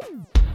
[0.00, 0.47] Thank you.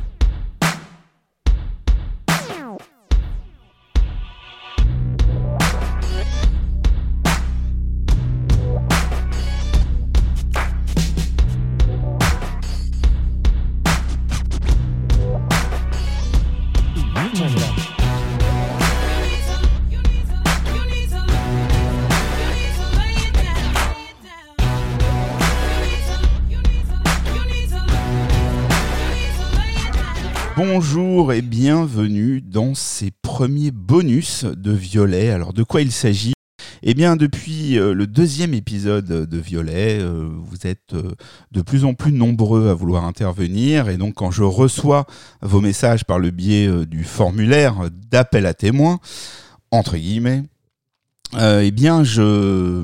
[30.86, 35.30] Bonjour et bienvenue dans ces premiers bonus de Violet.
[35.30, 36.34] Alors de quoi il s'agit?
[36.84, 41.14] Eh bien, depuis euh, le deuxième épisode de Violet, euh, vous êtes euh,
[41.54, 43.88] de plus en plus nombreux à vouloir intervenir.
[43.88, 45.06] Et donc, quand je reçois
[45.42, 49.00] vos messages par le biais du formulaire d'appel à témoins,
[49.72, 50.44] entre guillemets,
[51.40, 52.84] eh bien, je,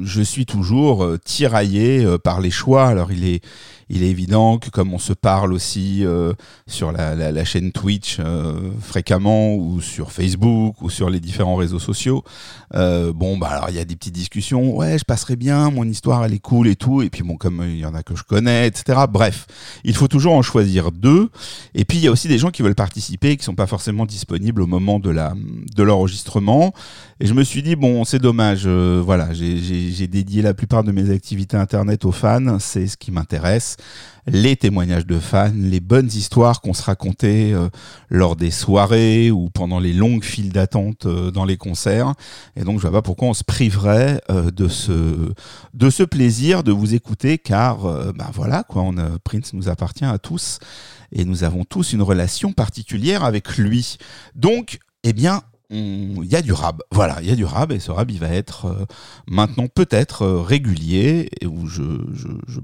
[0.00, 2.86] je suis toujours tiraillé par les choix.
[2.86, 3.44] Alors, il est,
[3.88, 6.32] il est évident que comme on se parle aussi euh,
[6.66, 11.54] sur la, la, la, chaîne Twitch euh, fréquemment ou sur Facebook ou sur les différents
[11.54, 12.24] réseaux sociaux,
[12.74, 14.76] euh, bon bah alors il y a des petites discussions.
[14.76, 17.02] Ouais, je passerai bien, mon histoire elle est cool et tout.
[17.02, 19.02] Et puis bon comme il y en a que je connais, etc.
[19.08, 19.46] Bref,
[19.84, 21.30] il faut toujours en choisir deux.
[21.74, 23.68] Et puis il y a aussi des gens qui veulent participer et qui sont pas
[23.68, 25.32] forcément disponibles au moment de la
[25.76, 26.74] de l'enregistrement.
[27.20, 28.66] Et je me suis dit bon c'est dommage.
[28.66, 32.58] voilà, j'ai dédié la plupart de mes activités internet aux fans.
[32.58, 33.75] C'est ce qui m'intéresse
[34.26, 37.68] les témoignages de fans, les bonnes histoires qu'on se racontait euh,
[38.10, 42.14] lors des soirées ou pendant les longues files d'attente euh, dans les concerts.
[42.56, 46.94] Et donc, je vois pas pourquoi on se priverait euh, de ce plaisir de vous
[46.94, 47.78] écouter, car
[48.12, 48.64] ben voilà
[49.24, 50.58] Prince nous appartient à tous
[51.12, 53.96] et nous avons tous une relation particulière avec lui.
[54.34, 56.82] Donc, eh bien, il y a du rab.
[56.92, 58.84] Voilà, il y a du rab et ce rab, il va être euh,
[59.26, 61.82] maintenant peut-être euh, régulier et où je,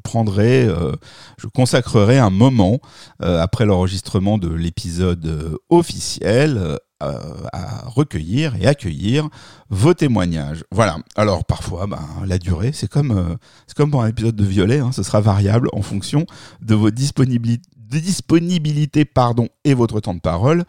[0.02, 0.92] prendrai, euh,
[1.38, 2.80] je consacrerai un moment
[3.20, 9.28] après l'enregistrement de l'épisode officiel à recueillir et accueillir
[9.70, 10.64] vos témoignages.
[10.70, 10.98] Voilà.
[11.16, 13.36] Alors parfois, ben, la durée, c'est comme
[13.90, 16.26] pour un épisode de Violet, hein, ce sera variable en fonction
[16.60, 17.62] de vos disponibilités
[19.64, 20.64] et votre temps de parole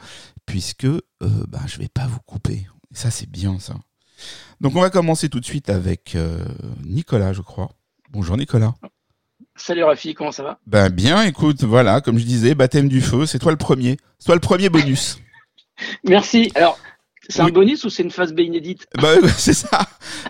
[0.46, 2.68] puisque euh, bah, je ne vais pas vous couper.
[2.92, 3.76] Et ça, c'est bien ça.
[4.62, 6.38] Donc, on va commencer tout de suite avec euh,
[6.84, 7.70] Nicolas, je crois.
[8.12, 8.74] Bonjour Nicolas.
[9.56, 10.60] Salut Rafi, comment ça va?
[10.66, 13.98] Ben bien, écoute, voilà, comme je disais, baptême du feu, c'est toi le premier.
[14.18, 15.20] C'est toi le premier bonus.
[16.04, 16.52] Merci.
[16.56, 16.80] Alors,
[17.30, 18.88] c'est un bonus ou c'est une phase B inédite?
[19.02, 19.80] Bah, C'est ça.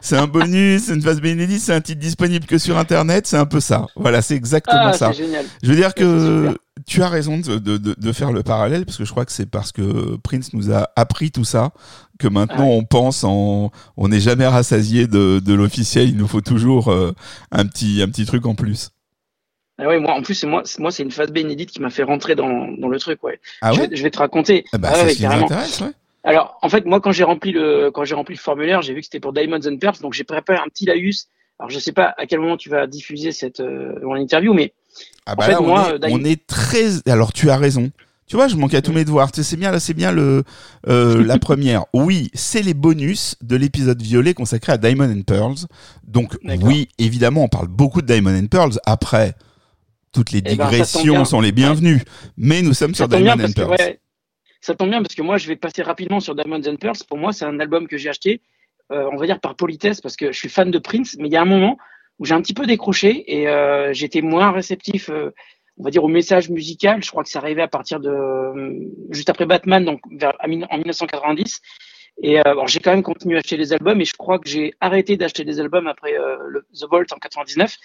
[0.02, 3.26] C'est un bonus, c'est une phase B inédite, c'est un titre disponible que sur Internet,
[3.26, 3.88] c'est un peu ça.
[3.96, 5.12] Voilà, c'est exactement ah, ça.
[5.12, 5.46] Génial.
[5.62, 9.06] Je veux dire que tu as raison de, de, de, faire le parallèle, parce que
[9.06, 11.72] je crois que c'est parce que Prince nous a appris tout ça
[12.20, 16.42] que maintenant on pense en, on n'est jamais rassasié de, de l'officiel, il nous faut
[16.42, 17.14] toujours euh,
[17.52, 18.92] un petit, un petit truc en plus.
[19.80, 21.90] Ah ouais, moi, en plus, c'est moi, moi, c'est une phase B inédite qui m'a
[21.90, 23.40] fait rentrer dans, dans le truc, ouais.
[23.62, 24.66] Ah je, ouais vais, je vais te raconter.
[24.72, 25.92] Ah bah, ah c'est ce qui m'intéresse, ouais.
[26.24, 29.00] Alors, en fait, moi, quand j'ai rempli le, quand j'ai rempli le formulaire, j'ai vu
[29.00, 31.28] que c'était pour Diamonds and Pearls, donc j'ai préparé un petit laïus.
[31.60, 34.74] Alors, je sais pas à quel moment tu vas diffuser cette euh, mon interview, mais
[35.26, 37.08] ah bah en fait, on, moi, est, on est très.
[37.10, 37.92] Alors, tu as raison.
[38.26, 39.30] Tu vois, je manque à tous mes devoirs.
[39.34, 40.44] C'est bien, là, c'est bien le
[40.88, 41.86] euh, la première.
[41.94, 45.68] Oui, c'est les bonus de l'épisode violet consacré à Diamond and Pearls.
[46.08, 48.80] Donc, oui, évidemment, on parle beaucoup de Diamond and Pearls.
[48.86, 49.36] Après,
[50.14, 52.02] toutes les Eh ben, digressions sont les bienvenues.
[52.38, 53.70] Mais nous sommes sur ça Diamond and que Pearls.
[53.72, 54.00] ouais,
[54.62, 56.98] ça tombe bien parce que moi, je vais passer rapidement sur Diamonds and Pearls.
[57.08, 58.42] Pour moi, c'est un album que j'ai acheté,
[58.92, 61.34] euh, on va dire par politesse, parce que je suis fan de Prince, mais il
[61.34, 61.78] y a un moment
[62.20, 65.32] où j'ai un petit peu décroché et euh, j'étais moins réceptif, euh,
[65.78, 67.04] on va dire, au message musical.
[67.04, 68.80] Je crois que ça arrivait à partir de euh,
[69.10, 71.62] juste après Batman, donc vers, en 1990.
[72.22, 74.48] Et euh, bon, j'ai quand même continué à acheter des albums et je crois que
[74.48, 77.78] j'ai arrêté d'acheter des albums après euh, le, The Vault en 99.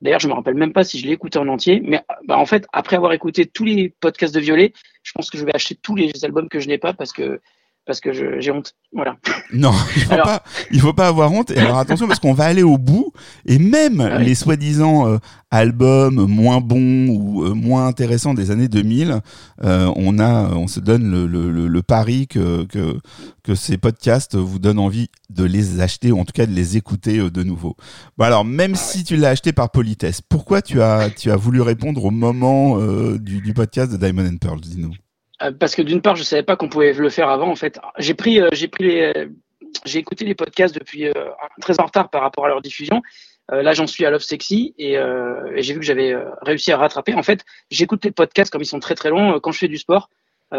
[0.00, 2.46] D'ailleurs, je me rappelle même pas si je l'ai écouté en entier, mais bah, en
[2.46, 4.72] fait, après avoir écouté tous les podcasts de Violet,
[5.02, 7.40] je pense que je vais acheter tous les albums que je n'ai pas parce que
[7.86, 8.74] parce que j'ai honte.
[8.92, 9.16] Voilà.
[9.52, 10.42] Non, il faut Alors- pas,
[10.72, 11.52] il faut pas avoir honte.
[11.52, 13.12] Et alors attention parce qu'on va aller au bout
[13.46, 14.24] et même Ah oui.
[14.24, 15.18] les soi-disant euh,
[15.52, 19.20] albums moins bons ou euh, moins intéressants des années 2000,
[19.62, 22.98] euh, on a, on se donne le, le, le, le pari que, que
[23.44, 26.76] que ces podcasts vous donnent envie de les acheter ou en tout cas de les
[26.76, 27.76] écouter euh, de nouveau.
[28.18, 31.36] Bon alors même Ah si tu l'as acheté par politesse, pourquoi tu as tu as
[31.36, 34.92] voulu répondre au moment euh, du, du podcast de Diamond and Pearl, dis-nous?
[35.42, 37.48] Euh, parce que d'une part, je savais pas qu'on pouvait le faire avant.
[37.50, 39.28] En fait, j'ai pris, euh, j'ai pris les,
[39.84, 41.12] j'ai écouté les podcasts depuis euh,
[41.60, 43.02] très en retard par rapport à leur diffusion.
[43.48, 47.14] Là, j'en suis à Love Sexy et, et j'ai vu que j'avais réussi à rattraper.
[47.14, 49.78] En fait, j'écoute les podcasts comme ils sont très très longs quand je fais du
[49.78, 50.10] sport.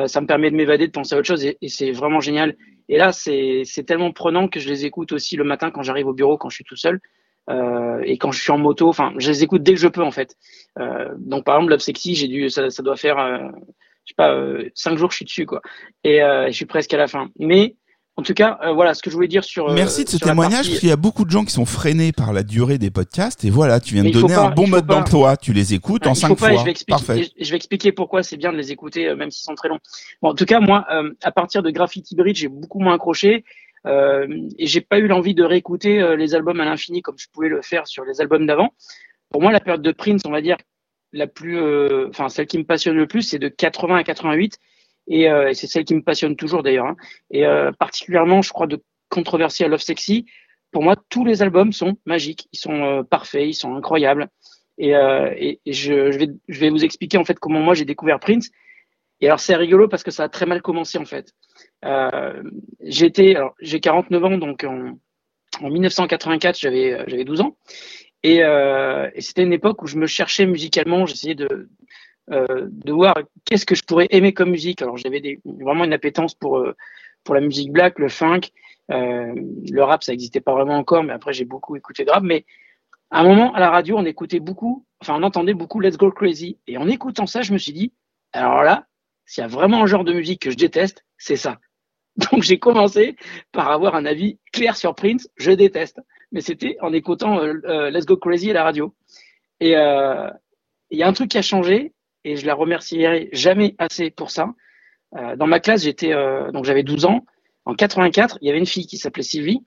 [0.06, 2.56] Ça me permet de m'évader, de penser à autre chose et, et c'est vraiment génial.
[2.88, 6.14] Et là, c'est tellement prenant que je les écoute aussi le matin quand j'arrive au
[6.14, 7.02] bureau, quand je suis tout seul.
[7.50, 10.04] Euh, et quand je suis en moto, enfin, je les écoute dès que je peux
[10.04, 10.36] en fait.
[10.80, 13.50] Euh, donc par exemple, Love Sexy, j'ai dû, ça, ça, doit faire, euh,
[14.08, 15.62] je sais pas, euh, cinq jours je suis dessus quoi.
[16.04, 17.30] Et je suis presque à la fin.
[17.38, 17.76] Mais
[18.16, 19.72] en tout cas, voilà ce que je voulais dire sur.
[19.74, 22.34] Merci de ce témoignage, parce qu'il y a beaucoup de gens qui sont freinés par
[22.34, 23.46] la durée des podcasts.
[23.46, 25.38] Et voilà, tu viens de donner un bon mode d'emploi.
[25.38, 26.56] Tu les écoutes en cinq fois.
[26.56, 29.54] je, vais expliquer, je vais expliquer pourquoi c'est bien de les écouter, même s'ils sont
[29.54, 29.80] très longs.
[30.24, 30.88] Bon, en tout cas, moi,
[31.22, 33.44] à partir de Graffiti Bridge, j'ai beaucoup moins accroché.
[33.88, 34.28] Euh,
[34.58, 37.48] et j'ai pas eu l'envie de réécouter euh, les albums à l'infini comme je pouvais
[37.48, 38.70] le faire sur les albums d'avant.
[39.30, 40.58] Pour moi, la période de Prince, on va dire
[41.14, 44.58] la plus, euh, enfin celle qui me passionne le plus, c'est de 80 à 88,
[45.08, 46.88] et, euh, c'est celle qui me passionne toujours d'ailleurs.
[46.88, 46.98] Hein.
[47.32, 47.44] Et
[47.80, 50.26] particulièrement, je crois de controversy à Love Sexy.
[50.72, 54.28] Pour moi, tous les albums sont magiques, ils sont parfaits, ils sont incroyables.
[54.78, 57.86] Et, et, et je, je, vais, je vais vous expliquer en fait comment moi j'ai
[57.86, 58.52] découvert Prince.
[59.20, 61.34] Et alors c'est rigolo parce que ça a très mal commencé en fait.
[61.86, 62.44] Euh,
[62.82, 64.98] j'étais, alors j'ai 49 ans, donc en,
[65.62, 67.58] en 1984 j'avais j'avais 12 ans,
[68.24, 71.70] et, euh, et c'était une époque où je me cherchais musicalement, j'essayais de
[72.30, 73.16] euh, de voir
[73.46, 74.82] qu'est-ce que je pourrais aimer comme musique.
[74.82, 76.76] Alors j'avais vraiment une appétence pour euh,
[77.24, 78.42] pour la musique black, le funk,
[78.92, 79.34] euh,
[79.72, 82.24] le rap, ça n'existait pas vraiment encore, mais après j'ai beaucoup écouté de rap.
[82.24, 82.46] Mais
[83.12, 86.12] à un moment à la radio, on écoutait beaucoup, enfin on entendait beaucoup Let's Go
[86.12, 87.94] Crazy, et en écoutant ça, je me suis dit,
[88.34, 88.88] alors là,
[89.26, 91.60] s'il y a vraiment un genre de musique que je déteste, c'est ça.
[92.32, 93.16] Donc j'ai commencé
[93.54, 96.02] par avoir un avis clair sur Prince, je déteste.
[96.32, 98.94] Mais c'était en écoutant euh, euh, Let's Go Crazy à la radio.
[99.60, 100.30] Et euh,
[100.90, 101.94] il y a un truc qui a changé,
[102.24, 104.54] et je la remercierai jamais assez pour ça.
[105.14, 106.14] dans ma classe, j'étais
[106.52, 107.26] donc j'avais 12 ans.
[107.66, 109.60] En 84, il y avait une fille qui s'appelait Sylvie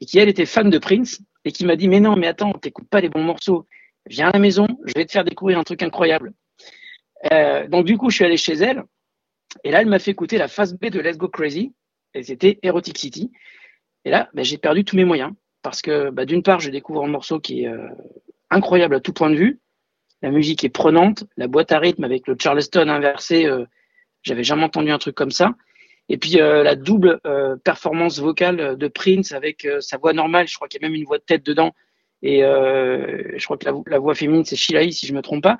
[0.00, 2.52] et qui elle était fan de Prince et qui m'a dit mais non mais attends
[2.52, 3.66] t'écoutes pas les bons morceaux
[4.06, 6.32] viens à la maison je vais te faire découvrir un truc incroyable
[7.68, 8.82] donc du coup je suis allé chez elle
[9.64, 11.72] et là elle m'a fait écouter la phase B de Let's Go Crazy
[12.14, 13.30] et c'était Erotic City.
[14.04, 17.04] Et là, bah, j'ai perdu tous mes moyens parce que bah, d'une part, je découvre
[17.04, 17.88] un morceau qui est euh,
[18.50, 19.60] incroyable à tout point de vue.
[20.22, 23.64] La musique est prenante, la boîte à rythme avec le Charleston inversé, euh,
[24.22, 25.54] j'avais jamais entendu un truc comme ça.
[26.10, 27.20] Et puis euh, la double
[27.64, 31.04] performance vocale de Prince avec sa voix normale, je crois qu'il y a même une
[31.04, 31.72] voix de tête dedans.
[32.22, 35.56] Et je crois que la, voix féminine, c'est Shilaï, si je me trompe pas.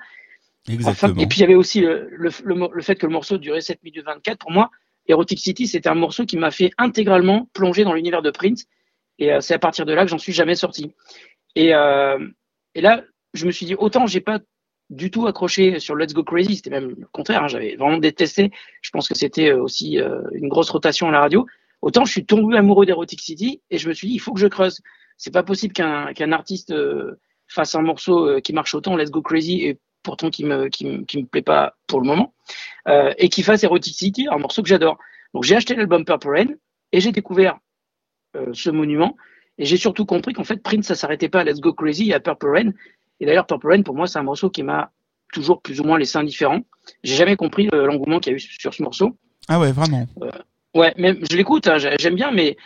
[0.69, 1.19] Exactement.
[1.19, 3.81] et puis il y avait aussi le, le, le, fait que le morceau durait 7
[3.81, 4.37] minutes 24.
[4.37, 4.69] Pour moi,
[5.07, 8.67] Erotic City, c'était un morceau qui m'a fait intégralement plonger dans l'univers de Prince.
[9.21, 10.91] Et euh, c'est à partir de là que j'en suis jamais sorti.
[11.55, 12.19] Et, euh,
[12.75, 13.03] et là,
[13.33, 14.39] je me suis dit, autant j'ai pas
[14.89, 18.51] du tout accroché sur Let's Go Crazy, c'était même le contraire, hein, j'avais vraiment détesté.
[18.81, 21.45] Je pense que c'était euh, aussi euh, une grosse rotation à la radio.
[21.81, 24.39] Autant je suis tombé amoureux d'Erotic City et je me suis dit, il faut que
[24.39, 24.81] je creuse.
[25.17, 26.73] C'est pas possible qu'un qu'un artiste
[27.47, 31.03] fasse un morceau qui marche autant Let's Go Crazy et pourtant qui me, qui me,
[31.03, 32.33] qui me plaît pas pour le moment,
[32.87, 34.97] euh, et qui fasse Erotic City, un morceau que j'adore.
[35.33, 36.47] Donc j'ai acheté l'album Purple Rain
[36.91, 37.57] et j'ai découvert euh,
[38.53, 39.15] ce monument
[39.57, 42.13] et j'ai surtout compris qu'en fait Prince ça s'arrêtait pas à Let's Go Crazy et
[42.13, 42.71] à Purple Rain.
[43.19, 44.91] Et d'ailleurs Purple Rain pour moi c'est un morceau qui m'a
[45.33, 46.61] toujours plus ou moins laissé indifférent.
[47.03, 49.17] J'ai jamais compris euh, l'engouement qu'il y a eu sur ce morceau.
[49.47, 50.07] Ah ouais vraiment.
[50.21, 50.29] Euh,
[50.75, 52.57] ouais mais je l'écoute, hein, j'aime bien mais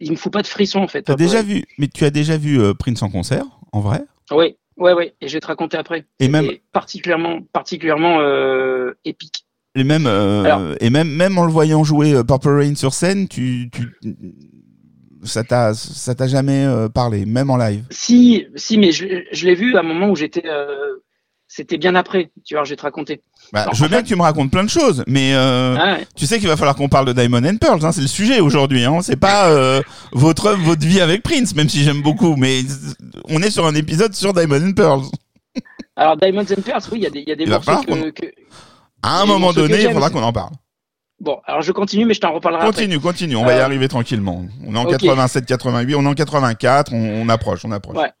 [0.00, 1.08] il me faut pas de frisson en fait.
[1.10, 4.02] As déjà vu, mais tu as déjà vu euh, Prince en concert en vrai?
[4.30, 4.56] Oui.
[4.76, 6.04] Ouais, ouais, et je vais te raconter après.
[6.20, 9.46] Et même particulièrement, particulièrement euh, épique.
[9.74, 13.26] Et même, euh, et même, même en le voyant jouer euh, Purple Rain sur scène,
[13.28, 13.88] tu, tu
[15.26, 17.84] ça t'a, ça t'a jamais euh, parlé, même en live?
[17.90, 21.02] Si, si, mais je, je l'ai vu à un moment où j'étais euh,
[21.48, 23.20] c'était bien après, tu vois, je vais te raconter.
[23.52, 26.26] Bah, je veux bien que tu me racontes plein de choses, mais euh, ah tu
[26.26, 28.84] sais qu'il va falloir qu'on parle de Diamond and Pearls, hein, c'est le sujet aujourd'hui.
[28.84, 29.80] Hein, c'est pas
[30.12, 32.62] votre votre vie avec Prince, même si j'aime beaucoup, mais
[33.28, 35.04] on est sur un épisode sur Diamond and Pearls.
[35.96, 38.26] Alors Diamond and Pearls, oui, il y a des, y a des morceaux que, que,
[39.02, 40.52] À un moment donné, il faudra qu'on en parle.
[41.18, 43.08] Bon, alors je continue, mais je t'en reparlerai Continue, après.
[43.08, 44.44] continue, on va y euh, arriver tranquillement.
[44.66, 47.96] On est en 87, 88, on est en 84, on, on approche, on approche.
[47.96, 48.12] Ouais.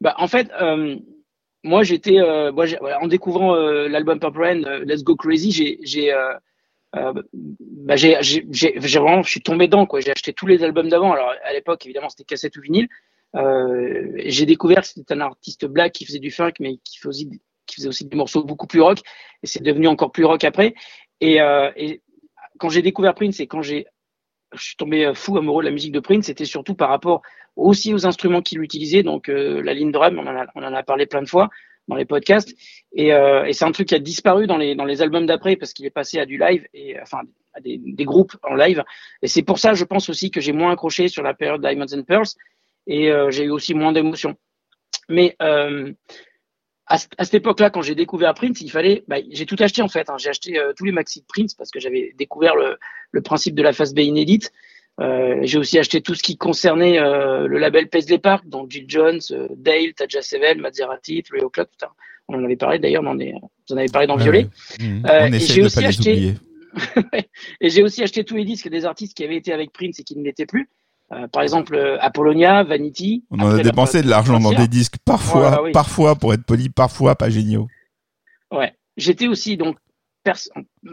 [0.00, 0.96] Bah, en fait, euh,
[1.64, 2.66] moi j'étais euh, moi,
[3.00, 6.12] en découvrant euh, l'album Purple Rain euh, Let's Go Crazy j'ai j'ai
[6.92, 11.12] bah, j'ai j'ai vraiment je suis tombé dedans quoi j'ai acheté tous les albums d'avant
[11.12, 12.86] alors à l'époque évidemment c'était cassette ou vinyle
[14.26, 17.26] j'ai découvert que c'était un artiste black qui faisait du funk mais qui faisait
[17.66, 19.00] qui faisait aussi des morceaux beaucoup plus rock
[19.42, 20.74] et c'est devenu encore plus rock après
[21.20, 21.38] et,
[21.76, 22.02] et
[22.64, 23.84] quand j'ai découvert Prince et quand j'ai
[24.54, 27.20] je suis tombé fou amoureux de la musique de Prince c'était surtout par rapport
[27.56, 29.02] aussi aux instruments qu'il utilisait.
[29.02, 31.50] Donc euh, la ligne drum, on en, a, on en a parlé plein de fois
[31.88, 32.56] dans les podcasts.
[32.94, 35.56] Et, euh, et c'est un truc qui a disparu dans les, dans les albums d'après
[35.56, 37.20] parce qu'il est passé à du live et enfin
[37.52, 38.82] à des, groupes en live.
[39.20, 41.92] Et c'est pour ça, je pense aussi que j'ai moins accroché sur la période Diamonds
[41.92, 42.30] and Pearls
[42.86, 44.36] et euh, j'ai eu aussi moins d'émotions.
[45.10, 45.36] Mais
[46.86, 49.88] à, à, cette époque-là, quand j'ai découvert Prince, il fallait, bah, j'ai tout acheté en
[49.88, 50.10] fait.
[50.10, 50.16] Hein.
[50.18, 52.78] J'ai acheté tous les maxi de Prince parce que j'avais découvert le,
[53.10, 54.52] le, principe de la phase B inédite.
[54.98, 59.20] j'ai aussi acheté tout ce qui concernait le label Paisley Park, donc Jill Jones,
[59.56, 61.86] Dale, Tadja Sevel, Maserati, Trio Club, tout
[62.28, 64.48] On en avait parlé d'ailleurs vous en avez parlé dans Violet.
[64.78, 65.06] Mmh.
[65.34, 66.34] et j'ai aussi acheté,
[67.60, 70.04] et j'ai aussi acheté tous les disques des artistes qui avaient été avec Prince et
[70.04, 70.68] qui ne l'étaient plus.
[71.12, 73.24] Euh, par exemple, euh, Apollonia, Vanity.
[73.30, 77.14] On en a dépensé de l'argent dans des disques, parfois, parfois, pour être poli, parfois
[77.14, 77.68] pas géniaux.
[78.50, 78.72] Ouais.
[78.96, 79.76] J'étais aussi donc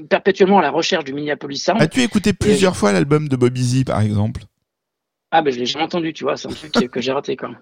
[0.10, 1.82] perpétuellement à la recherche du Minneapolis Sound.
[1.82, 4.42] As-tu écouté plusieurs fois l'album de Bobby Z, par exemple?
[5.32, 7.48] Ah ben je l'ai jamais entendu, tu vois, c'est un truc que j'ai raté quand
[7.50, 7.60] même.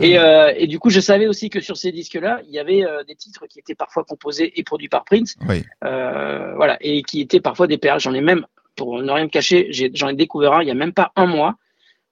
[0.00, 2.84] Et, euh, et, du coup, je savais aussi que sur ces disques-là, il y avait
[2.84, 5.62] euh, des titres qui étaient parfois composés et produits par Prince, oui.
[5.84, 8.04] euh, voilà, et qui étaient parfois des PH.
[8.04, 8.46] J'en ai même,
[8.76, 11.26] pour ne rien me cacher, j'en ai, découvert un il y a même pas un
[11.26, 11.56] mois.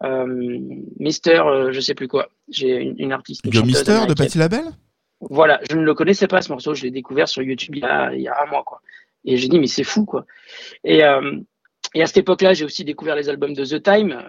[0.05, 0.59] Euh,
[0.99, 2.29] Mister, euh, je sais plus quoi.
[2.49, 3.43] J'ai une, une, artiste.
[3.51, 4.65] Joe Mister de Petit Label?
[5.21, 6.75] Voilà, je ne le connaissais pas ce morceau.
[6.75, 8.81] Je l'ai découvert sur YouTube il y a, il y a un mois, quoi.
[9.25, 10.25] Et j'ai dit mais c'est fou, quoi.
[10.85, 11.39] Et euh,
[11.95, 14.23] et à cette époque-là, j'ai aussi découvert les albums de The Time,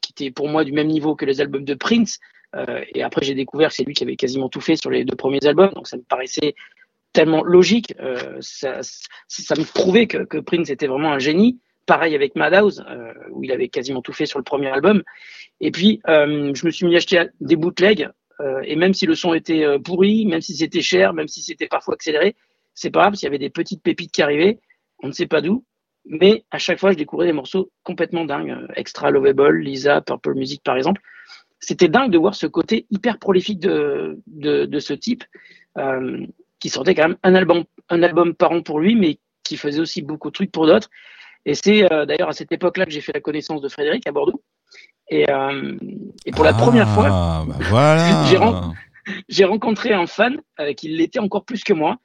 [0.00, 2.18] qui étaient pour moi du même niveau que les albums de Prince.
[2.56, 5.04] Euh, et après, j'ai découvert que c'est lui qui avait quasiment tout fait sur les
[5.04, 6.54] deux premiers albums, donc ça me paraissait
[7.12, 7.94] tellement logique.
[8.00, 8.80] Euh, ça,
[9.28, 11.60] ça, me prouvait que, que, Prince était vraiment un génie.
[11.90, 15.02] Pareil avec Madhouse, euh, où il avait quasiment tout fait sur le premier album.
[15.60, 18.08] Et puis, euh, je me suis mis à acheter des bootlegs.
[18.38, 21.66] Euh, et même si le son était pourri, même si c'était cher, même si c'était
[21.66, 22.36] parfois accéléré,
[22.74, 24.60] c'est pas grave, s'il y avait des petites pépites qui arrivaient,
[25.02, 25.64] on ne sait pas d'où.
[26.04, 28.56] Mais à chaque fois, je découvrais des morceaux complètement dingues.
[28.76, 31.00] Extra Lovable, Lisa, Purple Music, par exemple
[31.58, 35.24] c'était dingue de voir ce côté hyper prolifique de, de, ce type,
[36.58, 39.80] qui sortait quand même un album, un album par an pour lui, mais qui faisait
[39.80, 40.88] aussi beaucoup de trucs pour d'autres.
[41.46, 44.12] Et c'est euh, d'ailleurs à cette époque-là que j'ai fait la connaissance de Frédéric à
[44.12, 44.42] Bordeaux.
[45.08, 45.76] Et, euh,
[46.24, 48.72] et pour la première fois, bah voilà.
[49.28, 51.98] j'ai, rencontré un fan euh, qui l'était encore plus que moi.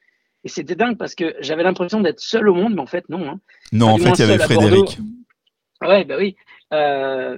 [0.43, 3.27] Et c'était dingue parce que j'avais l'impression d'être seul au monde, mais en fait, non.
[3.27, 3.39] Hein.
[3.71, 4.99] Non, en fait, il y avait Frédéric.
[5.81, 6.35] Ouais, bah oui.
[6.73, 7.37] Euh,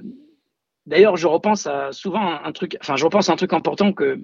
[0.88, 4.20] D'ailleurs, je repense à souvent un truc, enfin, je repense à un truc important que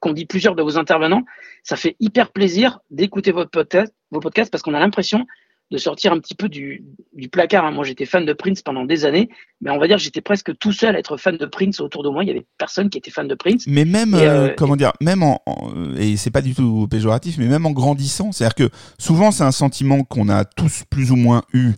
[0.00, 1.24] qu'on dit plusieurs de vos intervenants.
[1.62, 5.26] Ça fait hyper plaisir d'écouter votre podcast, vos podcasts parce qu'on a l'impression
[5.70, 7.64] de sortir un petit peu du, du placard.
[7.64, 7.72] Hein.
[7.72, 9.28] Moi, j'étais fan de Prince pendant des années,
[9.60, 12.08] mais on va dire j'étais presque tout seul à être fan de Prince autour de
[12.08, 12.24] moi.
[12.24, 13.64] Il y avait personne qui était fan de Prince.
[13.66, 15.40] Mais même, euh, euh, comment dire, même en,
[15.98, 19.52] et c'est pas du tout péjoratif, mais même en grandissant, c'est-à-dire que souvent c'est un
[19.52, 21.72] sentiment qu'on a tous plus ou moins eu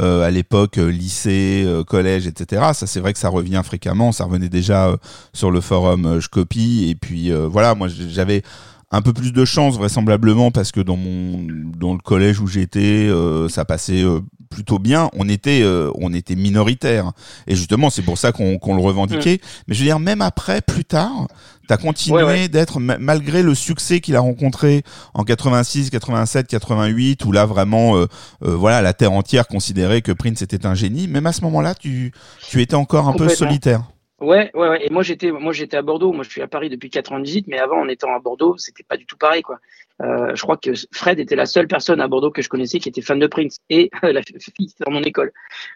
[0.00, 2.62] euh, à l'époque euh, lycée, euh, collège, etc.
[2.74, 4.10] Ça, c'est vrai que ça revient fréquemment.
[4.10, 4.96] Ça revenait déjà
[5.32, 6.88] sur le forum Je copie.
[6.90, 8.42] Et puis voilà, moi j'avais
[8.90, 11.46] un peu plus de chance vraisemblablement parce que dans mon
[11.78, 13.10] dans le collège où j'étais
[13.48, 14.04] ça passait
[14.50, 15.64] plutôt bien on était
[15.94, 17.12] on était minoritaire
[17.46, 19.46] et justement c'est pour ça qu'on qu'on le revendiquait mmh.
[19.68, 21.26] mais je veux dire même après plus tard
[21.66, 24.82] T'as continué d'être malgré le succès qu'il a rencontré
[25.14, 28.06] en 86, 87, 88 où là vraiment euh,
[28.44, 31.08] euh, voilà la terre entière considérait que Prince était un génie.
[31.08, 32.12] Même à ce moment-là, tu
[32.48, 33.82] tu étais encore un peu solitaire.
[34.24, 34.86] Ouais, ouais, ouais.
[34.86, 36.12] Et moi j'étais moi j'étais à Bordeaux.
[36.12, 38.96] Moi je suis à Paris depuis 98, mais avant en étant à Bordeaux, c'était pas
[38.96, 39.58] du tout pareil quoi.
[40.02, 42.88] Euh, je crois que Fred était la seule personne à Bordeaux que je connaissais qui
[42.88, 45.32] était fan de Prince et la fille dans mon école.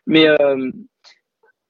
[0.07, 0.71] Mais euh,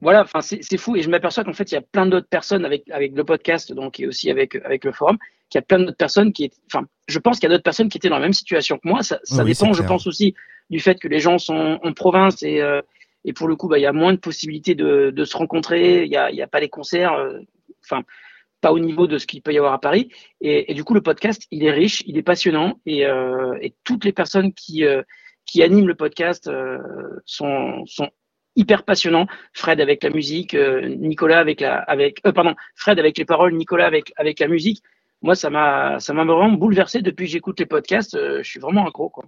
[0.01, 2.63] voilà, enfin c'est fou et je m'aperçois qu'en fait il y a plein d'autres personnes
[2.63, 5.17] avec avec le podcast donc et aussi avec avec le forum,
[5.49, 7.89] qu'il y a plein d'autres personnes qui, enfin, je pense qu'il y a d'autres personnes
[7.89, 9.01] qui étaient dans la même situation que moi.
[9.03, 10.35] Ça, ça dépend, je pense aussi
[10.69, 12.81] du fait que les gens sont en province et euh,
[13.25, 16.05] et pour le coup bah il y a moins de possibilités de de se rencontrer,
[16.05, 17.39] il y a a pas les concerts, euh,
[17.83, 18.03] enfin
[18.61, 20.09] pas au niveau de ce qu'il peut y avoir à Paris.
[20.41, 23.73] Et, et, du coup, le podcast, il est riche, il est passionnant, et, euh, et
[23.83, 25.01] toutes les personnes qui, euh,
[25.45, 26.77] qui animent le podcast euh,
[27.25, 28.09] sont, sont
[28.55, 29.27] hyper passionnant.
[29.53, 33.85] Fred avec la musique, euh, Nicolas avec la, avec, pardon, Fred avec les paroles, Nicolas
[33.85, 34.83] avec avec la musique.
[35.21, 38.17] Moi, ça m'a, ça m'a vraiment bouleversé depuis que j'écoute les podcasts.
[38.17, 39.25] Je suis vraiment gros quoi.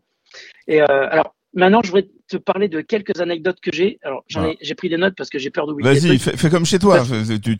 [0.67, 3.99] Et alors, maintenant, je voudrais te parler de quelques anecdotes que j'ai.
[4.03, 5.91] Alors, j'en ai, j'ai pris des notes parce que j'ai peur d'oublier.
[5.91, 7.03] Vas-y, fais, comme chez toi.
[7.43, 7.57] tu,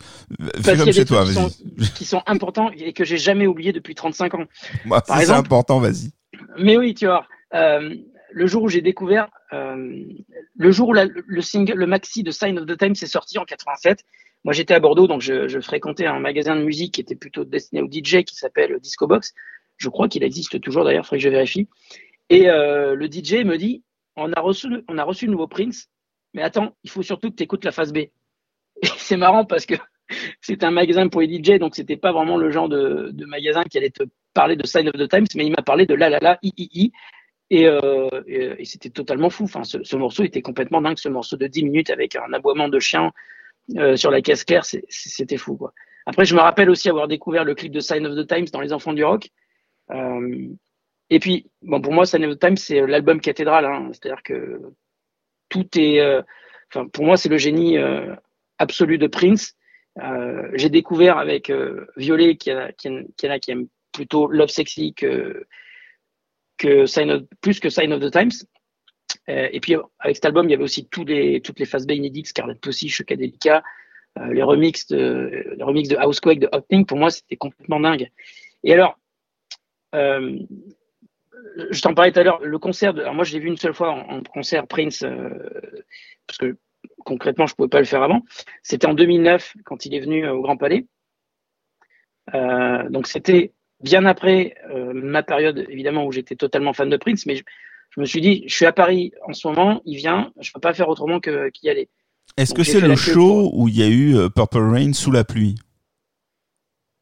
[0.62, 1.36] fais comme chez toi, vas-y.
[1.36, 4.46] Qui, sont, qui sont importants et que j'ai jamais oublié depuis 35 ans.
[4.86, 6.12] Moi, Par c'est important, vas-y.
[6.58, 7.26] Mais oui, tu vois.
[7.54, 7.96] Euh,
[8.32, 10.06] le jour où j'ai découvert, euh,
[10.56, 13.44] le jour où le single, le maxi de Sign of the Time s'est sorti en
[13.44, 14.06] 87,
[14.44, 17.44] moi j'étais à Bordeaux, donc je, je, fréquentais un magasin de musique qui était plutôt
[17.44, 19.34] destiné aux DJ qui s'appelle Disco Box.
[19.78, 21.68] Je crois qu'il existe toujours d'ailleurs, il faudrait que je vérifie.
[22.32, 23.84] Et euh, le DJ me dit,
[24.16, 25.90] on a reçu, le nouveau Prince,
[26.34, 28.06] mais attends, il faut surtout que tu écoutes la phase B.
[28.98, 29.76] C'est marrant parce que
[30.42, 33.78] c'est un magasin pour les DJ, donc c'était pas vraiment le genre de, magasin qui
[33.78, 36.20] allait te parler de Sign of the Times, mais il m'a parlé de La La
[36.20, 36.92] La I I I.
[37.50, 38.10] Et, euh,
[38.64, 39.44] c'était totalement fou.
[39.44, 40.98] Enfin, ce, ce, morceau était complètement dingue.
[40.98, 43.12] Ce morceau de 10 minutes avec un aboiement de chien
[43.76, 45.60] euh, sur la caisse claire, c'était fou.
[46.06, 48.62] Après, je me rappelle aussi avoir découvert le clip de Sign of the Times dans
[48.62, 49.28] Les Enfants du Rock.
[51.12, 53.66] Et puis, bon, pour moi, Sign of the Times, c'est l'album cathédrale.
[53.66, 53.92] Hein.
[53.94, 54.60] C'est-à-dire que
[55.50, 56.00] tout est.
[56.00, 56.24] Euh,
[56.94, 57.78] pour moi, c'est le génie
[58.58, 59.58] absolu de Prince.
[60.54, 61.52] J'ai découvert avec
[61.98, 62.88] Violet, qui, a, qui,
[63.18, 65.46] qui aime plutôt Love Sexy que,
[66.86, 68.48] Sign plus que Sign of the Times.
[69.28, 72.56] et puis avec cet album, il y avait aussi toutes les phases B inédites, Scarlet
[72.56, 73.62] Pussy, Chocadelica,
[74.20, 78.10] euh, les remixes de les remixes de Housequake, de Hot pour moi, c'était complètement dingue.
[78.64, 79.00] Et alors,
[79.96, 80.38] euh,
[81.70, 83.58] je t'en parlais tout à l'heure, le concert, de, alors moi je l'ai vu une
[83.58, 85.30] seule fois en, concert Prince, euh,
[86.28, 86.58] parce que
[87.06, 88.22] concrètement je pouvais pas le faire avant.
[88.64, 90.86] C'était en 2009 quand il est venu au Grand Palais.
[92.34, 94.56] donc c'était bien après
[94.94, 97.44] ma période évidemment où j'étais totalement fan de Prince, mais je,
[98.00, 100.74] me suis dit, je suis à Paris en ce moment, il vient, je peux pas
[100.74, 101.90] faire autrement que qu'y aller.
[102.38, 105.24] Est-ce que c'est le show où il y a eu euh, Purple Rain sous la
[105.24, 105.56] pluie?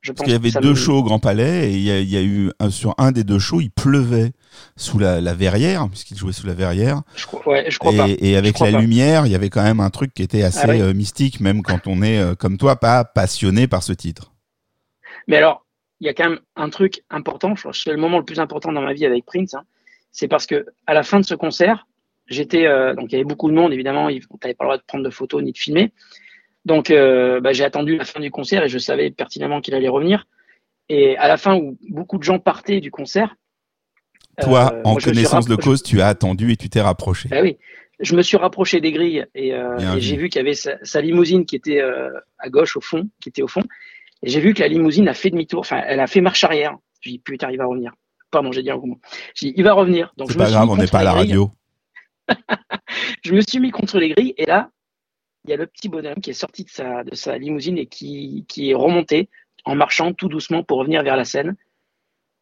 [0.02, 2.52] Je Parce qu'il y avait deux shows au Grand Palais et il y a, eu
[2.70, 4.32] sur un des deux shows, il pleuvait
[4.78, 7.02] sous la, verrière, puisqu'il jouait sous la verrière.
[7.16, 8.08] Je crois, je crois et, pas.
[8.08, 10.72] et avec la lumière, il y avait quand même un truc qui était assez ah
[10.72, 14.32] euh, mystique, même quand on est, euh, comme toi, pas passionné par ce titre.
[15.28, 15.66] Mais alors,
[16.00, 18.26] il y a quand même un truc important, je crois que c'est le moment le
[18.26, 19.64] plus important dans ma vie avec Prince, hein.
[20.14, 21.88] c'est parce que à la fin de ce concert,
[22.28, 24.78] j'étais euh, donc il y avait beaucoup de monde évidemment, on n'avait pas le droit
[24.78, 25.92] de prendre de photos ni de filmer.
[26.70, 29.88] Donc euh, bah, j'ai attendu la fin du concert et je savais pertinemment qu'il allait
[29.88, 30.28] revenir.
[30.88, 33.36] Et à la fin où beaucoup de gens partaient du concert,
[34.40, 37.28] toi, euh, en connaissance de cause, tu as attendu et tu t'es rapproché.
[37.28, 37.58] Bah oui,
[38.00, 39.52] je me suis rapproché des grilles et,
[39.98, 43.42] j'ai vu qu'il y avait sa, limousine qui était à gauche au fond, qui était
[43.42, 43.64] au fond.
[44.22, 46.78] Et j'ai vu que la limousine a fait demi-tour, enfin, elle a fait marche arrière.
[47.02, 47.94] J'ai dit putain, il va revenir.
[48.30, 49.00] Pardon, j'ai dit un gros mot.
[49.34, 50.14] J'ai dit il va revenir.
[50.18, 51.50] Donc c'est pas grave, on n'est pas à la radio.
[53.26, 54.70] je me suis mis contre les grilles et là,
[55.46, 57.86] il y a le petit bonhomme qui est sorti de sa, de sa limousine et
[57.86, 59.30] qui, qui est remonté
[59.66, 61.56] en marchant tout doucement pour revenir vers la scène.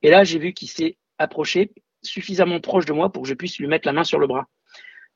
[0.02, 1.72] Et là, j'ai vu qu'il s'est approché
[2.04, 4.48] suffisamment proche de moi pour que je puisse lui mettre la main sur le bras.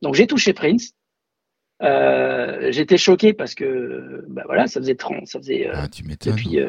[0.02, 0.94] Donc j'ai touché Prince.
[1.82, 6.60] Euh, j'étais choqué parce que bah voilà, ça faisait 30, ça faisait euh, ah, depuis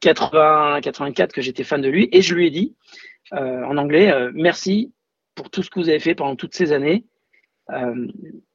[0.00, 2.74] 80, euh, 84 que j'étais fan de lui et je lui ai dit
[3.32, 4.92] en anglais merci
[5.36, 7.04] pour tout ce que vous avez fait pendant toutes ces années.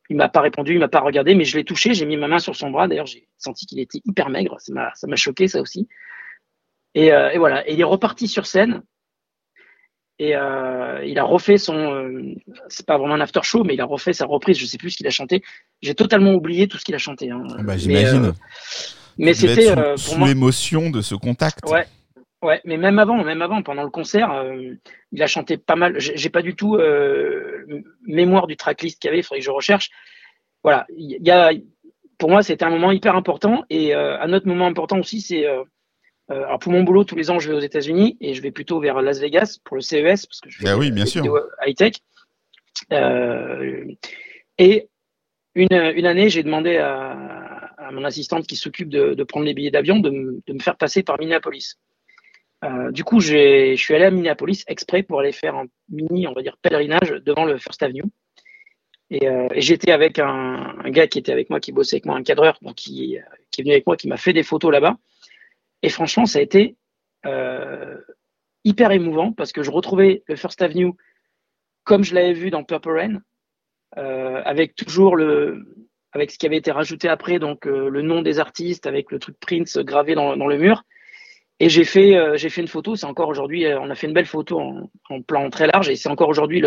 [0.09, 2.27] Il m'a pas répondu, il m'a pas regardé, mais je l'ai touché, j'ai mis ma
[2.27, 2.87] main sur son bras.
[2.87, 5.87] D'ailleurs, j'ai senti qu'il était hyper maigre, ça m'a, ça m'a choqué ça aussi.
[6.93, 8.81] Et, euh, et, voilà, et il est reparti sur scène.
[10.17, 12.35] Et euh, il a refait son, euh,
[12.69, 14.57] c'est pas vraiment un after show, mais il a refait sa reprise.
[14.57, 15.41] Je sais plus ce qu'il a chanté.
[15.81, 17.31] J'ai totalement oublié tout ce qu'il a chanté.
[17.31, 17.43] Hein.
[17.59, 18.31] Ah bah, j'imagine.
[19.17, 21.69] Mais, c'était sous, l'émotion de ce contact.
[21.69, 21.85] Ouais,
[22.45, 24.75] Ouais, mais même avant, même avant, pendant le concert, euh,
[25.11, 25.95] il a chanté pas mal.
[25.97, 27.65] J'ai pas du tout euh,
[28.03, 29.89] mémoire du tracklist qu'il y avait, il faudrait que je recherche.
[30.61, 31.51] Voilà, il y a,
[32.19, 33.63] pour moi, c'était un moment hyper important.
[33.71, 35.47] Et euh, un autre moment important aussi, c'est
[36.29, 38.79] alors pour mon boulot, tous les ans, je vais aux États-Unis et je vais plutôt
[38.79, 41.25] vers Las Vegas pour le CES parce que je fais bah oui, bien sûr.
[41.65, 41.93] high tech.
[44.59, 44.87] et
[45.55, 47.11] une, une année, j'ai demandé à,
[47.77, 50.77] à, mon assistante qui s'occupe de, de, prendre les billets d'avion de, de me faire
[50.77, 51.79] passer par Minneapolis.
[52.65, 56.33] Euh, du coup, je suis allé à Minneapolis exprès pour aller faire un mini, on
[56.33, 58.03] va dire, pèlerinage devant le First Avenue.
[59.11, 62.23] Et, euh, j'étais avec un, gars qui était avec moi, qui bossait avec moi, un
[62.23, 63.17] cadreur, donc qui,
[63.51, 64.97] qui est venu avec moi, qui m'a fait des photos là-bas.
[65.83, 66.75] Et franchement, ça a été
[67.25, 67.97] euh,
[68.63, 70.93] hyper émouvant parce que je retrouvais le First Avenue
[71.83, 73.21] comme je l'avais vu dans Purple Rain,
[73.95, 78.87] avec toujours le, avec ce qui avait été rajouté après, donc le nom des artistes,
[78.87, 80.83] avec le truc Prince gravé dans le mur.
[81.59, 82.95] Et j'ai fait, euh, j'ai fait une photo.
[82.95, 85.89] C'est encore aujourd'hui, euh, on a fait une belle photo en, en plan très large,
[85.89, 86.61] et c'est encore aujourd'hui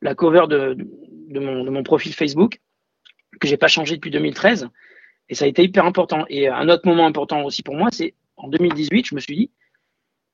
[0.00, 0.76] la cover de,
[1.28, 2.60] de, mon, de mon profil Facebook
[3.40, 4.68] que j'ai pas changé depuis 2013.
[5.28, 6.24] Et ça a été hyper important.
[6.28, 9.50] Et un autre moment important aussi pour moi, c'est en 2018, je me suis dit,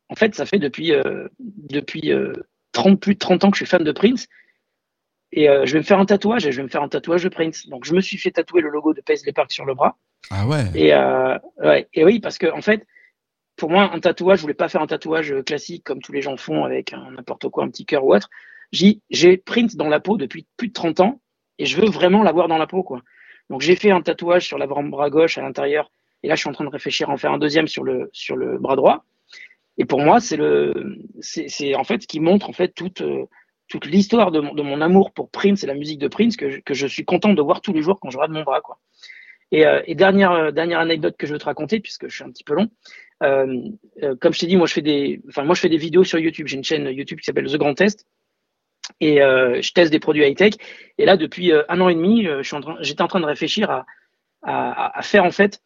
[0.09, 2.11] en fait, ça fait depuis euh, depuis
[2.73, 4.27] 30 plus de 30 ans que je suis fan de Prince.
[5.31, 7.29] Et je vais me faire un tatouage et je vais me faire un tatouage de
[7.29, 7.67] Prince.
[7.69, 9.99] Donc je me suis fait tatouer le logo de Paisley Park sur le bras.
[10.31, 10.65] Ah ouais.
[10.75, 10.95] Et,
[11.63, 12.87] ouais, et oui, parce que en fait,
[13.59, 16.37] pour moi, un tatouage, je voulais pas faire un tatouage classique comme tous les gens
[16.37, 18.31] font avec n'importe quoi, un petit cœur ou autre.
[18.73, 21.21] J'ai Prince dans la peau depuis plus de 30 ans
[21.59, 23.03] et je veux vraiment l'avoir dans la peau, quoi.
[23.51, 25.91] Donc j'ai fait un tatouage sur l'avant-bras gauche à l'intérieur
[26.23, 28.11] et là je suis en train de réfléchir à en faire un deuxième sur le
[28.13, 29.05] sur le bras droit.
[29.77, 33.03] Et pour moi, c'est le c'est en fait ce qui montre en fait toute
[33.69, 36.61] toute l'histoire de, de, mon amour pour Prince et la musique de Prince que je,
[36.61, 38.79] que je suis content de voir tous les jours quand je regarde mon bras, quoi.
[39.51, 42.45] Et, euh, dernière dernière anecdote que je veux te raconter puisque je suis un petit
[42.45, 45.61] peu long, euh, euh, comme je t'ai dit, moi je fais des, enfin moi je
[45.61, 46.47] fais des vidéos sur YouTube.
[46.47, 48.07] J'ai une chaîne YouTube qui s'appelle The Grand Test
[49.01, 50.55] et euh, je teste des produits high tech.
[50.99, 53.27] Et là, depuis euh, un an et demi, je suis en j'étais en train de
[53.27, 53.85] réfléchir
[54.43, 55.61] à, faire en fait.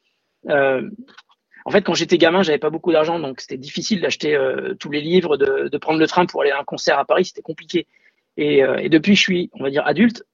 [0.48, 4.38] en fait, quand j'étais gamin, j'avais pas beaucoup d'argent, donc c'était difficile d'acheter
[4.80, 7.26] tous les livres, de, de, prendre le train pour aller à un concert à Paris,
[7.26, 7.86] c'était compliqué.
[8.36, 10.24] Et, et depuis, je suis, on va dire, adulte,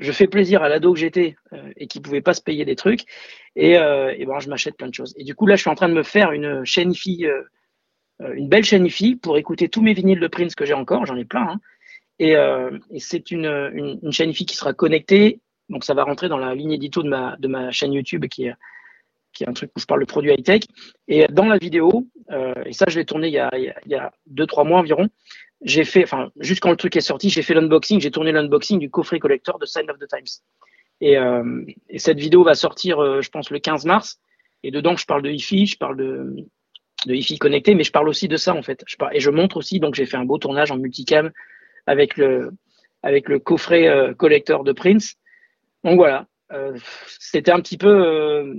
[0.00, 1.36] je fais plaisir à l'ado que j'étais
[1.76, 3.02] et qui pouvait pas se payer des trucs.
[3.54, 5.14] Et, et ben, je m'achète plein de choses.
[5.16, 7.26] Et du coup, là, je suis en train de me faire une chaîne IFI,
[8.18, 11.06] une belle chaîne IFI pour écouter tous mes vinyles de Prince que j'ai encore.
[11.06, 11.48] J'en ai plein.
[11.48, 11.60] Hein.
[12.18, 12.34] Et,
[12.98, 13.46] c'est une,
[14.02, 15.40] une, chaîne IFI qui sera connectée.
[15.68, 17.08] Donc, ça va rentrer dans la ligne édito de
[17.48, 18.54] ma, chaîne YouTube qui est
[19.32, 20.62] qui est un truc où je parle de produits high-tech.
[21.08, 23.94] Et dans la vidéo, euh, et ça, je l'ai tourné il y a, il y
[23.94, 25.08] a deux, trois mois environ,
[25.62, 28.78] j'ai fait, enfin, juste quand le truc est sorti, j'ai fait l'unboxing, j'ai tourné l'unboxing
[28.78, 30.42] du coffret collector de Sign of the Times.
[31.00, 34.20] Et, euh, et cette vidéo va sortir, euh, je pense, le 15 mars.
[34.62, 36.36] Et dedans, je parle de hi je parle de,
[37.06, 38.84] de hi connecté, mais je parle aussi de ça, en fait.
[38.86, 41.30] Je parle, et je montre aussi, donc j'ai fait un beau tournage en multicam
[41.86, 42.52] avec le,
[43.02, 45.14] avec le coffret euh, collector de Prince.
[45.84, 46.76] Donc voilà, euh,
[47.18, 48.54] c'était un petit peu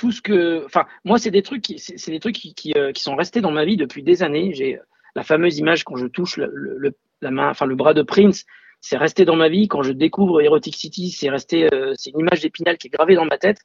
[0.00, 3.02] tout ce que, enfin, moi, c'est des trucs, c'est des trucs qui, qui, euh, qui,
[3.02, 4.54] sont restés dans ma vie depuis des années.
[4.54, 4.78] J'ai
[5.14, 8.44] la fameuse image quand je touche le, la main, enfin le bras de Prince,
[8.80, 9.68] c'est resté dans ma vie.
[9.68, 13.14] Quand je découvre Erotic City, c'est resté, euh, c'est une image d'Épinal qui est gravée
[13.14, 13.58] dans ma tête.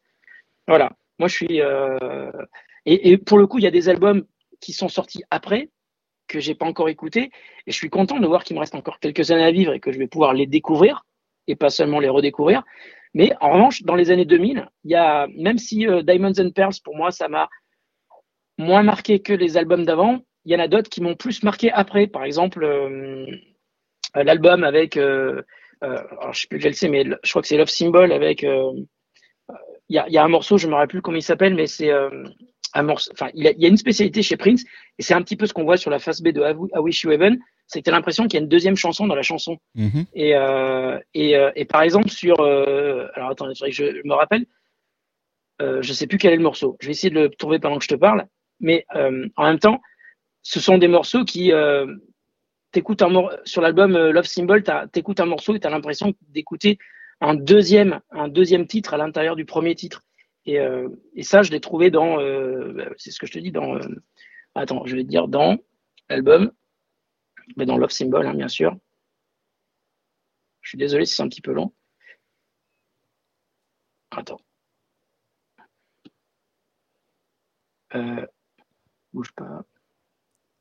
[0.67, 0.91] Voilà.
[1.19, 2.31] Moi, je suis, euh,
[2.85, 4.25] et, pour le coup, il y a des albums
[4.59, 5.69] qui sont sortis après
[6.27, 7.29] que j'ai pas encore écoutés,
[7.67, 9.79] et je suis content de voir qu'il me reste encore quelques années à vivre et
[9.79, 11.05] que je vais pouvoir les découvrir
[11.47, 12.63] et pas seulement les redécouvrir.
[13.13, 16.49] Mais en revanche, dans les années 2000, il y a, même si euh, Diamonds and
[16.49, 17.47] Pearls, pour moi, ça m'a
[18.57, 21.71] moins marqué que les albums d'avant, il y en a d'autres qui m'ont plus marqué
[21.71, 22.07] après.
[22.07, 23.25] Par exemple, euh,
[24.15, 25.41] l'album avec, euh,
[25.81, 28.85] alors je sais plus quel c'est, mais je crois que c'est Love Symbol avec, il
[29.89, 31.91] y a, y, a, un morceau, je me rappelle plus comment il s'appelle, mais c'est
[31.91, 34.63] un morceau, enfin, il, il y a une spécialité chez Prince,
[34.97, 37.03] et c'est un petit peu ce qu'on voit sur la face B de I Wish
[37.03, 39.21] You Heaven, c'est que tu as l'impression qu'il y a une deuxième chanson dans la
[39.21, 39.57] chanson.
[39.75, 40.05] Mm-hmm.
[40.13, 42.39] Et, euh, et, euh, et, par exemple, sur.
[42.39, 44.45] Euh, alors attendez, que je, me rappelle.
[45.61, 46.77] Euh, je sais plus quel est le morceau.
[46.81, 48.27] Je vais essayer de le trouver pendant que je te parle.
[48.59, 49.81] Mais euh, en même temps,
[50.45, 51.51] ce sont des morceaux qui.
[51.51, 51.95] Euh,
[52.71, 53.09] t'écoutes un
[53.45, 56.77] sur l'album Love Symbol, t'écoutes un morceau et tu as l'impression d'écouter
[57.21, 60.01] un deuxième, un deuxième titre à l'intérieur du premier titre.
[60.45, 60.57] Et,
[61.15, 62.19] et ça, je l'ai trouvé dans.
[62.97, 63.79] c'est ce que je te dis dans.
[64.55, 65.57] attends, je vais te dire dans
[66.09, 66.51] l'album
[67.55, 68.77] mais dans Love Symbol, hein, bien sûr.
[70.61, 71.73] Je suis désolé si c'est un petit peu long.
[74.11, 74.41] Attends.
[77.95, 78.25] Euh,
[79.13, 79.63] bouge pas.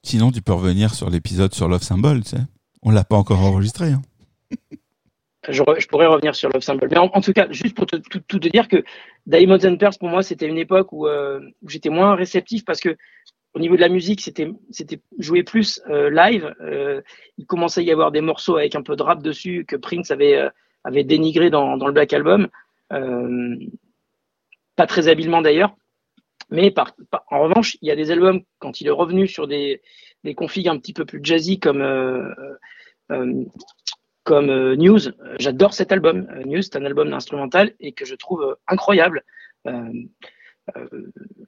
[0.04, 2.42] Sinon, tu peux revenir sur l'épisode sur Love Symbol, tu sais.
[2.82, 3.86] On l'a pas encore enregistré.
[3.86, 4.02] Hein.
[5.48, 6.90] je, pourrais revenir sur Love Symbol.
[6.90, 8.84] Mais en, tout cas, juste pour tout, te dire que
[9.26, 12.96] Diamonds and Pearls, pour moi, c'était une époque où, euh, j'étais moins réceptif parce que
[13.54, 14.52] au niveau de la musique, c'était
[15.18, 16.54] joué plus euh, live.
[16.60, 17.00] Euh,
[17.38, 20.10] il commençait à y avoir des morceaux avec un peu de rap dessus que Prince
[20.10, 22.48] avait dénigré dans, le Black Album,
[24.76, 25.74] pas très habilement d'ailleurs.
[26.50, 26.94] Mais par,
[27.30, 29.82] en revanche, il y a des albums quand il est revenu sur des
[30.24, 31.82] des configs un petit peu plus jazzy comme
[34.22, 35.00] comme News.
[35.38, 36.26] J'adore cet album.
[36.46, 39.22] News, c'est un album d'instrumental et que je trouve incroyable.
[39.66, 40.78] Euh,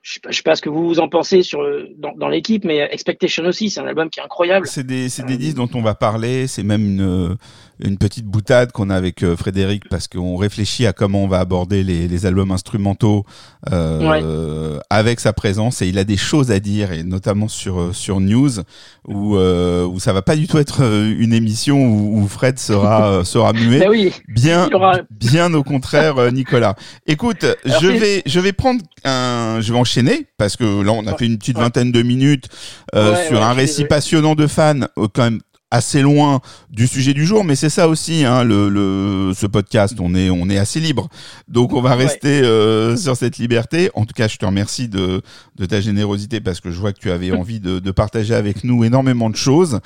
[0.02, 2.80] je ne sais, pas ce que vous, vous en pensez sur dans, dans l'équipe, mais
[2.90, 4.66] Expectation aussi, c'est un album qui est incroyable.
[4.66, 6.46] C'est des, c'est des euh, disques dont on va parler.
[6.46, 7.36] C'est même une,
[7.80, 11.40] une petite boutade qu'on a avec euh, Frédéric parce qu'on réfléchit à comment on va
[11.40, 13.24] aborder les, les albums instrumentaux
[13.72, 18.20] euh, avec sa présence et il a des choses à dire et notamment sur sur
[18.20, 18.60] News
[19.06, 23.52] où où ça va pas du tout être une émission où, où Fred sera sera
[23.52, 23.80] muet.
[23.80, 24.68] Ben oui, bien
[25.10, 26.74] bien au contraire, Nicolas.
[27.06, 31.26] Écoute, je vais je vais prendre je vais enchaîner parce que là on a fait
[31.26, 32.48] une petite vingtaine de minutes
[32.94, 35.40] euh, sur un récit passionnant de fans, euh, quand même
[35.76, 39.96] assez loin du sujet du jour, mais c'est ça aussi, hein, le, le, ce podcast,
[40.00, 41.08] on est, on est assez libre.
[41.48, 43.90] Donc on va rester euh, sur cette liberté.
[43.94, 45.22] En tout cas, je te remercie de,
[45.56, 48.64] de ta générosité parce que je vois que tu avais envie de, de partager avec
[48.64, 49.80] nous énormément de choses.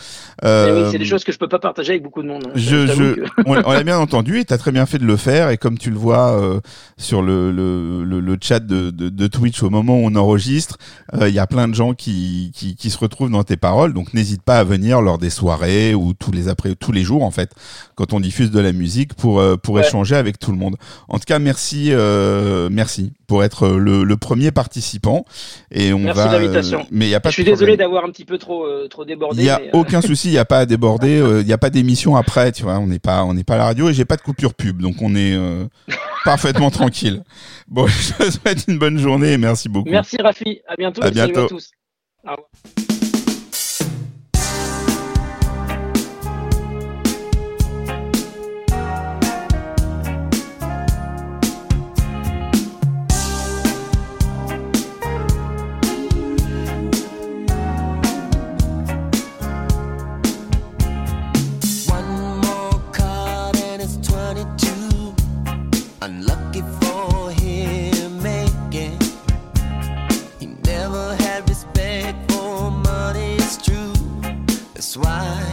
[0.45, 2.45] Euh, oui, c'est des choses que je peux pas partager avec beaucoup de monde.
[2.47, 2.53] Hein.
[2.55, 5.17] Je, je, on, on l'a bien entendu et tu as très bien fait de le
[5.17, 5.51] faire.
[5.51, 6.61] Et comme tu le vois euh,
[6.97, 10.79] sur le, le, le, chat de, de, de, Twitch au moment où on enregistre,
[11.15, 13.93] euh, il y a plein de gens qui, qui, qui se retrouvent dans tes paroles.
[13.93, 17.23] Donc n'hésite pas à venir lors des soirées ou tous les après tous les jours
[17.23, 17.51] en fait
[17.95, 20.77] quand on diffuse de la musique pour euh, pour échanger avec tout le monde.
[21.09, 25.25] En tout cas, merci euh, merci pour être le, le, premier participant
[25.71, 26.87] et on merci va l'invitation.
[26.91, 29.05] mais il y a pas Je suis désolé d'avoir un petit peu trop euh, trop
[29.05, 29.43] débordé.
[29.43, 31.71] Il y a aucun souci, il y a pas à déborder, il y a pas
[31.71, 34.05] d'émission après, tu vois, on n'est pas on n'est pas à la radio et j'ai
[34.05, 35.39] pas de coupure pub donc on est
[36.25, 37.23] parfaitement tranquille.
[37.69, 39.91] Bon, je te souhaite une bonne journée et merci beaucoup.
[39.91, 41.03] Merci Rafi, à bientôt.
[41.03, 41.45] À bientôt.
[41.45, 41.71] à tous.
[42.25, 42.49] Au revoir.
[74.97, 75.50] why.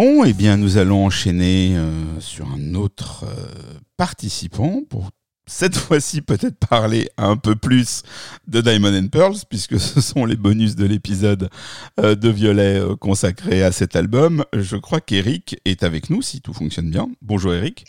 [0.00, 5.10] Eh bien, nous allons enchaîner euh, sur un autre euh, participant pour
[5.44, 8.02] cette fois-ci peut-être parler un peu plus
[8.46, 11.50] de Diamond and Pearls, puisque ce sont les bonus de l'épisode
[11.98, 14.44] euh, de Violet consacré à cet album.
[14.52, 17.08] Je crois qu'Eric est avec nous, si tout fonctionne bien.
[17.20, 17.84] Bonjour Eric.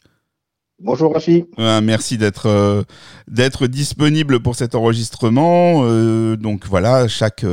[0.82, 1.46] Bonjour Rafi.
[1.58, 2.86] merci d'être
[3.28, 5.84] d'être disponible pour cet enregistrement.
[6.38, 7.46] donc voilà, chaque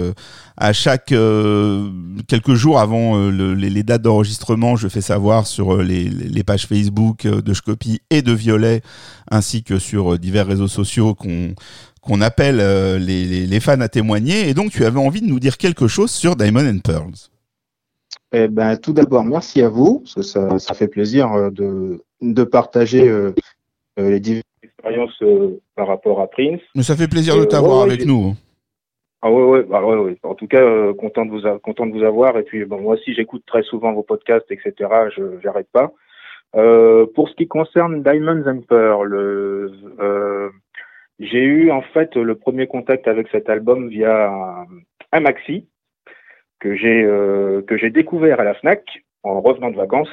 [0.57, 1.91] à chaque euh,
[2.29, 7.27] quelques jours avant euh, les, dates d'enregistrement, je fais savoir sur euh, les, pages Facebook
[7.27, 8.81] de Scopie et de Violet,
[9.31, 11.55] ainsi que sur divers réseaux sociaux qu'on
[12.01, 12.59] qu'on appelle
[12.99, 14.49] les, fans à témoigner.
[14.49, 17.31] Et donc, tu avais envie de nous dire quelque chose sur Diamond and Pearls.
[18.39, 22.45] Eh ben, tout d'abord, merci à vous, parce que ça, ça fait plaisir de, de
[22.45, 23.11] partager
[23.97, 25.23] les diverses expériences
[25.75, 26.61] par rapport à Prince.
[26.75, 28.33] Mais ça fait plaisir de t'avoir avec nous.
[28.33, 28.35] Hein.
[29.23, 30.17] Ah ouais, ouais, bah ouais, ouais.
[30.23, 32.39] En tout cas, euh, content de vous content de vous avoir.
[32.39, 34.73] Et puis bon, moi aussi, j'écoute très souvent vos podcasts, etc.
[35.17, 35.93] Je j'arrête pas.
[36.55, 40.51] Euh, pour ce qui concerne Diamonds and Pearl, euh,
[41.19, 44.31] j'ai eu en fait le premier contact avec cet album via
[45.13, 45.67] un, maxi
[46.61, 48.83] que j'ai euh, que j'ai découvert à la Fnac
[49.23, 50.13] en revenant de vacances.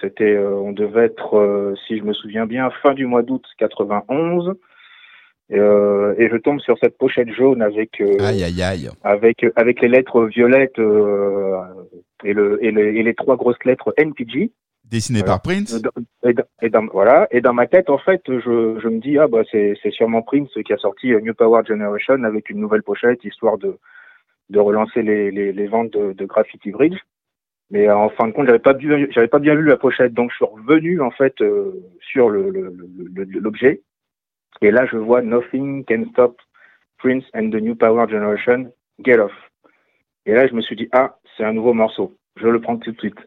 [0.00, 4.54] C'était, euh, on devait être, si je me souviens bien, fin du mois d'août 91.
[5.52, 8.88] Euh, et je tombe sur cette pochette jaune avec euh, aïe, aïe, aïe.
[9.02, 11.56] avec avec les lettres violettes euh,
[12.22, 14.52] et, le, et, et, les trois grosses lettres NPG
[14.84, 15.82] dessinées par Prince
[16.62, 19.42] et, dans, voilà et dans ma tête en fait je, je me dis ah bah
[19.50, 23.76] c'est sûrement Prince qui a sorti New Power Generation avec une nouvelle pochette histoire de
[24.50, 26.98] de relancer les, les, les ventes de, de, Graffiti Bridge
[27.70, 30.36] mais en fin de compte j'avais pas j'avais pas bien lu la pochette donc je
[30.36, 31.34] suis revenu en fait
[32.00, 32.74] sur le
[33.40, 33.82] l'objet
[34.62, 36.36] et là, je vois Nothing Can Stop
[36.98, 38.70] Prince and the New Power Generation,
[39.02, 39.32] Get Off.
[40.26, 42.14] Et là, je me suis dit, ah, c'est un nouveau morceau.
[42.36, 43.18] Je le prends tout de suite.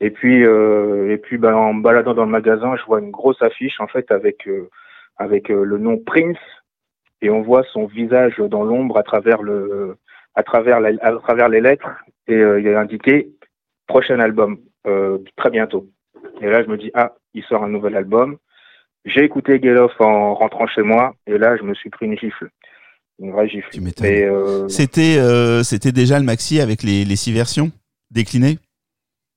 [0.00, 3.40] Et puis, euh, et puis, ben, en baladant dans le magasin, je vois une grosse
[3.40, 4.68] affiche, en fait, avec, euh,
[5.16, 6.38] avec euh, le nom Prince.
[7.22, 9.96] Et on voit son visage dans l'ombre à travers le,
[10.34, 11.88] à travers la, à travers les lettres.
[12.26, 13.28] Et euh, il est indiqué
[13.86, 14.58] prochain album,
[15.36, 15.86] très bientôt.
[16.40, 18.38] Et là, je me dis, ah, il sort un nouvel album.
[19.04, 22.18] J'ai écouté Get Off en rentrant chez moi et là je me suis pris une
[22.18, 22.48] gifle.
[23.20, 23.68] Une vraie gifle.
[24.02, 24.66] Euh...
[24.68, 27.70] C'était euh, c'était déjà le maxi avec les, les six versions
[28.10, 28.58] déclinées?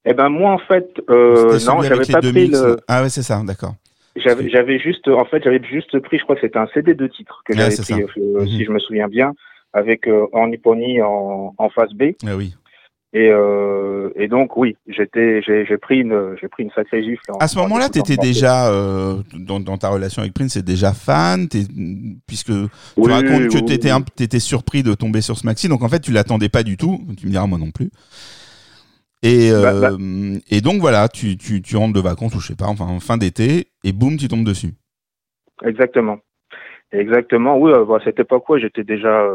[0.05, 2.77] Eh ben moi en fait euh, non j'avais pas pris le?
[2.87, 3.75] Ah ouais c'est ça d'accord.
[4.15, 7.07] J'avais j'avais juste en fait j'avais juste pris je crois que c'était un CD de
[7.07, 8.47] titres que j'avais pris euh, mhm.
[8.47, 9.33] si je me souviens bien
[9.77, 12.03] avec euh, en Nipponi en, en face B.
[12.25, 12.55] Ah oui.
[13.13, 17.21] Et, euh, et donc oui, j'étais, j'ai, j'ai pris une, j'ai pris une sacrée gifle.
[17.39, 20.61] À ce en moment-là, tu étais déjà, euh, dans, dans ta relation avec Prince, t'es
[20.61, 21.47] déjà fan,
[22.27, 24.39] puisque tu Oui, racontes que tu étais, oui.
[24.41, 26.99] surpris de tomber sur ce maxi, donc en fait, tu l'attendais pas du tout.
[27.17, 27.89] Tu me diras, moi non plus.
[29.23, 32.55] Et, Bah, euh, et donc voilà, tu, tu, tu rentres de vacances, ou je sais
[32.55, 34.73] pas, enfin, en fin d'été, et boum, tu tombes dessus.
[35.65, 36.19] Exactement.
[36.91, 37.57] Exactement.
[37.57, 39.25] Oui, bah, à cette époque, ouais, j'étais déjà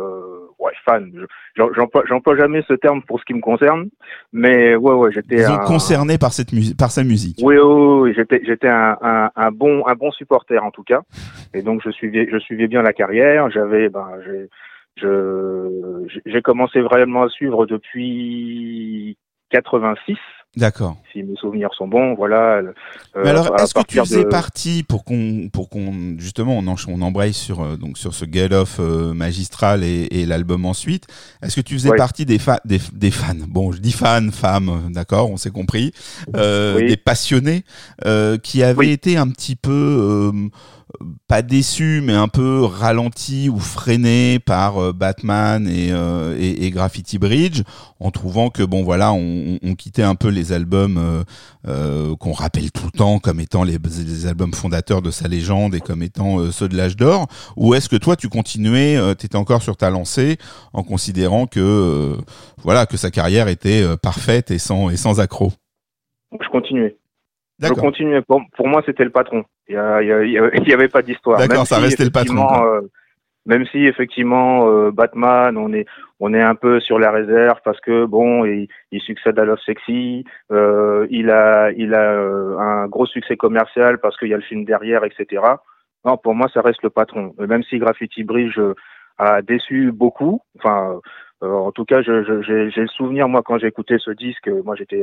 [0.63, 1.11] ouais, fan.
[1.57, 3.89] J'emploie jamais ce terme pour ce qui me concerne,
[4.33, 7.39] mais ouais, ouais, j'étais un- concerné par, cette musique par sa musique.
[7.43, 10.83] Oui, oui, oui, oui, j'étais, j'étais un, un, un bon, un bon supporter en tout
[10.85, 11.01] cas.
[11.55, 13.51] Et donc je suivais, je suivais bien la carrière.
[13.51, 14.49] J'avais, ben, j'ai,
[14.97, 19.17] je, j'ai commencé vraiment à suivre depuis
[19.51, 20.17] 86,
[20.55, 20.97] D'accord.
[21.13, 22.15] si mes souvenirs sont bons.
[22.15, 22.57] Voilà.
[22.57, 22.73] euh,
[23.17, 26.91] Mais alors, est-ce que tu faisais de- partie pour qu'on, pour qu'on, justement, on, encha-
[26.91, 31.07] on embraye sur euh, donc sur ce Get Off euh, magistral et, et l'album ensuite.
[31.43, 33.33] Est-ce que tu faisais partie des, fa- des, des fans?
[33.49, 35.93] Bon, je dis fans, femmes, d'accord, on s'est compris.
[36.37, 36.87] Euh, Oui.
[36.89, 37.65] Des passionnés
[38.05, 38.91] euh, qui avaient Oui.
[38.91, 40.49] été un petit peu euh,
[41.29, 46.71] pas déçus, mais un peu ralentis ou freinés par euh, Batman et, euh, et, et
[46.71, 47.63] Graffiti Bridge,
[48.01, 50.99] en trouvant que bon voilà, on, on quittait un peu les albums.
[50.99, 51.23] euh,
[51.69, 55.77] euh, qu'on rappelle tout le temps comme étant les, les albums fondateurs de sa légende
[55.77, 59.15] et comme étant euh, ceux de l'âge d'or Ou est-ce que toi tu continuais, euh,
[59.15, 60.39] tu étais encore sur ta lancée
[60.73, 62.17] en considérant que
[62.65, 65.53] voilà que sa carrière était parfaite et sans et sans accroc?
[66.33, 66.97] Je continuais.
[67.69, 68.23] Je continuais.
[68.23, 69.45] Pour, pour moi, c'était le patron.
[69.69, 71.39] Il y, a- il y a- il y a- il y avait pas d'histoire.
[71.39, 72.81] D'accord, ça si, restait le patron, euh,
[73.47, 75.87] même si effectivement euh, Batman, on est
[76.21, 79.59] on est un peu sur la réserve parce que bon, il, il succède à Love
[79.67, 80.25] Sexy.
[80.53, 82.13] euh, il a il a
[82.59, 85.43] un gros succès commercial parce qu'il y a le film derrière, etc.
[86.05, 87.35] Non, pour moi, ça reste le patron.
[87.39, 88.59] Même si Graffiti Bridge
[89.19, 90.41] a déçu beaucoup.
[90.59, 91.01] Enfin,
[91.43, 94.77] euh, en tout cas, j'ai le souvenir moi quand j'ai écouté ce disque, euh, moi
[94.77, 95.03] j'étais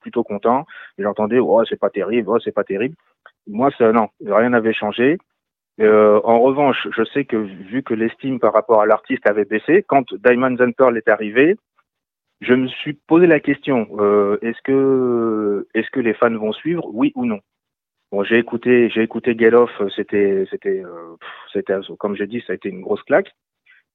[0.00, 0.66] plutôt content.
[0.98, 2.96] J'entendais, oh c'est pas terrible, oh c'est pas terrible.
[3.46, 5.18] Moi, ça non, rien n'avait changé.
[5.80, 9.84] Euh, en revanche, je sais que vu que l'estime par rapport à l'artiste avait baissé,
[9.86, 11.56] quand Diamonds and Pearl est arrivé,
[12.40, 13.86] je me suis posé la question
[14.40, 17.40] est-ce que les fans vont suivre, oui ou non?
[18.10, 20.82] Bon, j'ai écouté j'ai écouté Get Off, c'était c'était
[21.52, 23.34] c'était comme j'ai dit, ça a été une grosse claque.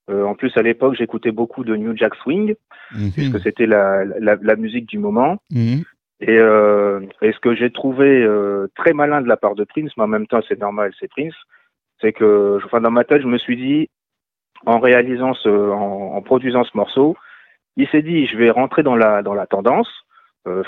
[0.10, 2.56] Euh, en plus, à l'époque, j'écoutais beaucoup de New Jack Swing,
[2.92, 3.12] Mhm.
[3.12, 5.38] puisque c'était la, la, la musique du moment.
[5.52, 5.84] Mhm.
[6.22, 9.92] Et, euh, et ce que j'ai trouvé euh, très malin de la part de Prince,
[9.96, 11.36] mais en même temps c'est normal, c'est Prince,
[12.02, 13.90] c'est que enfin, dans ma tête, je me suis dit,
[14.66, 17.16] en réalisant ce, en, en produisant ce morceau,
[17.78, 19.90] il s'est dit, je vais rentrer dans la, dans la tendance,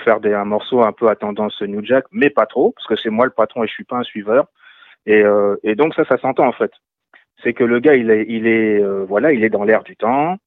[0.05, 2.95] faire des, un morceau un peu à tendance New Jack, mais pas trop, parce que
[2.95, 4.45] c'est moi le patron et je suis pas un suiveur.
[5.07, 5.23] Et,
[5.63, 6.71] et donc ça, ça s'entend en fait.
[7.43, 10.37] C'est que le gars, il est, euh, voilà, il est dans l'air du temps.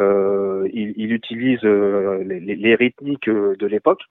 [0.00, 4.02] Euh, il, il utilise euh, les, rythmiques de l'époque,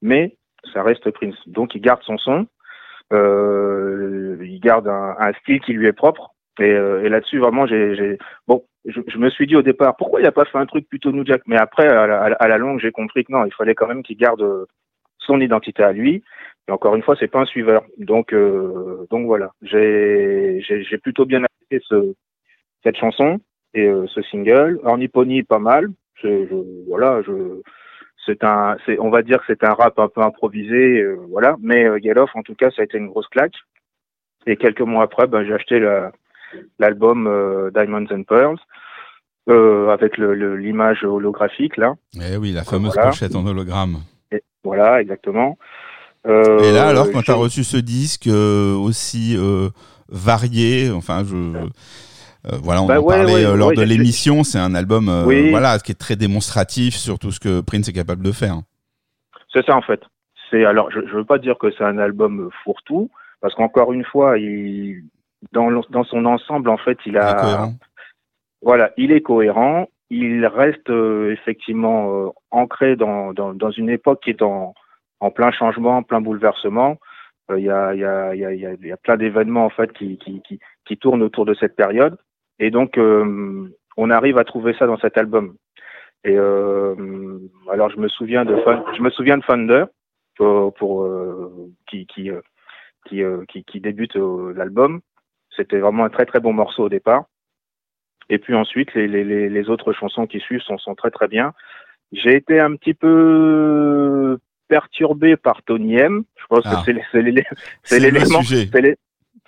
[0.00, 0.36] mais
[0.72, 1.36] ça reste Prince.
[1.46, 2.46] Donc il garde son son,
[3.10, 6.30] il garde un, style qui lui est propre.
[6.60, 10.44] Et, là-dessus, vraiment, j'ai, bon, je, me suis dit au départ, pourquoi il n'a pas
[10.44, 11.42] fait un truc plutôt New Jack?
[11.46, 14.66] Mais après, à la, longue, j'ai compris que non, il fallait quand même qu'il garde
[15.18, 16.22] son identité à lui.
[16.68, 17.84] Et encore une fois, c'est pas un suiveur.
[17.98, 18.34] Donc,
[19.10, 21.42] donc voilà, j'ai plutôt bien
[21.88, 22.14] ce,
[22.84, 23.40] cette chanson
[23.74, 24.80] et euh, ce single.
[24.84, 25.88] Ornipony, pas mal.
[26.22, 27.60] Je, je- voilà, je,
[28.26, 31.56] c'est un, c'est, on va dire que c'est un rap un peu improvisé, euh, voilà.
[31.60, 31.98] Mais euh,
[32.34, 33.54] en tout cas, ça a été une grosse claque.
[34.46, 36.12] Et quelques mois après, ben, j'ai acheté la,
[36.78, 38.58] l'album euh, Diamonds and Pearls
[39.90, 41.94] avec le, le- l'image holographique là.
[42.14, 43.10] Eh oui, la fameuse Voilà.
[43.10, 43.96] pochette en hologramme.
[44.30, 45.58] Et voilà, exactement.
[46.24, 49.36] Et là, alors, quand tu as reçu ce disque aussi
[50.12, 51.34] varié, enfin, je.
[51.34, 51.66] euh,
[52.62, 54.44] voilà, on Bah en ouais, parlait ouais, euh, lors ouais, de l'émission.
[54.44, 55.50] C'est un album, euh, Oui.
[55.50, 58.56] voilà, qui est très démonstratif sur tout ce que Prince est capable de faire.
[59.52, 60.00] C'est ça en fait.
[60.50, 64.04] C'est alors je, je veux pas dire que c'est un album fourre-tout parce qu'encore une
[64.04, 65.02] fois, il
[65.52, 67.74] dans son ensemble en fait, il a cohérent.
[68.62, 69.86] voilà, il est cohérent.
[70.10, 74.74] Il reste euh, effectivement ancré dans, dans dans une époque qui est en
[75.20, 76.98] en plein changement, en plein bouleversement.
[77.50, 78.92] Euh, Il y a il y a il y a il y a, il y
[78.92, 82.16] a plein d'événements en fait qui qui qui qui tournent autour de cette période
[82.58, 85.56] et donc euh, on arrive à trouver ça dans cet album.
[86.24, 86.94] Et euh,
[87.70, 89.84] alors je me souviens de Fun- je me souviens de Thunder
[90.36, 92.40] pour, pour euh, qui qui euh,
[93.06, 95.00] qui, euh, qui débute euh, l'album.
[95.56, 97.24] C'était vraiment un très très bon morceau au départ.
[98.28, 101.52] Et puis ensuite les les les, autres chansons qui suivent sont très très bien.
[102.12, 104.38] J'ai été un petit peu
[104.76, 106.24] perturbé par Tony M.
[106.40, 106.70] Je pense Ah.
[106.86, 108.42] que c'est c'est l'élément
[108.72, 108.96] c'est l'é-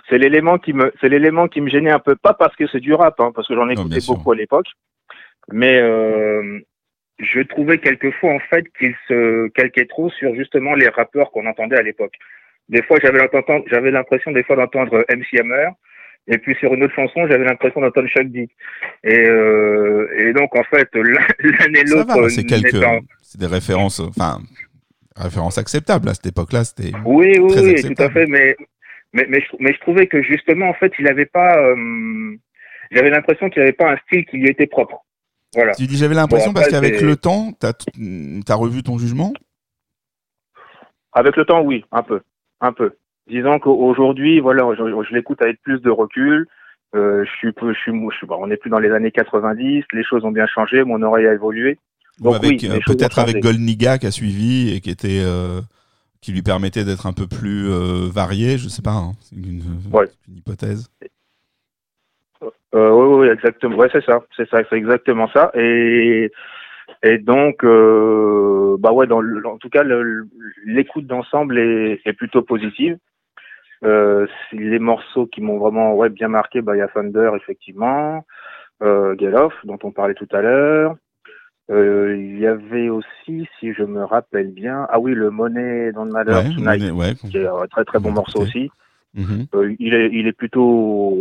[0.08, 2.80] c'est l'élément qui me c'est l'élément qui me gênait un peu pas parce que c'est
[2.88, 4.14] du rap hein, parce que j'en Non, sûr.
[4.14, 4.66] beaucoup à l'époque
[5.60, 6.60] mais euh,
[7.18, 11.78] je trouvais quelquefois en fait qu'il se calquait trop sur justement les rappeurs qu'on entendait
[11.78, 12.14] à l'époque.
[12.70, 15.68] Des fois, j'avais l'impression, j'avais l'impression des fois d'entendre MC Hammer,
[16.32, 18.48] et puis sur une autre chanson, j'avais l'impression d'entendre Chuck D.
[19.04, 22.28] Et, euh, et donc en fait, l'un et l'autre.
[22.30, 22.82] C'est quelques,
[23.22, 24.38] c'est des références, enfin,
[25.16, 26.64] références acceptables à cette époque-là.
[26.64, 26.92] C'était.
[27.04, 28.26] Oui, oui, oui, tout à fait.
[28.26, 28.56] Mais
[29.12, 31.56] mais mais je, mais je trouvais que justement en fait, il n'avait pas.
[31.58, 32.36] Euh,
[32.90, 35.04] j'avais l'impression qu'il n'avait pas un style qui lui était propre.
[35.54, 35.72] Voilà.
[35.72, 39.32] Tu dis j'avais l'impression parce qu'avec le temps, tu as, revu ton jugement?
[41.12, 42.20] Avec le temps, oui, un peu.
[42.60, 42.96] Un peu.
[43.28, 46.46] Disons qu'aujourd'hui, voilà, je, l'écoute avec plus de recul.
[46.96, 49.84] Euh, je suis, je suis, je suis, bon, on n'est plus dans les années 90,
[49.92, 51.78] les choses ont bien changé, mon oreille a évolué.
[52.20, 55.60] Donc, avec, euh, peut-être avec Goldniga qui a suivi et qui était, euh,
[56.20, 59.62] qui lui permettait d'être un peu plus euh, varié, je sais pas, hein, c'est une,
[60.28, 60.88] une, hypothèse.
[62.74, 63.76] Euh, oui, oui, exactement.
[63.76, 65.50] Ouais, c'est ça, c'est ça, c'est exactement ça.
[65.54, 66.30] Et
[67.02, 69.84] et donc, euh, bah ouais, dans en tout cas,
[70.64, 72.96] l'écoute d'ensemble est, est, plutôt positive.
[73.84, 78.24] Euh, les morceaux qui m'ont vraiment ouais bien marqué, bah il y a Thunder effectivement,
[78.82, 80.96] euh, Get Off dont on parlait tout à l'heure.
[81.70, 86.04] Euh, il y avait aussi, si je me rappelle bien, ah oui, le Money dans
[86.04, 88.70] le Matter Tonight, ouais, qui est un très très bon morceau aussi.
[89.16, 89.46] Mm-hmm.
[89.54, 91.16] euh, il est il est plutôt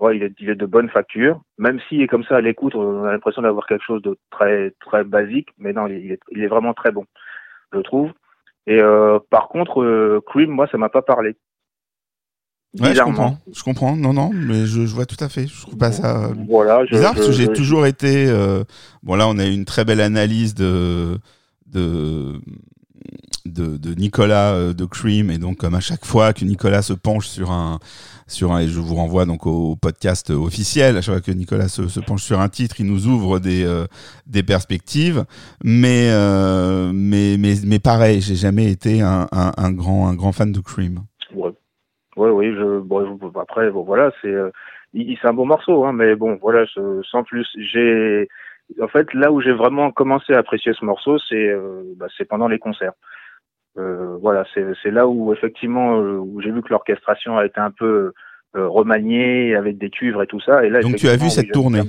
[0.00, 1.40] ouais, il est, il est de bonne facture.
[1.58, 4.72] Même si est comme ça à l'écoute, on a l'impression d'avoir quelque chose de très
[4.80, 7.04] très basique, mais non, il est, il est vraiment très bon,
[7.72, 8.10] je trouve.
[8.66, 11.36] Et euh, par contre, Cream, moi, ça m'a pas parlé.
[12.80, 13.38] Ouais, je comprends.
[13.52, 13.96] Je comprends.
[13.96, 15.46] Non, non, mais je, je vois tout à fait.
[15.46, 18.26] Je trouve pas ça euh, bizarre parce que j'ai toujours été.
[18.26, 18.64] Euh...
[19.02, 21.18] Bon, là, on a eu une très belle analyse de
[21.66, 22.40] de
[23.44, 26.94] de, de Nicolas euh, de Cream et donc comme à chaque fois que Nicolas se
[26.94, 27.78] penche sur un
[28.26, 31.68] sur un, et je vous renvoie donc au podcast officiel à chaque fois que Nicolas
[31.68, 33.86] se, se penche sur un titre il nous ouvre des euh,
[34.26, 35.26] des perspectives
[35.62, 40.32] mais euh, mais mais mais pareil j'ai jamais été un, un, un, grand un grand
[40.32, 41.00] fan de Cream
[42.16, 44.50] ouais ouais oui je bon, après bon voilà c'est euh,
[44.94, 48.28] c'est un bon morceau hein, mais bon voilà je, sans plus j'ai
[48.80, 52.48] en fait, là où j'ai vraiment commencé à apprécier ce morceau, c'est euh, bah, pendant
[52.48, 52.92] les concerts.
[53.76, 58.12] Euh, voilà, c'est là où effectivement où j'ai vu que l'orchestration a été un peu
[58.54, 60.64] remaniée avec des cuivres et tout ça.
[60.64, 61.80] Et là, donc tu as vu cette tournée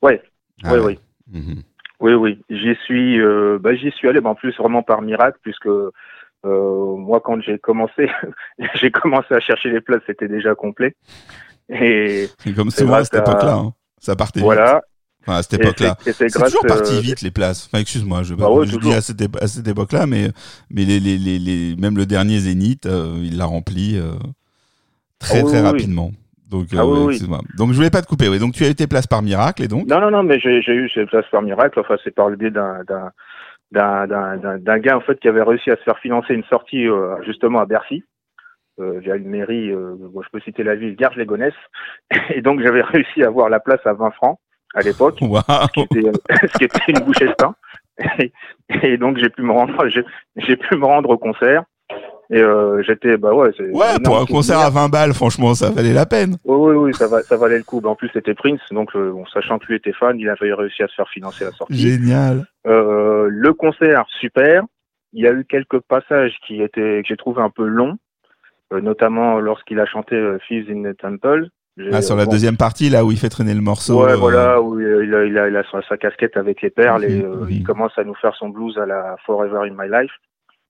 [0.00, 0.22] Ouais,
[0.62, 0.98] ah ouais, oui.
[1.30, 1.62] Mhm.
[2.00, 3.18] Oui, oui, j'y suis,
[3.60, 5.68] bah, j'y suis allé, mais en plus vraiment par miracle, puisque
[6.44, 8.08] euh, moi quand j'ai commencé,
[8.74, 10.94] j'ai commencé à chercher les places, c'était déjà complet.
[11.68, 13.72] Et comme souvent à cette époque-là, hein.
[13.98, 14.40] ça partait.
[14.40, 14.82] Voilà,
[15.26, 15.96] Enfin, à cette époque-là.
[16.00, 17.66] C'est toujours parti euh, vite les places.
[17.66, 20.28] Enfin, excuse-moi, je, bah ouais, je dis à cette, époque-là, mais
[20.70, 23.98] mais les, les, les, les, même le dernier Zénith, euh, il l'a rempli
[25.18, 26.10] très ah, très oui, rapidement.
[26.50, 27.40] Donc, ah, excuse-moi.
[27.56, 28.28] Donc, je voulais pas te couper.
[28.28, 28.38] Oui.
[28.38, 29.88] Donc, tu as eu tes places par miracle et donc?
[29.88, 31.80] Non, non, non, mais j'ai eu ces places par miracle.
[31.80, 32.84] Enfin, c'est par le biais d'un
[33.74, 36.86] d'un gars en fait qui avait réussi à se faire financer une sortie
[37.24, 38.04] justement à Bercy.
[38.80, 41.54] Euh, via une mairie, euh, je peux citer la ville, Garges-les-Gonesse,
[42.34, 44.40] et donc j'avais réussi à avoir la place à 20 francs
[44.74, 47.54] à l'époque, ce, qui était une bouchée de pain.
[48.82, 51.62] Et, donc j'ai pu me rendre, j'ai pu me rendre au concert.
[52.30, 53.70] Et euh, j'étais, bah ouais, c'est.
[53.70, 56.36] Ouais, pour un concert à 20 balles, franchement, ça valait la peine.
[56.44, 57.80] Oui, oui, oui, ça, va, ça valait le coup.
[57.84, 60.82] En plus, c'était Prince, donc euh, bon, sachant que lui était fan, il avait réussi
[60.82, 61.76] à se faire financer la sortie.
[61.76, 62.46] Génial.
[62.66, 64.62] Euh, le concert, super.
[65.12, 67.96] Il y a eu quelques passages qui étaient, que j'ai trouvé un peu longs,
[68.72, 71.48] euh, notamment lorsqu'il a chanté euh, Thieves in the Temple.
[71.92, 74.04] Ah, sur la deuxième partie, là où il fait traîner le morceau.
[74.04, 77.04] Ouais, euh, voilà, où il a, il a, il a sa, casquette avec les perles
[77.04, 80.12] et il commence à nous faire son blues à la Forever in My Life.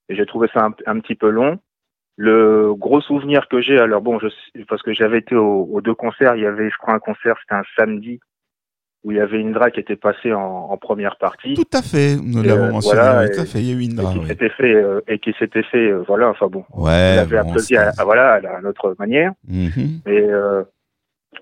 [0.09, 1.59] Et j'ai trouvé ça un, un, petit peu long.
[2.17, 4.27] Le gros souvenir que j'ai, alors bon, je,
[4.69, 7.55] parce que j'avais été aux, deux concerts, il y avait, je crois, un concert, c'était
[7.55, 8.19] un samedi,
[9.03, 11.55] où il y avait Indra qui était passée en, en première partie.
[11.55, 13.91] Tout à fait, nous l'avons euh, mentionné, voilà, tout à fait, il y a eu
[13.91, 14.13] Indra.
[14.13, 17.75] Et qui s'était fait, et qui s'était fait, voilà, enfin bon, ouais, il avait applaudi
[17.75, 19.33] à, voilà, à, notre manière.
[19.47, 19.67] Mm
[20.05, 20.29] Et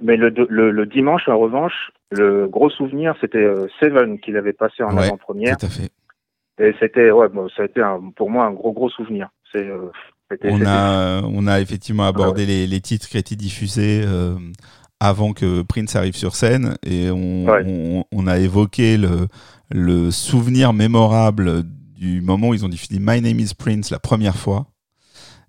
[0.01, 4.53] mais le, le, le, dimanche, en revanche, le gros souvenir, c'était euh, Seven qu'il avait
[4.53, 5.57] passé en avant-première.
[5.57, 5.89] Tout à fait.
[6.60, 9.30] Et c'était, ouais, bon, ça a été un, pour moi un gros gros souvenir.
[9.51, 9.89] C'est, euh,
[10.43, 14.36] on a, on a effectivement abordé les, les, titres qui étaient diffusés euh,
[14.99, 16.76] avant que Prince arrive sur scène.
[16.84, 19.28] Et on, on, on, a évoqué le,
[19.72, 21.64] le souvenir mémorable
[21.97, 24.68] du moment où ils ont diffusé My Name is Prince la première fois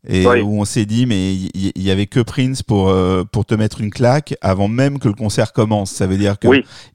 [0.06, 3.54] et où on s'est dit mais il y, avait que Prince pour euh, pour te
[3.54, 5.90] mettre une claque avant même que le concert commence.
[5.90, 6.48] Ça veut dire que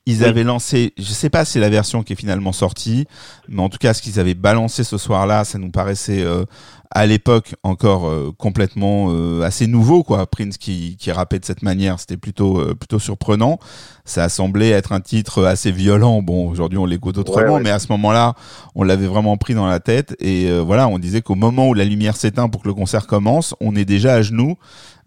[0.05, 3.05] ils avaient lancé, je sais pas si c'est la version qui est finalement sortie,
[3.47, 6.45] mais en tout cas ce qu'ils avaient balancé ce soir-là, ça nous paraissait euh,
[6.91, 10.25] à l'époque encore euh, complètement euh, assez nouveau quoi.
[10.25, 13.59] Prince qui qui rappait de cette manière c'était plutôt euh, plutôt surprenant.
[14.05, 16.21] Ça a semblé être un titre assez violent.
[16.21, 18.33] Bon aujourd'hui on l'écoute autrement mais à ce moment-là
[18.75, 20.15] on l'avait vraiment pris dans la tête.
[20.19, 23.55] Et voilà on disait qu'au moment où la lumière s'éteint pour que le concert commence
[23.61, 24.55] on est déjà à genoux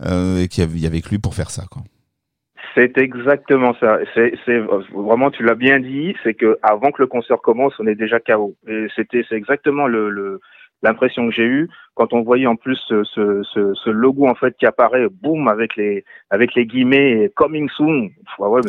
[0.04, 1.82] et qu'il y avait que lui pour faire ça quoi.
[2.74, 3.98] C'est exactement ça.
[4.14, 4.58] C'est,
[4.94, 8.18] vraiment, tu l'as bien dit, c'est que avant que le concert commence, on est déjà
[8.18, 8.54] KO.
[8.66, 10.40] Et c'était, c'est exactement le, le
[10.82, 14.56] l'impression que j'ai eue quand on voyait en plus ce, ce, ce, logo en fait
[14.58, 18.10] qui apparaît, boum, avec les avec les guillemets coming soon.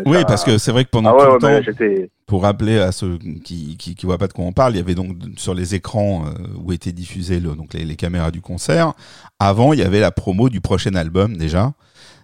[0.06, 3.18] oui, parce que c'est vrai que pendant ah tout le temps, pour rappeler à ceux
[3.18, 5.74] qui, qui qui voient pas de quoi on parle, il y avait donc sur les
[5.76, 6.32] écrans euh,
[6.64, 8.94] où étaient diffusées le, donc les, les caméras du concert.
[9.40, 11.72] Avant, il y avait la promo du prochain album déjà.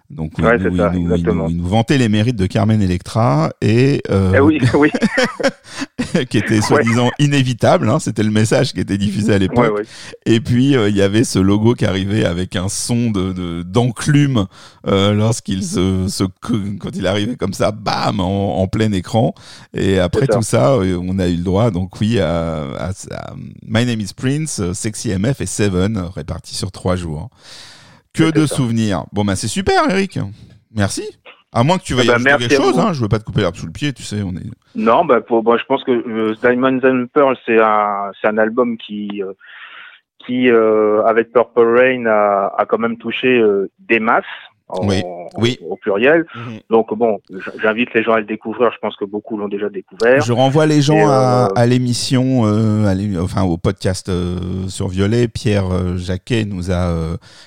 [0.09, 4.91] Donc il, nous, vantait les mérites de Carmen Electra et euh, eh oui, oui.
[6.29, 7.89] qui était soi-disant inévitable.
[7.89, 9.85] Hein, C'était le message qui était diffusé à l'époque.
[10.25, 14.47] Et puis euh, il y avait ce logo qui arrivait avec un son de d'enclume
[14.87, 19.33] euh, lorsqu'il se, se, quand il arrivait comme ça, bam, en, plein écran.
[19.73, 23.33] Et après tout ça, euh, on a eu le droit donc oui à, à, à
[23.67, 27.29] My Name Is Prince, Sexy MF et Seven répartis sur trois jours.
[28.13, 29.05] Que de souvenirs.
[29.11, 30.19] Bon, ben c'est super, Eric.
[30.75, 31.03] Merci.
[31.51, 33.41] À moins que tu veuilles eh ben, quelque chose, hein, je veux pas te couper
[33.41, 34.21] l'herbe sous le pied, tu sais.
[34.21, 34.45] On est...
[34.75, 38.77] Non, bah, pour, je pense que euh, Diamonds and Pearl, c'est un, c'est un album
[38.77, 39.33] qui, euh,
[40.19, 43.43] qui euh, avec Purple Rain, a, a, quand même touché
[43.79, 44.25] des masses
[44.69, 45.01] oui,
[45.37, 45.57] oui.
[45.67, 46.25] au pluriel.
[46.35, 46.59] Mhm.
[46.69, 47.19] Donc bon,
[47.61, 48.71] j'invite les gens à le découvrir.
[48.71, 50.21] Je pense que beaucoup l'ont déjà découvert.
[50.21, 55.27] Je renvoie les gens à, euh, à l'émission, euh, enfin au podcast euh, sur Violet.
[55.27, 56.93] Pierre euh, Jacquet nous a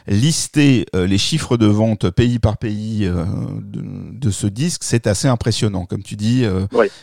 [0.06, 4.82] listé les chiffres de vente pays par pays de, de, ce disque.
[4.82, 6.44] C'est assez impressionnant, comme tu dis.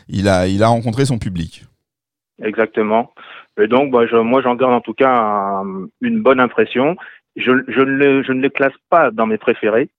[0.08, 1.66] Il a il a rencontré son public.
[2.42, 3.12] Exactement.
[3.60, 5.62] Et donc, bah, je, moi, j'en garde en tout cas
[6.02, 6.96] une bonne impression.
[7.36, 9.90] Je, je, ne le, je ne le classe pas dans mes préférés,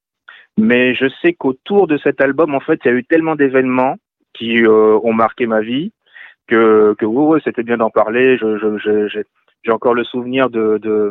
[0.59, 3.97] mais je sais qu'autour de cet album, en fait, il y a eu tellement d'événements
[4.35, 5.93] qui euh, ont marqué ma vie
[6.47, 8.37] que, que oui, c'était bien d'en parler.
[8.37, 9.23] Je, je,
[9.63, 11.11] j'ai encore le souvenir de, de,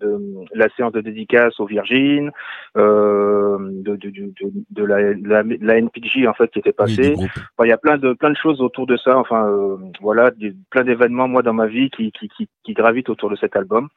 [0.00, 0.18] de,
[0.54, 2.30] la séance de dédicace aux Virgin,
[2.76, 4.32] euh, de, de,
[4.70, 7.14] de, la, la, NPG en fait qui était passée.
[7.16, 9.16] enfin, il y a plein de plein de choses autour de ça.
[9.16, 10.30] Enfin, euh, voilà,
[10.70, 13.88] plein d'événements moi dans ma vie qui, qui, qui, qui gravitent autour de cet album.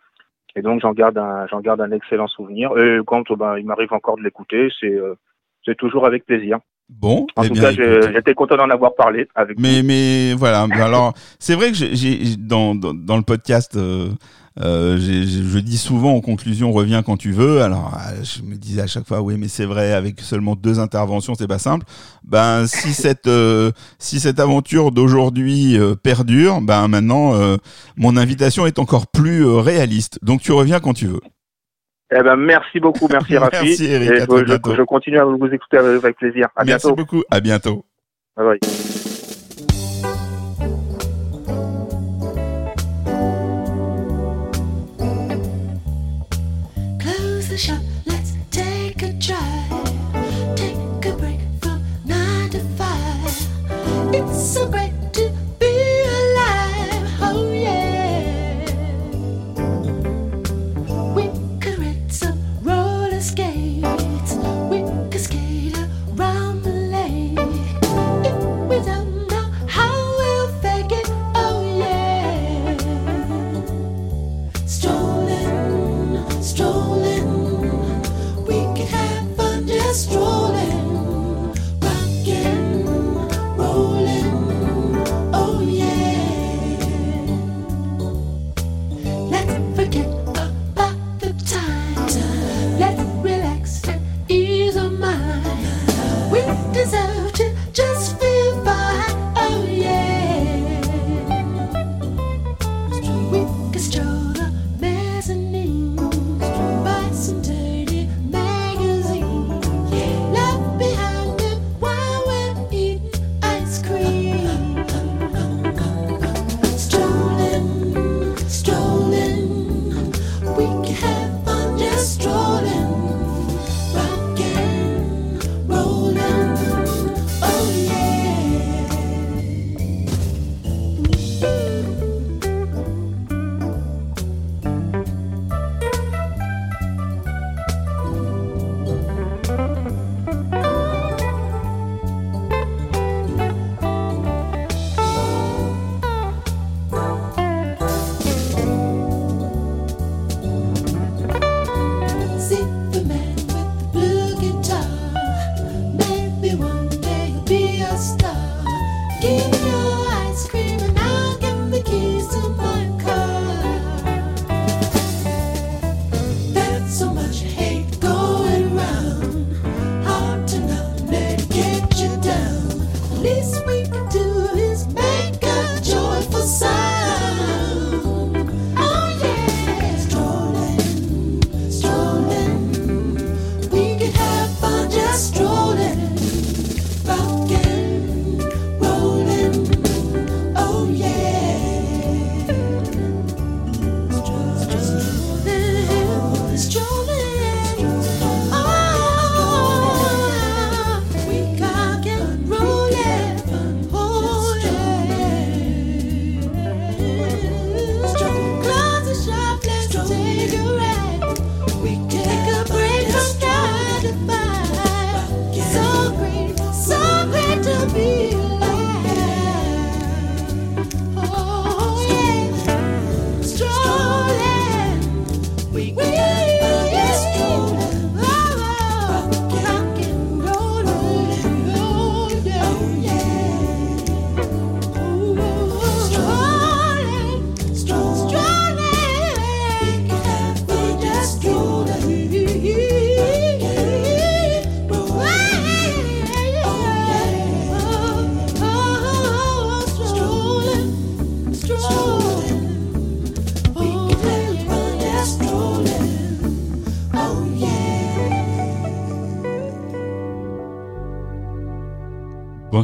[0.55, 2.77] Et donc j'en garde un j'en garde un excellent souvenir.
[2.77, 5.15] Et quand ben, il m'arrive encore de l'écouter, c'est euh,
[5.65, 6.59] c'est toujours avec plaisir.
[6.91, 9.87] Bon, en eh tout cas, j'étais content d'en avoir parlé avec mais, vous.
[9.87, 14.09] Mais voilà, alors c'est vrai que j'ai dans, dans, dans le podcast euh,
[14.59, 17.61] euh, je dis souvent en conclusion, reviens quand tu veux.
[17.61, 20.79] Alors, euh, je me disais à chaque fois, oui, mais c'est vrai, avec seulement deux
[20.79, 21.85] interventions, c'est pas simple.
[22.23, 27.33] Ben, si cette euh, si cette aventure d'aujourd'hui euh, perdure, ben maintenant,
[27.95, 30.19] mon invitation est encore plus réaliste.
[30.21, 31.21] Donc, tu reviens quand tu veux.
[32.13, 33.55] Eh ben, merci beaucoup, merci Rafi.
[33.63, 36.49] merci Eric, je, continue à vous écouter avec plaisir.
[36.65, 37.85] Merci beaucoup, à bientôt.
[38.35, 38.59] Bye bye.
[46.99, 49.37] Close the shop, let's take a drive.
[50.57, 54.13] Take a break from nine to five.
[54.13, 54.90] It's so great.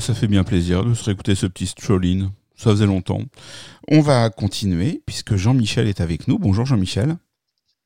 [0.07, 2.29] Ça fait bien plaisir de se réécouter ce petit strolling.
[2.55, 3.19] Ça faisait longtemps.
[3.89, 6.39] On va continuer puisque Jean-Michel est avec nous.
[6.39, 7.17] Bonjour Jean-Michel.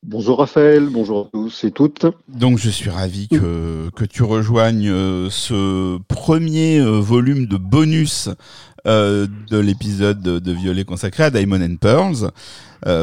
[0.04, 2.06] Bonjour Raphaël, bonjour à tous et toutes.
[2.28, 8.28] Donc je suis ravi que, que tu rejoignes euh, ce premier euh, volume de bonus
[8.86, 12.30] euh, de l'épisode de Violet consacré à Diamond and Pearls.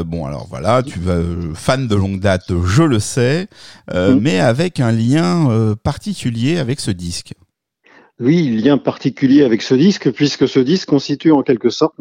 [0.06, 1.20] bon alors voilà, tu vas
[1.56, 3.48] fan de longue date, je le sais,
[3.94, 4.14] mm.
[4.22, 7.34] mais avec un lien particulier avec ce disque.
[8.20, 11.96] Oui, lien particulier avec ce disque, puisque ce disque constitue en quelque sorte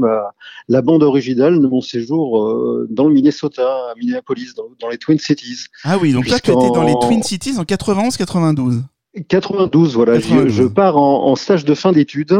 [0.68, 5.18] la bande originale de mon séjour euh, dans le Minnesota, à Minneapolis, dans, les Twin
[5.18, 5.66] Cities.
[5.84, 8.82] Ah oui, donc là, tu étais dans les Twin Cities en 91-92
[9.28, 10.20] 92, voilà.
[10.20, 12.38] Je, pars en, stage de fin d'études.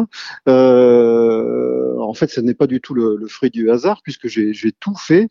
[0.49, 4.73] Euh, en fait, ce n'est pas du tout le, le, fruit du hasard, puisque j'ai
[4.79, 5.29] tout fait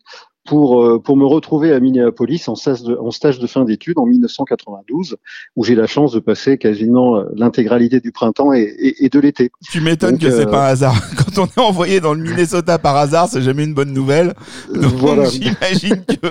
[0.48, 3.98] pour, euh, pour me retrouver à Minneapolis en stage de, en stage de fin d'études
[3.98, 5.16] en 1992,
[5.56, 9.50] où j'ai la chance de passer quasiment euh, l'intégralité du printemps et, et, de l'été.
[9.70, 10.96] Tu m'étonnes que c'est euh, pas un hasard.
[11.34, 14.32] Quand on est envoyé dans le Minnesota par hasard, c'est jamais une bonne nouvelle.
[14.74, 15.24] Donc voilà.
[15.28, 16.28] j'imagine que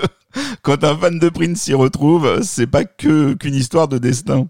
[0.62, 4.48] quand un fan de Prince s'y retrouve, c'est pas que qu'une histoire de destin.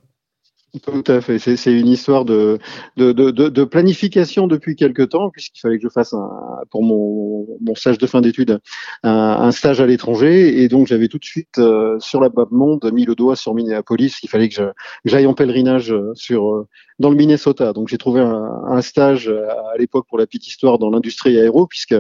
[0.82, 1.38] Tout à fait.
[1.38, 2.58] C'est une histoire de,
[2.98, 6.28] de, de, de, planification depuis quelque temps, puisqu'il fallait que je fasse un,
[6.70, 8.60] pour mon, mon stage de fin d'études
[9.02, 10.62] un, un, stage à l'étranger.
[10.62, 13.54] Et donc, j'avais tout de suite, euh, sur la BAP Monde, mis le doigt sur
[13.54, 14.18] Minneapolis.
[14.22, 14.74] Il fallait que
[15.06, 17.72] j'aille en pèlerinage euh, sur, euh, dans le Minnesota.
[17.72, 21.66] Donc, j'ai trouvé un, un, stage à l'époque pour la petite histoire dans l'industrie aéro,
[21.66, 21.94] puisque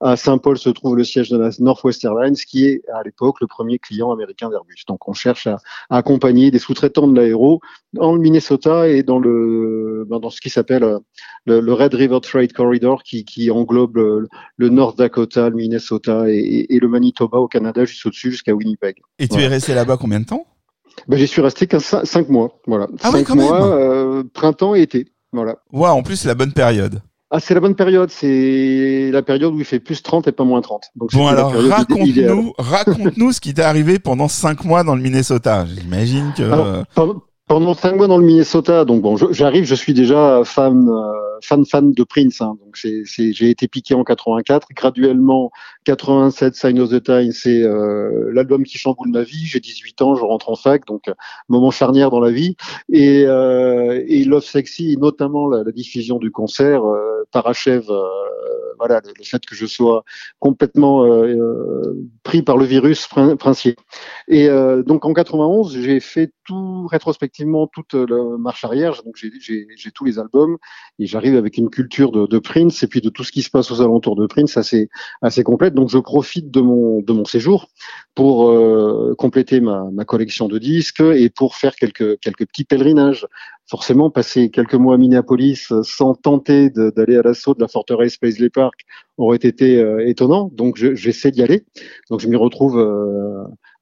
[0.00, 3.46] à Saint-Paul se trouve le siège de la Northwest Airlines, qui est à l'époque le
[3.46, 4.84] premier client américain d'Airbus.
[4.86, 5.58] Donc, on cherche à,
[5.90, 7.60] accompagner des sous-traitants de l'aéro
[7.92, 10.98] dans le Minnesota et dans le ben, dans ce qui s'appelle euh,
[11.46, 16.78] le, Red River Trade Corridor, qui, qui englobe le, North Dakota, le Minnesota et, et,
[16.78, 18.96] le Manitoba au Canada, juste au-dessus, jusqu'à Winnipeg.
[19.18, 20.46] Et tu es resté là-bas combien de temps?
[21.06, 22.60] Ben, J'y suis resté 5 mois.
[22.66, 22.88] Voilà.
[23.02, 25.12] Ah cinq mois, euh, printemps et été.
[25.32, 25.56] Voilà.
[25.72, 27.00] Ouais, en plus, c'est la bonne période.
[27.30, 28.10] Ah, c'est la bonne période.
[28.10, 30.84] C'est la période où il fait plus 30 et pas moins 30.
[30.96, 35.66] Donc, bon, alors, raconte-nous, raconte-nous ce qui t'est arrivé pendant 5 mois dans le Minnesota.
[35.66, 36.84] J'imagine que...
[36.94, 41.64] pendant, 5 mois dans le Minnesota, donc bon, j'arrive, je suis déjà fan, euh, fan,
[41.64, 42.40] fan de Prince.
[42.40, 42.58] Hein.
[42.62, 44.68] donc, j'ai été piqué en 84.
[44.74, 45.50] Graduellement,
[45.84, 49.46] 87, Sign of the Time, c'est euh, l'album qui chamboule ma vie.
[49.46, 51.10] J'ai 18 ans, je rentre en fac, donc
[51.48, 52.56] moment charnière dans la vie.
[52.92, 58.02] Et, euh, et Love Sexy, notamment la, diffusion du concert, euh, parachève euh,
[58.78, 60.04] voilà le, fait que je sois
[60.38, 61.04] complètement
[62.22, 63.74] pris par le virus princier.
[64.28, 64.48] Et
[64.86, 66.86] donc en 91, j'ai fait tout
[67.72, 69.02] toute la marche arrière.
[69.04, 70.56] Donc j'ai tous les albums
[70.98, 73.50] et j'arrive avec une culture de, de Prince et puis de tout ce qui se
[73.50, 74.88] passe aux alentours de Prince assez
[75.22, 77.68] assez complète donc je profite de mon de mon séjour
[78.14, 83.26] pour euh, compléter ma, ma, collection de disques et pour faire quelques quelques petits pèlerinages.
[83.70, 88.48] Forcément, passer quelques mois à Minneapolis sans tenter d'aller à l'assaut de la forteresse Paisley
[88.48, 88.86] Park
[89.18, 90.50] aurait été étonnant.
[90.54, 91.64] Donc j'essaie d'y aller.
[92.10, 92.78] Donc je m'y retrouve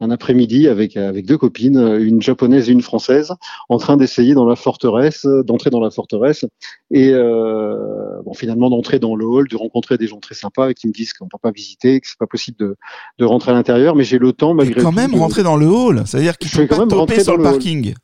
[0.00, 3.32] un après-midi avec avec deux copines, une japonaise et une française,
[3.68, 6.44] en train d'essayer dans la forteresse, d'entrer dans la forteresse
[6.90, 10.92] et bon finalement d'entrer dans le hall, de rencontrer des gens très sympas qui me
[10.92, 12.76] disent qu'on peut pas visiter, que c'est pas possible de,
[13.18, 16.02] de rentrer à l'intérieur, mais j'ai le temps malgré quand même rentrer dans le hall,
[16.06, 17.94] c'est-à-dire qu'ils sont pas topé sur le, parking.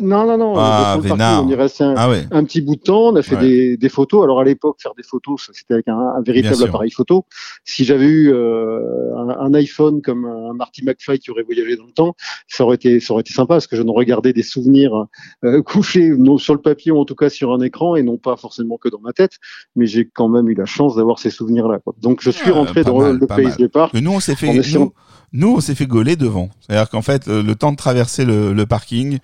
[0.00, 0.54] Non, non, non.
[0.56, 3.08] Ah, on y resté un, ah un, petit bout de temps.
[3.08, 4.22] On a fait des, des, photos.
[4.22, 7.26] Alors à l'époque, faire des photos, c'était avec un, un véritable appareil photo.
[7.64, 8.80] Si j'avais eu euh,
[9.16, 12.14] un, un, iPhone comme un Marty McFly qui aurait voyagé dans le temps,
[12.46, 15.06] ça aurait été, ça aurait été sympa parce que je ne regardais des souvenirs
[15.44, 18.18] euh, couchés non, sur le papier ou en tout cas sur un écran et non
[18.18, 19.38] pas forcément que dans ma tête.
[19.74, 21.80] Mais j'ai quand même eu la chance d'avoir ces souvenirs-là.
[22.00, 23.90] Donc je suis ah, rentré dans le pays départ.
[23.94, 24.52] nous, on s'est fait.
[24.52, 24.92] Nous,
[25.32, 26.48] nous, on s'est fait gauler devant.
[26.60, 29.18] C'est-à-dire qu'en fait, le, temps de traverser le, le parking,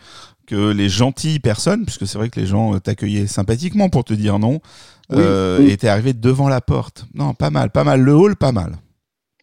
[0.46, 4.38] que les gentilles personnes, puisque c'est vrai que les gens t'accueillaient sympathiquement pour te dire
[4.38, 4.60] non,
[5.12, 7.06] euh, étaient arrivés devant la porte.
[7.14, 8.00] Non, pas mal, pas mal.
[8.00, 8.76] Le hall, pas mal.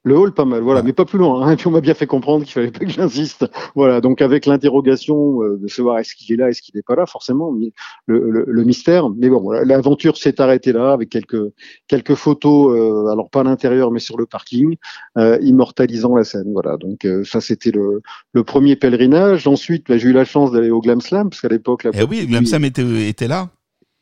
[0.04, 1.44] Le hall, pas mal, voilà, mais pas plus loin.
[1.44, 1.52] Hein.
[1.52, 3.46] Et puis on m'a bien fait comprendre qu'il fallait pas que j'insiste.
[3.76, 6.96] Voilà, donc avec l'interrogation euh, de savoir est-ce qu'il est là, est-ce qu'il n'est pas
[6.96, 7.70] là, forcément, le,
[8.08, 9.10] le, le mystère.
[9.12, 11.52] Mais bon, voilà, l'aventure s'est arrêtée là avec quelques
[11.88, 14.76] quelques photos, euh, alors pas à l'intérieur, mais sur le parking,
[15.20, 16.52] euh, immortalisant la scène.
[16.52, 18.02] Voilà, donc euh, ça c'était le,
[18.34, 19.48] le premier pèlerinage.
[19.48, 22.26] Ensuite, bah, j'ai eu la chance d'aller au Glam Slam parce qu'à l'époque, eh oui,
[22.26, 23.50] Glam Slam était était là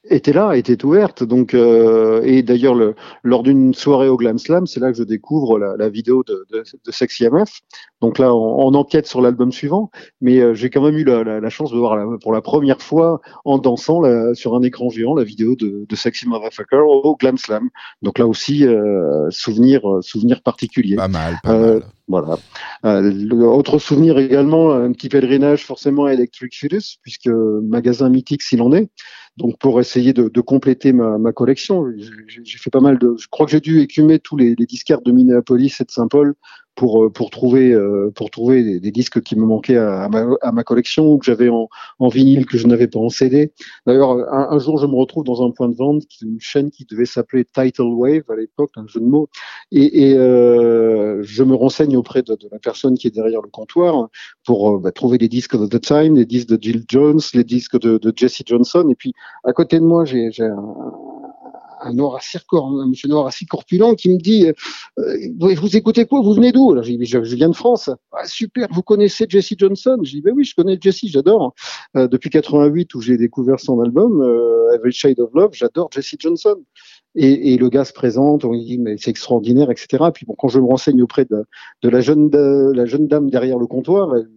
[0.05, 1.23] était là, était ouverte.
[1.23, 2.75] Donc, euh, et d'ailleurs,
[3.23, 6.63] lors d'une soirée au Glam Slam, c'est là que je découvre la, vidéo de, de,
[6.85, 7.61] de, Sexy MF.
[8.01, 9.91] Donc là, on, enquête sur l'album suivant,
[10.21, 13.19] mais euh, j'ai quand même eu la, la, chance de voir pour la première fois
[13.43, 17.69] en dansant sur un écran géant la vidéo de, de Sexy Motherfucker au Glam Slam.
[18.01, 20.95] Donc là aussi, euh, souvenir, souvenir particulier.
[20.95, 21.83] Pas mal, pas mal.
[22.07, 22.37] Voilà.
[22.83, 28.71] autre souvenir également, un petit pèlerinage forcément à Electric Fetus, puisque magasin mythique s'il en
[28.71, 28.89] est
[29.39, 31.85] donc pour essayer de, de compléter ma, ma collection.
[32.27, 33.15] J'ai fait pas mal de.
[33.17, 36.35] Je crois que j'ai dû écumer tous les, les disquaires de Minneapolis et de Saint-Paul
[36.75, 40.51] pour euh, pour trouver euh, pour trouver des, disques qui me manquaient à, ma, à
[40.51, 43.51] ma, collection ou que j'avais en, en, vinyle que je n'avais pas en CD.
[43.85, 46.85] D'ailleurs, un, un, jour, je me retrouve dans un point de vente, une chaîne qui
[46.85, 49.29] devait s'appeler Title Wave à l'époque, un jeu de mots,
[49.71, 53.49] et, et euh, je me renseigne auprès de, de, la personne qui est derrière le
[53.49, 54.09] comptoir
[54.45, 57.43] pour euh, bah, trouver des disques de The Time, les disques de Jill Jones, les
[57.43, 59.13] disques de, de Jesse Johnson, et puis
[59.43, 60.75] à côté de moi, j'ai un,
[61.81, 64.47] un noir assez un monsieur noir assez corpulent qui me dit
[64.99, 66.71] euh, vous écoutez quoi vous venez d'où?
[66.71, 67.89] Alors je dis je, viens de France.
[68.11, 69.99] Ah, super vous connaissez Jesse Johnson?
[70.03, 71.53] Je dis ben oui je connais Jesse j'adore.
[71.95, 76.15] Euh, depuis 88 où j'ai découvert son album euh, Every Shade of Love j'adore Jesse
[76.19, 76.57] Johnson.
[77.15, 80.05] Et, et, le gars se présente, on dit mais c'est extraordinaire, etc.
[80.13, 81.43] Puis bon, quand je me renseigne auprès de,
[81.81, 84.29] de la jeune de, la jeune dame derrière le comptoir, elle,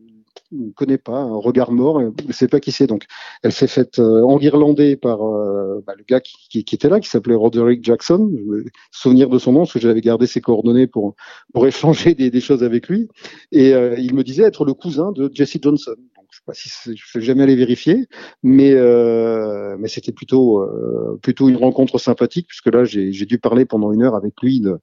[0.52, 2.86] ne connaît pas, un regard mort, elle ne sait pas qui c'est.
[2.86, 3.04] Donc,
[3.42, 7.34] elle s'est faite euh, par euh, bah, le gars qui, qui, était là, qui s'appelait
[7.34, 8.30] Roderick Jackson.
[8.32, 11.14] Je me souvenir de son nom, parce que j'avais gardé ses coordonnées pour,
[11.66, 13.08] échanger des, des choses avec lui.
[13.50, 15.96] Et euh, il me disait être le cousin de Jesse Johnson.
[16.32, 18.08] Je sais pas si je ne suis jamais allé vérifier,
[18.42, 23.66] mais, euh, mais c'était plutôt, euh, plutôt une rencontre sympathique, puisque là, j'ai dû parler
[23.66, 24.78] pendant une heure avec lui de,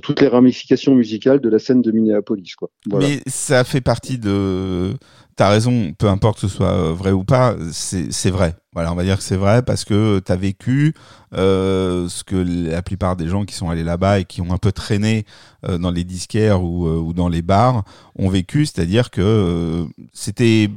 [0.00, 2.54] toutes les ramifications musicales de la scène de Minneapolis.
[2.54, 2.70] Quoi.
[2.86, 4.94] Mais ça fait partie de
[5.34, 8.54] T'as raison, peu importe que ce soit euh, vrai ou pas, c'est vrai.
[8.74, 10.94] Voilà, on va dire que c'est vrai parce que tu as vécu
[11.32, 14.72] ce que la plupart des gens qui sont allés là-bas et qui ont un peu
[14.72, 15.24] traîné
[15.66, 17.84] dans les disquaires ou, ou, dans les bars
[18.16, 20.70] ont vécu, c'est-à-dire que c'était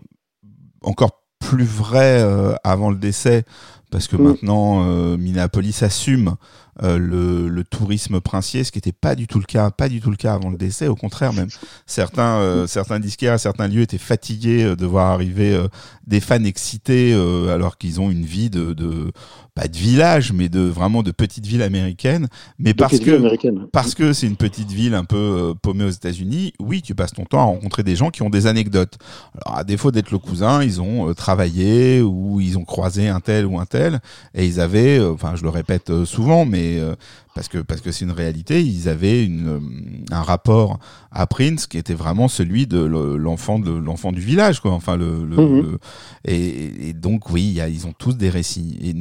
[0.85, 2.23] encore plus vrai
[2.63, 3.43] avant le décès
[3.91, 4.23] parce que mmh.
[4.23, 6.35] maintenant Minneapolis assume
[6.83, 10.01] euh, le, le, tourisme princier, ce qui n'était pas du tout le cas, pas du
[10.01, 10.89] tout le cas avant le décès.
[10.89, 11.47] Au contraire, même
[11.85, 15.57] certains euh, certains disquaires à certains lieux étaient fatigués euh, de voir arriver
[16.05, 17.13] des fans excités
[17.49, 19.11] alors qu'ils ont une vie de, de
[19.55, 22.27] pas de village, mais de vraiment de petite ville américaine.
[22.59, 26.53] Mais de parce que parce que c'est une petite ville un peu paumée aux États-Unis,
[26.59, 28.97] oui, tu passes ton temps à rencontrer des gens qui ont des anecdotes.
[29.45, 33.45] Alors à défaut d'être le cousin, ils ont travaillé ou ils ont croisé un tel
[33.45, 34.01] ou un tel
[34.33, 36.95] et ils avaient, enfin je le répète souvent, mais euh,
[37.33, 39.59] parce que parce que c'est une réalité, ils avaient une, euh,
[40.11, 40.79] un rapport
[41.11, 44.71] à Prince qui était vraiment celui de l'enfant de l'enfant du village, quoi.
[44.71, 45.77] Enfin le, le, mhm.
[46.25, 48.77] et, et, donc oui, y a, ils ont tous des récits.
[48.81, 48.93] Et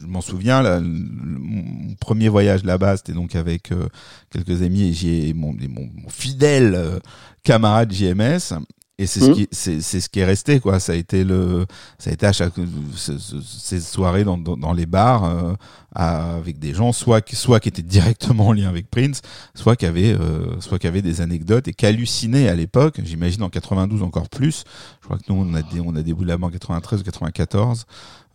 [0.00, 3.88] je m'en souviens, là, mon premier voyage là-bas, c'était donc avec euh,
[4.30, 7.00] quelques amis et j'ai mon, mon, mon, fidèle
[7.42, 8.54] camarade JMS
[8.98, 9.34] et c'est ce mmh.
[9.34, 11.66] qui c'est c'est ce qui est resté quoi ça a été le
[11.98, 12.52] ça a été à chaque
[12.94, 15.54] ces soirées dans, dans, dans les bars euh,
[15.96, 19.20] avec des gens soit soit qui étaient directement en lien avec Prince
[19.56, 23.42] soit qui avaient euh, soit qui avaient des anecdotes et qui hallucinaient à l'époque j'imagine
[23.42, 24.62] en 92 encore plus
[25.04, 27.84] je crois que nous on a des on a des en 93 ou 94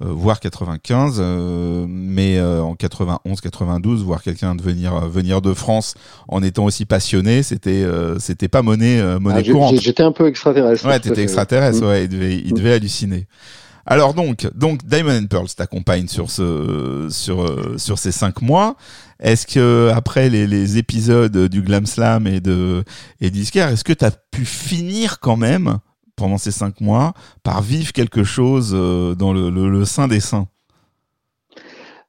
[0.02, 1.20] voire 95,
[1.90, 5.96] mais en 91, 92, voir quelqu'un de venir venir de France
[6.28, 7.86] en étant aussi passionné, c'était
[8.20, 9.82] c'était pas monnaie monnaie ah, courante.
[9.82, 10.88] J'étais un peu extraterrestre.
[10.88, 13.28] Ouais, t'étais extraterrestre, ouais, il devait, il devait halluciner.
[13.92, 18.76] Alors donc, donc Diamond and Pearl t'accompagne sur ce, sur, euh, sur ces cinq mois.
[19.20, 22.84] Est-ce que après les, les, épisodes du Glam Slam et de
[23.20, 25.80] et d'Isker, est-ce que tu as pu finir quand même
[26.20, 27.14] pendant ces cinq mois
[27.44, 30.48] par vivre quelque chose euh, dans le, le, le sein des saints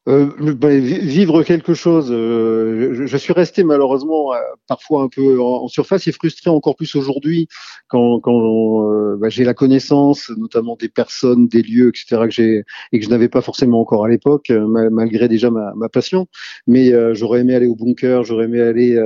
[0.09, 2.09] euh, ben, vivre quelque chose.
[2.11, 6.95] Euh, je, suis resté malheureusement euh, parfois un peu en, surface et frustré encore plus
[6.97, 7.49] aujourd'hui
[7.89, 12.23] quand, quand ben, j'ai la connaissance, notamment des personnes, des lieux, etc.
[12.25, 15.89] que j'ai et que je n'avais pas forcément encore à l'époque, malgré déjà ma, ma
[15.89, 16.27] passion.
[16.67, 18.99] Mais j'aurais aimé aller au bunker, j'aurais aimé aller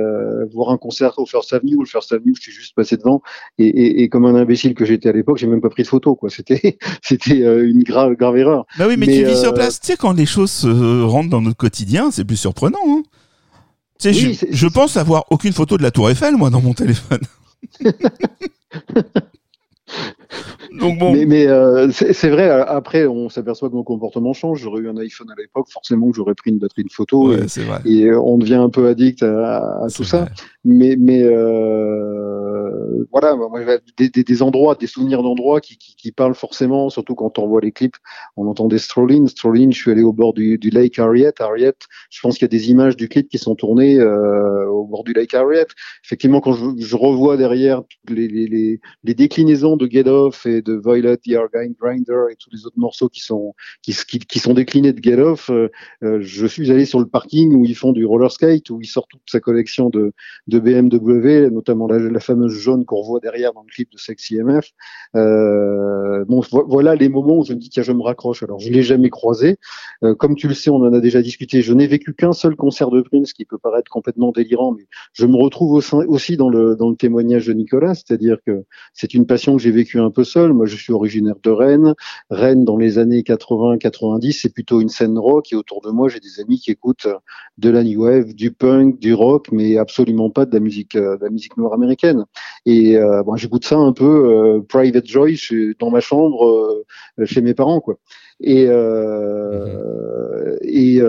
[0.53, 1.77] voir un concert au First Avenue.
[1.79, 3.21] Le First Avenue, je suis juste passé devant
[3.57, 5.87] et, et, et comme un imbécile que j'étais à l'époque, j'ai même pas pris de
[5.87, 6.15] photo.
[6.15, 8.65] Quoi, c'était c'était une grave grave erreur.
[8.77, 9.79] Bah oui, mais, tu vis sur place.
[9.79, 10.65] Tu sais quand les choses
[11.03, 12.79] rentre dans notre quotidien, c'est plus surprenant.
[12.87, 13.03] Hein.
[13.99, 17.21] Tu sais, je, pense avoir aucune photo de la Tour Eiffel, moi, dans mon téléphone.
[20.79, 21.13] Donc bon.
[21.13, 24.59] Mais, euh, c'est vrai, après, on s'aperçoit que nos comportements changent.
[24.59, 27.31] J'aurais eu un iPhone à l'époque, forcément que j'aurais pris une batterie de photo.
[27.33, 27.45] et,
[27.85, 30.27] et, on devient un peu addict à, tout ça.
[30.67, 33.37] Mais, mais euh, voilà,
[33.97, 37.47] des, des, des, endroits, des souvenirs d'endroits qui, qui, qui, parlent forcément, surtout quand on
[37.47, 37.95] voit les clips.
[38.35, 39.27] On entend des Strolling.
[39.27, 41.33] Strolling, je suis allé au bord du, du Lake Harriet.
[41.39, 41.75] Harriet,
[42.09, 45.03] je pense qu'il y a des images du clip qui sont tournées euh, au bord
[45.03, 45.67] du Lake Harriet.
[46.03, 50.61] Effectivement, quand je, je revois derrière les, les, les, les déclinaisons de Get Off et
[50.61, 53.93] de Violet, The Argyle Grinder et tous les autres morceaux qui sont qui,
[54.27, 55.69] qui, sont déclinés de Get Off, euh,
[56.03, 58.87] euh, je suis allé sur le parking où ils font du roller skate, où ils
[58.87, 60.13] sortent toute sa collection de,
[60.47, 64.71] de BMW, notamment la, fameuse jaune qu'on voit derrière dans le clip de Sexy MF.
[65.15, 68.43] Euh, bon, voilà les moments où je me dis tiens je me raccroche.
[68.43, 69.57] Alors je l'ai jamais croisé.
[70.03, 71.61] Euh, comme tu le sais, on en a déjà discuté.
[71.61, 75.25] Je n'ai vécu qu'un seul concert de Prince, qui peut paraître complètement délirant, mais je
[75.25, 79.71] me retrouve aussi dans le témoignage de Nicolas, c'est-à-dire que c'est une passion que j'ai
[79.71, 80.53] vécue un peu seul.
[80.53, 81.93] Moi, je suis originaire de Rennes.
[82.29, 85.51] Rennes, dans les années 80-90, c'est plutôt une scène rock.
[85.51, 87.07] Et autour de moi, j'ai des amis qui écoutent
[87.57, 91.17] de la new wave, du punk, du rock, mais absolument pas de la musique, euh,
[91.17, 92.25] de la musique nord-américaine.
[92.65, 95.37] Et euh, bon, j'écoute ça un peu euh, private joy
[95.79, 96.83] dans ma chambre
[97.25, 97.97] chez mes parents, quoi.
[98.41, 101.01] Et euh, et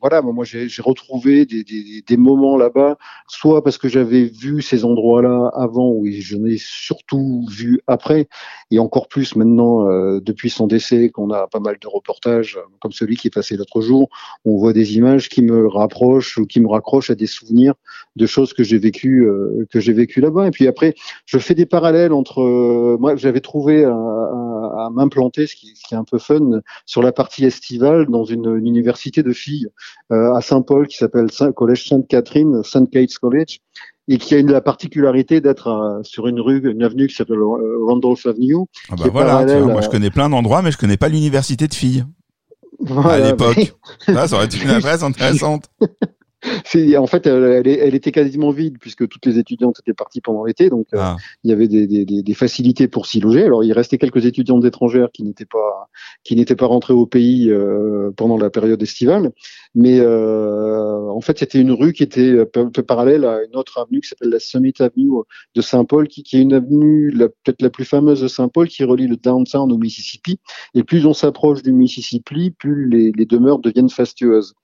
[0.00, 2.96] voilà, moi j'ai retrouvé des, des, des moments là-bas,
[3.26, 8.28] soit parce que j'avais vu ces endroits-là avant, ou j'en ai surtout vu après,
[8.70, 12.92] et encore plus maintenant euh, depuis son décès, qu'on a pas mal de reportages comme
[12.92, 14.08] celui qui est passé l'autre jour,
[14.44, 17.74] on voit des images qui me rapprochent ou qui me raccrochent à des souvenirs
[18.16, 20.46] de choses que j'ai vécues euh, que j'ai vécu là-bas.
[20.46, 20.94] Et puis après,
[21.26, 25.86] je fais des parallèles entre euh, moi j'avais trouvé à, à, m'implanter, ce qui, ce
[25.86, 29.68] qui, est un peu fun, sur la partie estivale dans une, une université de filles
[30.10, 33.60] à Saint-Paul qui s'appelle Collège Sainte-Catherine, Saint Kate's College,
[34.08, 37.38] et qui a une, la particularité d'être euh, sur une rue, une avenue qui s'appelle
[37.38, 38.56] euh, Randolph Avenue.
[38.90, 42.04] Ah bah voilà, moi je connais plein d'endroits, mais je connais pas l'université de filles.
[42.88, 43.74] à l'époque.
[44.06, 45.66] ça, ça aurait été une adresse intéressante.
[46.96, 50.70] en fait, elle, elle, était quasiment vide puisque toutes les étudiantes étaient parties pendant l'été,
[50.70, 51.16] donc euh, ah.
[51.42, 53.44] il y avait des, des, des, facilités pour s'y loger.
[53.44, 55.88] Alors il restait quelques étudiantes étrangères qui n'étaient pas
[56.22, 59.32] qui n'étaient pas rentrées au pays euh, pendant la période estivale,
[59.78, 64.00] mais euh, en fait c'était une rue qui était peu, parallèle à une autre avenue
[64.00, 65.10] qui s'appelle la Summit Avenue
[65.54, 69.16] de Saint-Paul, qui, est une avenue peut-être la plus fameuse de Saint-Paul qui relie le
[69.16, 70.40] downtown au Mississippi.
[70.74, 74.54] Et plus on s'approche du Mississippi, plus les, demeures deviennent fastueuses.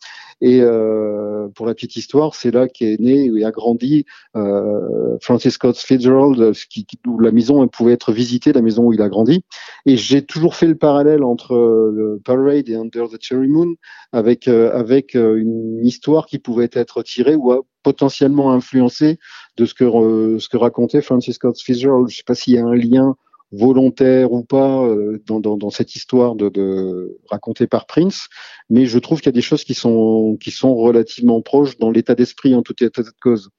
[0.41, 4.05] Et euh, pour la petite histoire, c'est là qu'est né et a grandi
[4.37, 9.01] euh, Francis Scott Fitzgerald, qui, où la maison pouvait être visitée, la maison où il
[9.01, 9.45] a grandi.
[9.87, 13.75] Et j'ai toujours fait le parallèle entre euh, le Parade et Under the Cherry Moon,
[14.13, 14.73] avec euh,
[15.15, 17.53] euh, une histoire qui pouvait être tirée ou
[17.83, 19.19] potentiellement influencée
[19.57, 22.09] de ce que ce que racontait Francis Scott Fitzgerald.
[22.09, 23.17] Je ne sais pas s'il y a un lien
[23.55, 28.29] volontaire ou pas euh, dans, cette histoire de, racontée par Prince,
[28.69, 31.91] mais je trouve qu'il y a des choses qui sont qui sont relativement proches dans
[31.91, 33.51] l'état d'esprit en tout état de cause.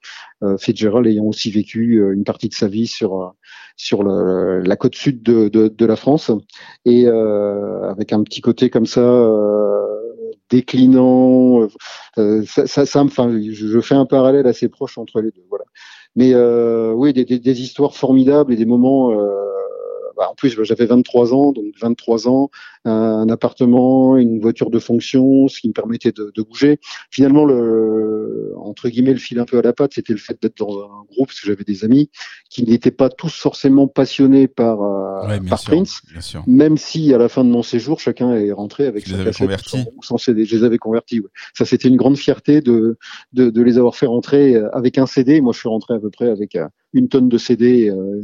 [0.44, 3.30] Euh, Fitzgerald ayant aussi vécu euh, une partie de sa vie sur euh,
[3.78, 6.32] sur la côte sud de, de, la France
[6.86, 9.02] et euh, avec un petit côté comme ça
[10.50, 11.68] déclinant.
[12.16, 15.44] ça, ça, ça, enfin, je fais un parallèle assez proche entre les deux.
[15.50, 15.66] Voilà.
[16.16, 16.34] Mais
[16.94, 19.12] oui, des, des, des, histoires formidables et des moments
[20.16, 22.50] bah, en plus, j'avais 23 ans, donc 23 ans,
[22.86, 26.80] un appartement, une voiture de fonction, ce qui me permettait de, de bouger.
[27.10, 30.58] Finalement, le, entre guillemets, le fil un peu à la patte, c'était le fait d'être
[30.58, 32.10] dans un groupe, parce que j'avais des amis
[32.50, 36.02] qui n'étaient pas tous forcément passionnés par, euh, par Prince,
[36.48, 39.50] même si à la fin de mon séjour, chacun est rentré avec sa cassette
[39.96, 40.46] ou son, CD.
[40.46, 41.20] Je les avais convertis.
[41.20, 41.30] Ouais.
[41.54, 42.98] Ça, c'était une grande fierté de,
[43.34, 45.42] de, de, les avoir fait rentrer euh, avec un CD.
[45.42, 48.22] Moi, je suis rentré à peu près avec euh, une tonne de CD euh,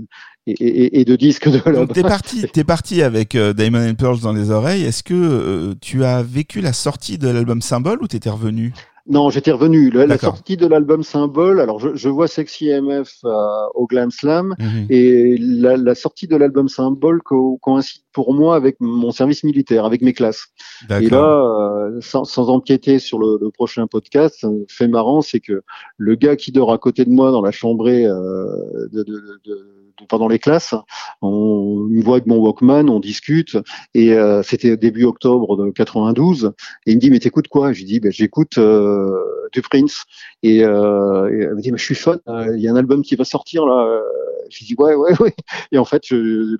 [0.47, 3.95] et, et, et, de disques de Donc t'es parti, t'es parti avec euh, Diamond and
[3.95, 4.83] Pearls dans les oreilles.
[4.83, 8.73] Est-ce que euh, tu as vécu la sortie de l'album Symbole ou t'étais revenu?
[9.07, 9.89] Non, j'étais revenu.
[9.89, 13.31] La, sortie de l'album Symbole, alors je, je, vois Sexy MF euh,
[13.73, 14.85] au Glam Slam, mhm.
[14.89, 19.85] et la, la, sortie de l'album Symbole co coïncide pour moi avec mon service militaire,
[19.85, 20.47] avec mes classes.
[20.89, 25.63] Et là, euh, sans, sans, empiéter sur le, le, prochain podcast, fait marrant, c'est que
[25.97, 28.45] le gars qui dort à côté de moi dans la chambrée euh,
[28.91, 30.73] de, de, de pendant les classes.
[31.21, 33.57] On me voit avec mon Walkman, on discute,
[33.93, 36.53] et euh, c'était début octobre de 92.
[36.85, 37.73] Et il me dit mais t'écoutes quoi?
[37.73, 39.11] Je lui dis ben j'écoute euh,
[39.51, 40.05] du Prince.
[40.43, 42.19] Et, euh, elle me dit mais je suis fan.
[42.27, 44.01] Il y a un album qui va sortir là.
[44.49, 45.33] Je lui dis ouais ouais ouais.
[45.71, 46.57] Et en fait je,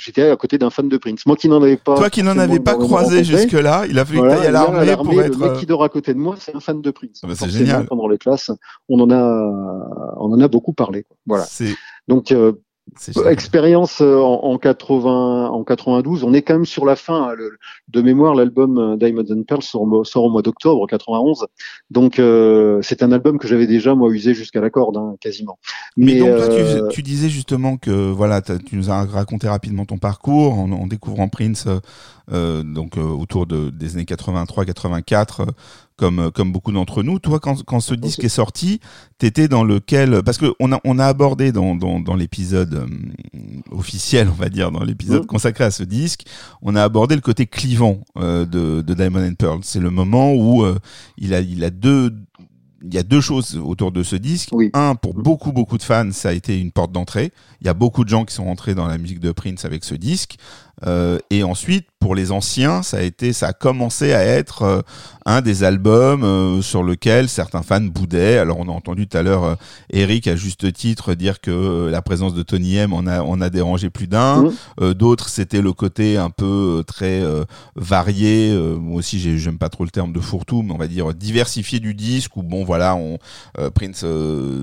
[0.00, 1.26] j'étais à côté d'un fan de Prince.
[1.26, 1.96] Moi qui n'en avais pas.
[1.96, 5.20] Toi qui n'en avais pas croisé jusque-là, il a fallu voilà, que à l'armée pour
[5.20, 5.38] être.
[5.38, 7.20] Le mec qui dort à côté de moi, c'est un fan de Prince.
[7.22, 7.86] Ah bah c'est génial.
[7.86, 8.50] Pendant les classes,
[8.88, 11.04] on en a, on en a beaucoup parlé.
[11.26, 11.46] Voilà.
[12.08, 12.52] Donc euh,
[13.28, 17.28] Expérience euh, en, en, 80, en 92, on est quand même sur la fin.
[17.28, 17.52] Hein, le,
[17.88, 21.46] de mémoire, l'album euh, Diamonds and Pearls sort, sort, au mois d'octobre 91.
[21.90, 25.58] Donc euh, c'est un album que j'avais déjà moi usé jusqu'à la corde, hein, quasiment.
[25.96, 26.88] Mais, Mais donc euh...
[26.88, 30.86] tu, tu, disais justement que voilà, tu nous as raconté rapidement ton parcours en, en
[30.86, 31.68] découvrant Prince,
[32.32, 35.46] euh, donc autour de, des années 83-84
[36.00, 37.18] comme comme beaucoup d'entre nous.
[37.18, 38.80] Toi, quand, quand ce disque est sorti,
[39.18, 42.86] t'étais dans lequel parce que on a on a abordé dans dans, dans l'épisode euh,
[43.70, 45.26] officiel, on va dire, dans l'épisode mmh.
[45.26, 46.22] consacré à ce disque,
[46.62, 49.58] on a abordé le côté clivant euh, de de Diamond and Pearl.
[49.62, 50.78] C'est le moment où euh,
[51.18, 52.14] il a il a deux
[52.82, 54.48] il y a deux choses autour de ce disque.
[54.52, 54.70] Oui.
[54.72, 57.30] Un, pour beaucoup, beaucoup de fans, ça a été une porte d'entrée.
[57.60, 59.84] Il y a beaucoup de gens qui sont rentrés dans la musique de Prince avec
[59.84, 60.36] ce disque.
[60.86, 64.80] Euh, et ensuite, pour les anciens, ça a été, ça a commencé à être euh,
[65.26, 68.38] un des albums euh, sur lequel certains fans boudaient.
[68.38, 69.58] Alors, on a entendu tout à l'heure
[69.90, 73.50] Eric à juste titre dire que la présence de Tony M en a, on a
[73.50, 74.50] dérangé plus d'un.
[74.80, 74.94] Mmh.
[74.94, 77.22] D'autres, c'était le côté un peu très
[77.76, 78.56] varié.
[78.80, 81.94] moi aussi, j'aime pas trop le terme de fourre-tout, mais on va dire diversifié du
[81.94, 82.36] disque.
[82.36, 83.18] Où bon, voilà, on
[83.74, 84.04] Prince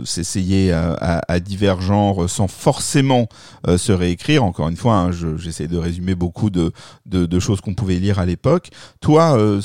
[0.06, 3.28] s'essayait à, à, à, divers genres sans forcément
[3.68, 4.44] se réécrire.
[4.44, 6.72] Encore une fois, hein, j'essaie de résumer beaucoup de,
[7.40, 8.70] choses qu'on pouvait lire à l'époque.
[9.02, 9.62] Toi, euh,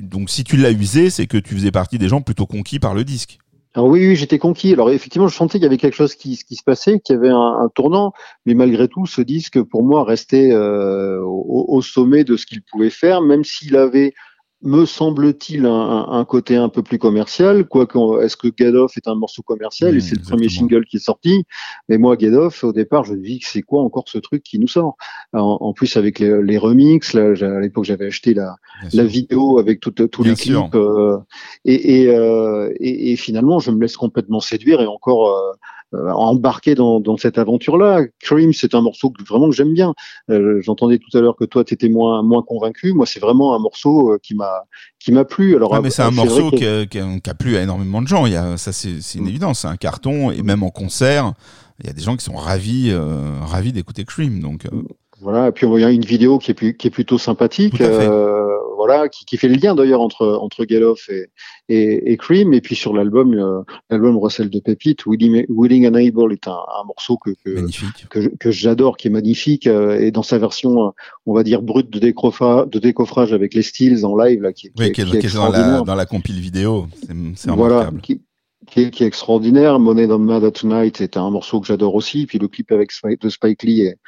[0.00, 2.94] donc si tu l'as usé, c'est que tu faisais partie des gens plutôt conquis par
[2.94, 3.38] le disque.
[3.76, 4.72] Oui, oui, j'étais conquis.
[4.72, 7.30] Alors effectivement, je sentais qu'il y avait quelque chose qui, se passait, qu'il y avait
[7.30, 8.12] un, tournant,
[8.46, 12.90] mais malgré tout, ce disque, pour moi, restait euh, au, sommet de ce qu'il pouvait
[12.90, 14.14] faire, même s'il avait
[14.66, 17.66] me semble-t-il, un, un, côté un peu plus commercial.
[17.66, 20.84] Quoique, est-ce que Get Off est un morceau commercial mmh, et c'est le premier single
[20.84, 21.44] qui est sorti?
[21.88, 24.42] Mais moi, Get Off, au départ, je me dis que c'est quoi encore ce truc
[24.42, 24.96] qui nous sort?
[25.32, 28.56] En, en, plus, avec les, les remixes, là, à l'époque, j'avais acheté la,
[28.92, 30.74] la vidéo avec tout, tous les clips.
[30.74, 31.18] Euh,
[31.64, 35.30] et, et, euh, et, et, finalement, je me laisse complètement séduire et encore...
[35.30, 35.52] Euh,
[35.94, 38.02] euh, embarqué dans, dans cette aventure-là.
[38.20, 39.94] Cream, c'est un morceau que vraiment que j'aime bien.
[40.30, 42.92] Euh, J'entendais tout à l'heure que toi, tu étais moins moins convaincu.
[42.92, 44.64] Moi, c'est vraiment un morceau euh, qui m'a
[44.98, 45.54] qui m'a plu.
[45.54, 48.02] Alors, ouais, mais c'est un morceau qui a, qui, a, qui a, plu à énormément
[48.02, 48.26] de gens.
[48.26, 49.28] Il y a, ça, c'est une mm.
[49.28, 49.60] évidence.
[49.60, 51.32] C'est un carton et même en concert,
[51.80, 54.40] il y a des gens qui sont ravis euh, ravis d'écouter Cream.
[54.40, 54.82] Donc euh...
[55.20, 55.48] voilà.
[55.48, 57.80] Et puis il y a une vidéo qui est plus, qui est plutôt sympathique.
[57.80, 58.55] Euh,
[58.86, 61.26] voilà, qui, qui, fait le lien d'ailleurs entre entre Geloff et,
[61.68, 62.52] et, et, Cream.
[62.52, 66.52] Et puis sur l'album, euh, l'album recèle de Pépite, Willing, Willing and Able est un,
[66.52, 67.30] un morceau que
[68.38, 70.92] que, j'adore, qui est magnifique, euh, et dans sa version,
[71.26, 74.70] on va dire brute de décoffrage, de décoffrage avec les styles en live là, qui,
[74.78, 76.86] oui, qui, est, dans la, dans la compile vidéo,
[77.34, 78.22] c'est voilà, qui,
[78.66, 79.78] qui est, qui est, extraordinaire.
[79.78, 82.26] Money Don't Matter Tonight est un morceau que j'adore aussi.
[82.26, 83.98] Puis le clip avec Spike, de Spike Lee est,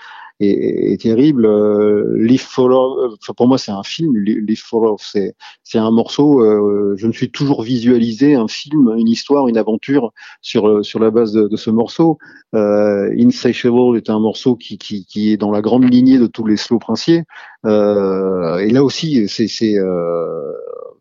[0.41, 1.47] est, est terrible.
[1.47, 2.15] Euh,
[2.59, 4.15] Love, enfin pour moi c'est un film.
[4.57, 6.43] For Love, c'est c'est un morceau.
[6.43, 11.11] Euh, je me suis toujours visualisé un film, une histoire, une aventure sur sur la
[11.11, 12.19] base de, de ce morceau.
[12.55, 16.47] Euh, Insatiable est un morceau qui, qui qui est dans la grande lignée de tous
[16.47, 17.25] les slow princiers.
[17.67, 20.53] Euh, et là aussi c'est c'est euh,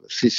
[0.07, 0.29] c'est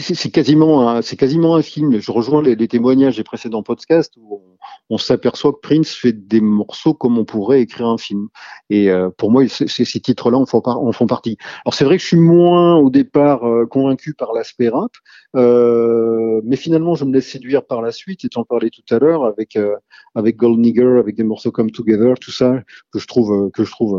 [0.00, 2.00] c'est quasiment c'est quasiment un film.
[2.00, 4.42] Je rejoins les, témoignages des précédents podcasts où
[4.90, 8.28] on s'aperçoit que Prince fait des morceaux comme on pourrait écrire un film.
[8.70, 11.36] Et euh, pour moi, ces, titres-là en en font partie.
[11.64, 14.92] Alors c'est vrai que je suis moins au départ euh, convaincu par l'aspect rap,
[15.36, 18.24] euh, mais finalement je me laisse séduire par la suite.
[18.24, 19.76] Et tu parlais tout à l'heure avec euh,
[20.14, 22.62] avec Gold Nigger, avec des morceaux comme Together, tout ça
[22.92, 23.96] que je trouve que je trouve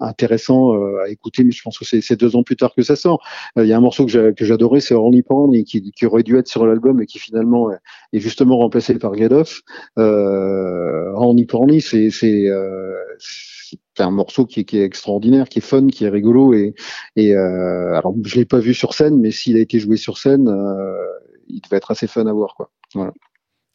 [0.00, 0.72] intéressant
[1.02, 1.44] à écouter.
[1.44, 3.22] Mais je pense que c'est deux ans plus tard que ça sort.
[3.56, 6.48] Il y a un morceau que j'adorais, c'est Only Porn, qui, qui aurait dû être
[6.48, 7.70] sur l'album et qui finalement
[8.12, 9.62] est justement remplacé par Get Off.
[9.98, 11.12] Euh,
[11.48, 12.10] Porny, c'est
[12.48, 12.94] euh,
[14.00, 16.74] c'est un morceau qui est, qui est, extraordinaire, qui est fun, qui est rigolo et,
[17.16, 20.16] et euh, alors je l'ai pas vu sur scène, mais s'il a été joué sur
[20.16, 20.96] scène, euh,
[21.50, 22.70] il devait être assez fun à voir quoi.
[22.94, 23.12] Voilà.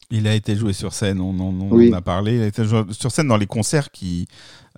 [0.09, 2.38] Il a été joué sur scène, on, en a parlé.
[2.38, 4.26] Il a été joué sur scène dans les concerts qu'il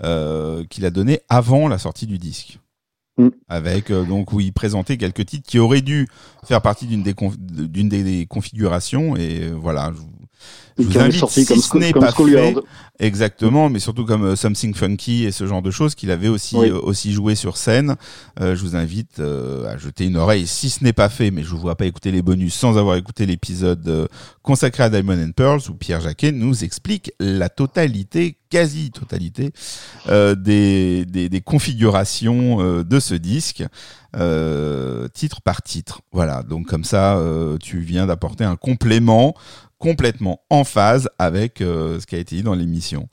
[0.04, 2.60] euh, qu'il a donnés avant la sortie du disque.
[3.18, 3.30] Mm.
[3.48, 6.10] Avec donc où il présentait quelques titres qui auraient dû
[6.46, 9.94] faire partie d'une des, configurations et voilà.
[9.96, 10.02] Je,
[10.78, 12.56] je vous invite, si ce n'est pas fait,
[13.00, 16.56] Exactement, mais surtout comme euh, Something Funky et ce genre de choses qu'il avait aussi
[16.56, 17.96] euh, aussi joué sur scène.
[18.40, 21.50] Euh, je vous invite à jeter une oreille si ce n'est pas fait, mais je
[21.50, 24.10] vous vois pas écouter les bonus sans avoir écouté l'épisode
[24.42, 29.52] consacré à Diamond and Pearls où Pierre Jacquet nous explique la totalité, quasi totalité
[30.08, 33.64] des, des, des configurations de ce disque.
[35.14, 36.02] titre par titre.
[36.12, 37.22] Voilà, donc comme ça,
[37.62, 39.36] tu viens d'apporter un complément
[39.80, 43.08] complètement en phase avec euh, ce qui a été dit dans l'émission.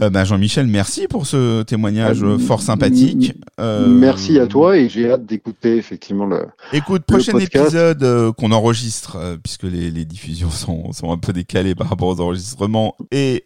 [0.00, 3.34] Euh, bah, Jean-Michel, merci pour ce témoignage euh, fort sympathique.
[3.60, 6.46] Euh, merci à toi et j'ai hâte d'écouter effectivement le.
[6.72, 11.74] Écoute, prochain épisode euh, qu'on enregistre puisque les, les, diffusions sont, sont un peu décalées
[11.74, 13.44] par rapport aux enregistrements et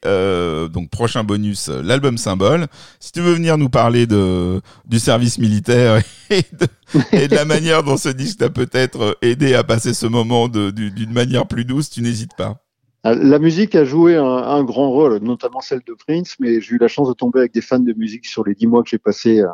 [0.72, 2.66] donc prochain bonus, l'album symbole.
[3.00, 6.66] Si tu veux venir nous parler de du service militaire et de,
[7.12, 11.12] et de la manière dont ce disque t'a peut-être aidé à passer ce moment d'une
[11.12, 12.65] manière plus douce, tu n'hésites pas.
[13.06, 16.78] Euh, la musique a joué un, grand rôle, notamment celle de Prince, mais j'ai eu
[16.78, 18.98] la chance de tomber avec des fans de musique sur les dix mois que j'ai
[18.98, 19.48] passés euh,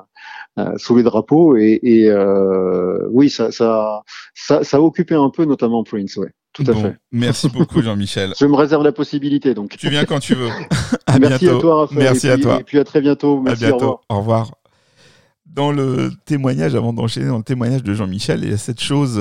[0.58, 2.12] euh, sous les drapeaux, et,
[3.10, 4.02] oui, ça, ça,
[4.34, 6.30] ça, a occupé un peu, notamment Prince, ouais.
[6.52, 6.96] Tout à fait.
[7.10, 8.34] Merci beaucoup, Jean-Michel.
[8.38, 9.74] Je me réserve la possibilité, donc.
[9.78, 10.50] Tu viens quand tu veux.
[11.06, 12.02] à Merci à toi, Raphaël.
[12.02, 12.60] Merci à toi.
[12.60, 13.40] Et puis à très bientôt.
[13.40, 14.00] Merci, à bientôt.
[14.10, 14.54] Au revoir.
[15.46, 19.18] Dans le témoignage, avant d'enchaîner dans le témoignage de Jean-Michel, il y a cette chose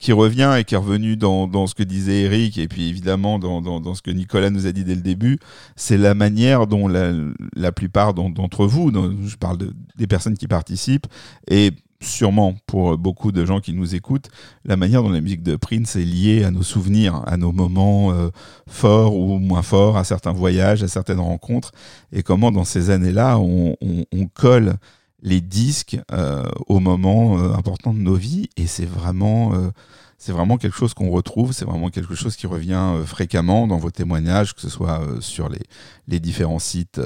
[0.00, 3.38] qui revient et qui est revenu dans, dans ce que disait Eric et puis évidemment
[3.38, 5.38] dans, dans, dans, ce que Nicolas nous a dit dès le début,
[5.76, 7.12] c'est la manière dont la,
[7.54, 8.90] la plupart d'entre vous,
[9.26, 11.06] je parle de, des personnes qui participent,
[11.48, 11.72] et
[12.02, 14.30] sûrement pour beaucoup de gens qui nous écoutent,
[14.64, 18.10] la manière dont la musique de Prince est liée à nos souvenirs, à nos moments
[18.10, 18.30] euh,
[18.66, 21.72] forts ou moins forts, à certains voyages, à certaines rencontres,
[22.10, 24.76] et comment dans ces années-là, on, on, on colle
[25.22, 29.70] les disques euh, au moment euh, important de nos vies et c'est vraiment euh,
[30.18, 33.90] c'est vraiment quelque chose qu'on retrouve, c'est vraiment quelque chose qui revient fréquemment dans vos
[33.90, 35.62] témoignages, que ce soit sur les,
[36.08, 37.00] les différents sites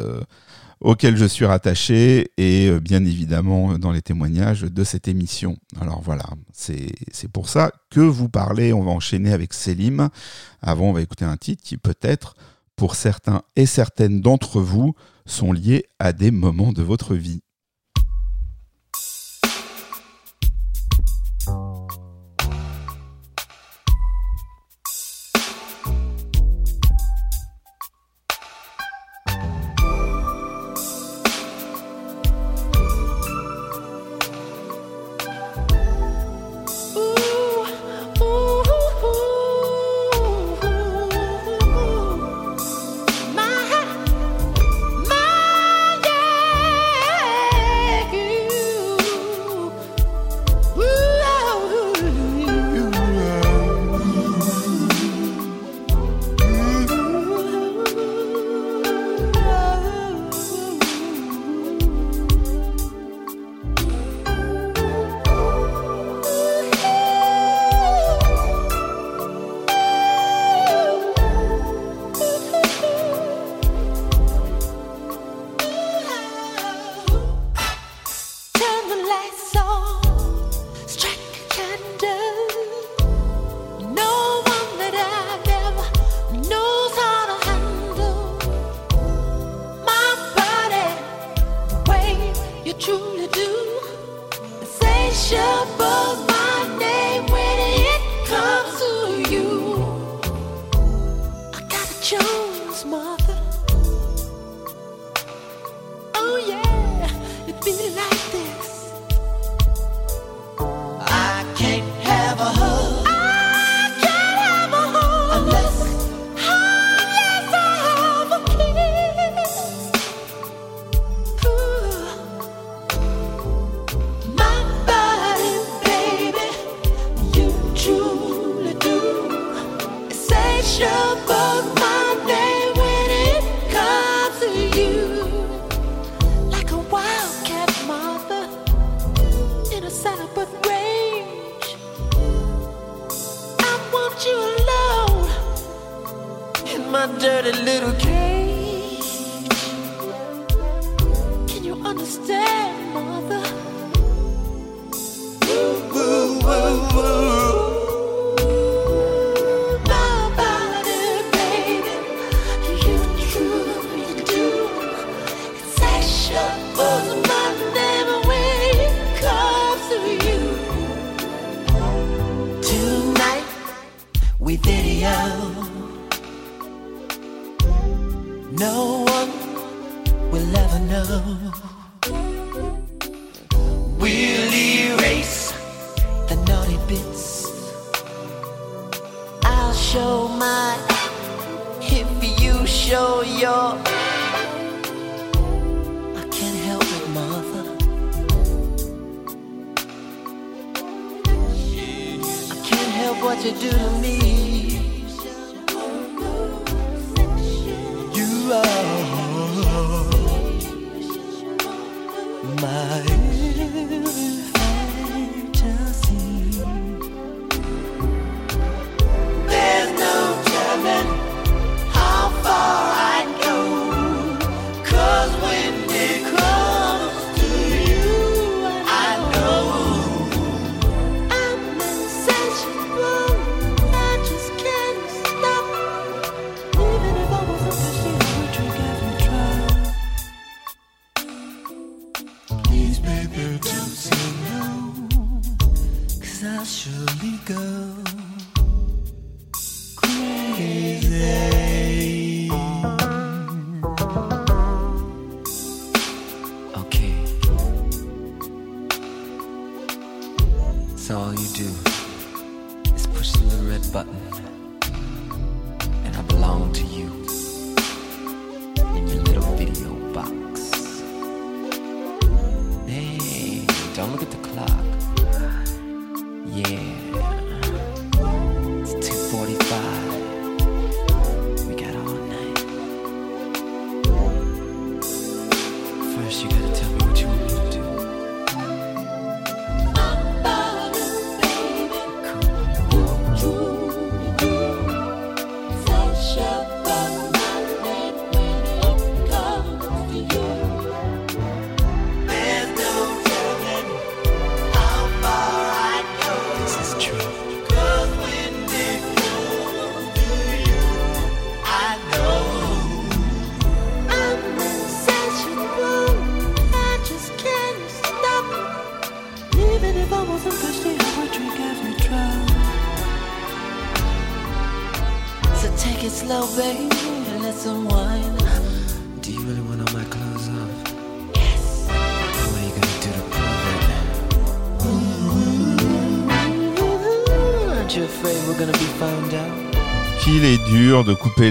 [0.80, 5.56] auxquels je suis rattaché et bien évidemment dans les témoignages de cette émission.
[5.80, 6.92] Alors voilà, c'est
[7.32, 10.08] pour ça que vous parlez, on va enchaîner avec Selim.
[10.60, 12.34] Avant, on va écouter un titre qui peut-être,
[12.74, 17.42] pour certains et certaines d'entre vous, sont liés à des moments de votre vie.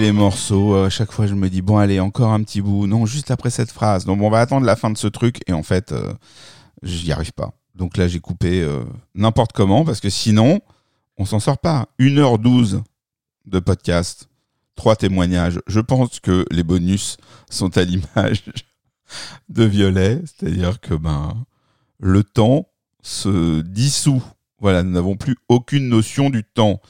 [0.00, 0.74] Les morceaux.
[0.76, 2.86] À chaque fois, je me dis, bon, allez, encore un petit bout.
[2.86, 4.04] Non, juste après cette phrase.
[4.04, 5.40] Donc, on va attendre la fin de ce truc.
[5.46, 6.12] Et en fait, euh,
[6.82, 7.52] j'y arrive pas.
[7.74, 8.84] Donc là, j'ai coupé euh,
[9.14, 10.60] n'importe comment parce que sinon,
[11.18, 11.88] on s'en sort pas.
[11.98, 12.82] 1h12
[13.46, 14.28] de podcast,
[14.76, 15.60] trois témoignages.
[15.66, 17.16] Je pense que les bonus
[17.50, 18.44] sont à l'image
[19.48, 20.20] de Violet.
[20.24, 21.44] C'est-à-dire que ben,
[21.98, 22.68] le temps
[23.02, 24.22] se dissout.
[24.60, 26.80] Voilà, nous n'avons plus aucune notion du temps.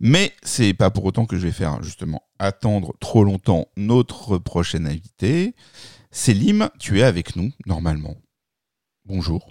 [0.00, 4.86] Mais c'est pas pour autant que je vais faire justement attendre trop longtemps notre prochaine
[4.86, 5.54] invité.
[6.10, 8.14] Célim, tu es avec nous normalement.
[9.06, 9.48] Bonjour.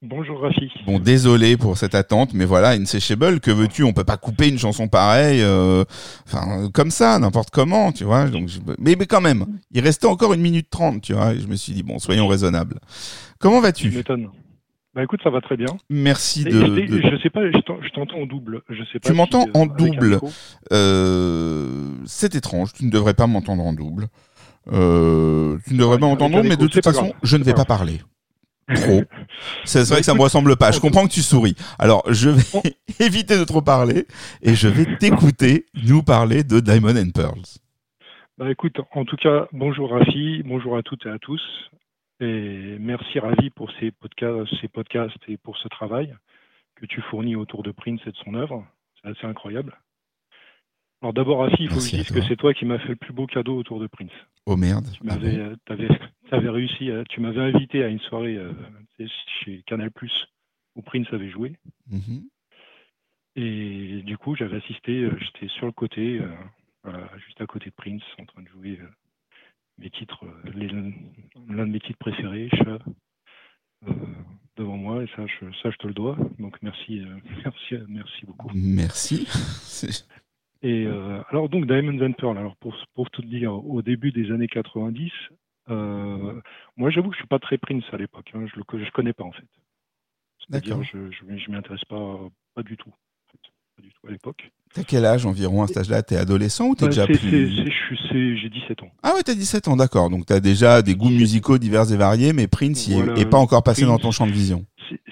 [0.00, 0.70] Bonjour Rafi.
[0.86, 3.82] Bon, désolé pour cette attente, mais voilà, Insatiable, que veux-tu?
[3.82, 5.84] On peut pas couper une chanson pareille, euh,
[6.24, 8.28] enfin comme ça, n'importe comment, tu vois?
[8.28, 11.34] Donc, je- mais, mais quand même, il restait encore une minute trente, tu vois?
[11.34, 12.78] Et je me suis dit bon, soyons raisonnables.
[13.40, 13.90] Comment Tu vas-tu.
[14.98, 15.68] Bah écoute, ça va très bien.
[15.90, 16.50] Merci Et de.
[17.08, 18.62] je sais pas, je t'en- je t'entends en double.
[18.68, 20.18] Je sais pas Tu m'entends si, euh, en double.
[20.72, 24.08] Euh, c'est étrange, tu ne devrais pas m'entendre en double.
[24.72, 27.14] Euh, tu ne devrais Ouais, pas m'entendre mais de toute façon, grave.
[27.22, 28.00] je ne vais pas parler.
[28.74, 29.02] Trop.
[29.64, 30.72] C'est vrai que ça me ressemble pas.
[30.72, 31.54] Je comprends que tu souris.
[31.78, 34.04] Alors, je vais éviter de trop parler
[34.42, 37.44] et je vais t'écouter nous parler de Diamond and Pearls.
[38.36, 41.40] Bah écoute, en tout cas, bonjour Rafi, bonjour à toutes et à tous.
[42.20, 46.16] Et merci Ravi pour ces podcasts, ces podcasts et pour ce travail
[46.74, 48.66] que tu fournis autour de Prince et de son œuvre.
[49.00, 49.76] C'est assez incroyable.
[51.00, 52.88] Alors d'abord Rafi, il faut Merci que je dise que c'est toi qui m'as fait
[52.88, 54.10] le plus beau cadeau autour de Prince.
[54.46, 54.86] Oh merde.
[54.92, 55.56] Tu Ah m'avais, bon?
[56.32, 58.52] euh, réussi, à- tu m'avais invité à une soirée euh,
[59.44, 59.90] chez Canal
[60.74, 61.54] où Prince avait joué.
[61.88, 62.28] Mhm.
[63.36, 66.28] Et du coup, j'avais assisté, euh, j'étais sur le côté, euh,
[66.82, 68.88] voilà, juste à côté de Prince, en train de jouer euh,
[69.78, 70.92] mes titres, euh,
[71.48, 72.78] l'un de mes titres préférés, Chat,
[73.86, 73.92] euh,
[74.56, 76.16] devant moi, et ça je, ça, je te le dois.
[76.38, 78.50] Donc merci, euh, merci, merci beaucoup.
[78.54, 79.26] Merci.
[80.62, 84.32] Et euh, alors donc Diamonds and Pearl, alors pour, pour tout dire, au début des
[84.32, 85.12] années 90,
[85.70, 86.40] euh,
[86.76, 88.90] moi j'avoue que je suis pas très Prince à l'époque, hein, je le co- je
[88.90, 89.46] connais pas en fait.
[90.40, 90.84] C'est-à-dire D'accord.
[90.92, 92.18] je je, m'y- intéresse pas
[92.54, 92.92] pas du tout.
[93.78, 94.50] Pas du tout à l'époque.
[94.74, 96.02] T'as quel âge environ à cet âge-là?
[96.02, 97.18] T'es adolescent ou t'es Bah, déjà plus...
[98.36, 98.90] J'ai 17 ans.
[99.02, 100.10] Ah ouais, t'as 17 ans, d'accord.
[100.10, 103.62] Donc t'as déjà des goûts musicaux divers et variés, mais Prince Voilà, est pas encore
[103.62, 103.92] passé Prince.
[103.96, 104.66] dans ton champ de vision.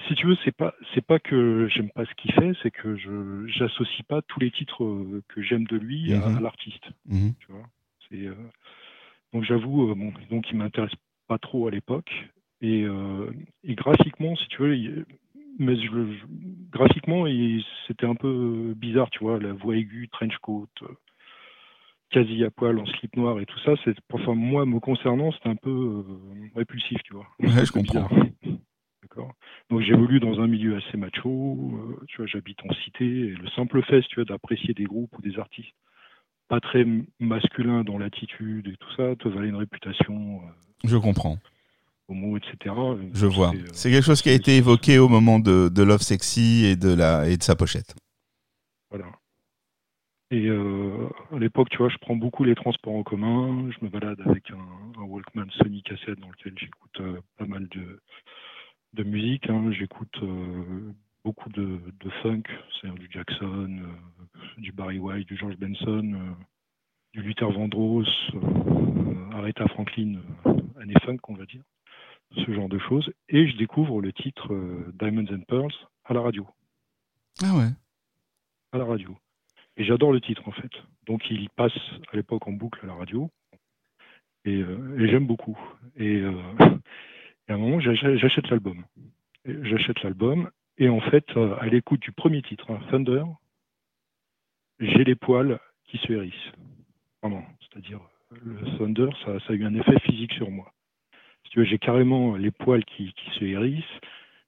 [0.07, 2.95] Si, tu veux, c'est pas c'est pas que j'aime pas ce qu'il fait, c'est que
[2.97, 6.37] je j'associe pas tous les titres euh, que j'aime de lui à- Mhm.
[6.37, 6.83] à l'artiste.
[7.07, 7.33] Mhm.
[7.39, 7.63] tu vois?
[8.13, 8.33] Euh,
[9.33, 10.93] donc j'avoue, euh, bon, donc il m'intéresse
[11.27, 12.09] pas trop à l'époque.
[12.61, 13.29] Et, euh,
[13.63, 15.05] et graphiquement, si tu veux,
[15.59, 16.25] mais je, je-
[16.71, 17.25] graphiquement,
[17.87, 20.87] c'était un peu bizarre, tu vois, la voix aiguë, trench coat, euh,
[22.11, 23.73] quasi à poil en slip noir et tout ça.
[23.83, 26.03] C'est, enfin, moi, me concernant, c'était un peu euh,
[26.55, 27.27] répulsif, tu vois.
[27.39, 28.09] Ouais, je comprends.
[29.01, 29.33] D'accord.
[29.69, 33.47] Donc j'évolue dans un milieu assez macho, euh, tu vois, j'habite en cité, et le
[33.49, 35.73] simple fait, tu vois, d'apprécier des groupes ou des artistes
[36.47, 36.85] pas très
[37.19, 40.41] masculins dans l'attitude et tout ça, te valait une réputation
[40.85, 41.37] Je comprends.
[42.07, 42.75] Homo, etc.
[43.13, 43.51] Je vois.
[43.51, 46.65] C'est, euh, C'est quelque chose qui a été évoqué au moment de, de Love Sexy
[46.65, 47.95] et de, la, et de sa pochette.
[48.89, 49.05] Voilà.
[50.31, 53.69] Et euh, à l'époque, tu vois, je prends beaucoup les transports en commun.
[53.71, 57.67] Je me balade avec un, un Walkman Sony cassette dans lequel j'écoute euh, pas mal
[57.69, 58.01] de,
[58.93, 59.49] de musique.
[59.49, 59.71] hein.
[59.71, 60.91] J'écoute euh,
[61.23, 62.43] beaucoup de, de funk,
[62.81, 63.79] c'est-à-dire du Jackson,
[64.57, 66.35] du Barry White, du George Benson,
[67.13, 68.07] du Luther Vandross,
[69.33, 70.19] Aretha Franklin,
[70.81, 71.63] année funk, on va dire,
[72.35, 73.11] ce genre de choses.
[73.29, 75.73] Et je découvre le titre euh, Diamonds and Pearls
[76.05, 76.47] à la radio
[77.43, 77.69] Ah ouais.
[78.71, 79.17] à la radio.
[79.77, 80.71] Et j'adore le titre en fait.
[81.05, 81.77] Donc il passe
[82.11, 83.29] à l'époque en boucle à la radio.
[84.45, 85.57] Et, euh, et j'aime beaucoup.
[85.97, 86.31] Et, euh,
[87.47, 88.83] et à un moment, j'ach- j'achète l'album.
[89.45, 90.49] J'achète l'album.
[90.77, 91.25] Et en fait,
[91.59, 93.23] à l'écoute du premier titre, hein, Thunder,
[94.79, 96.51] j'ai les poils qui se hérissent.
[97.23, 97.43] Vraiment.
[97.61, 97.99] C'est-à-dire,
[98.31, 100.71] le Thunder, ça, ça a eu un effet physique sur moi.
[101.53, 103.83] Si j'ai carrément les poils qui, se hérissent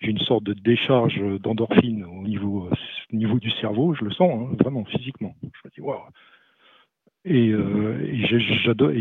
[0.01, 2.69] j'ai une sorte de décharge d'endorphine au niveau,
[3.11, 5.35] au niveau du cerveau, je le sens, hein, vraiment physiquement.
[5.43, 5.99] Je me dis, waouh.
[7.25, 8.25] Et, euh, et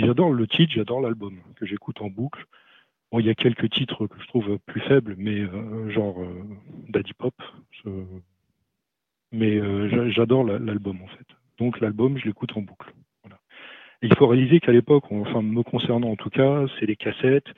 [0.00, 2.44] j'adore le titre, j'adore l'album que j'écoute en boucle.
[3.12, 6.42] Bon, il y a quelques titres que je trouve plus faibles, mais euh, genre euh,
[6.88, 7.34] Daddy Pop.
[9.32, 11.26] Mais euh, j'a- j'adore la- l'album en fait.
[11.58, 12.92] Donc l'album, je l'écoute en boucle.
[14.02, 17.48] Il faut réaliser qu'à l'époque, enfin me concernant en tout cas, c'est les cassettes.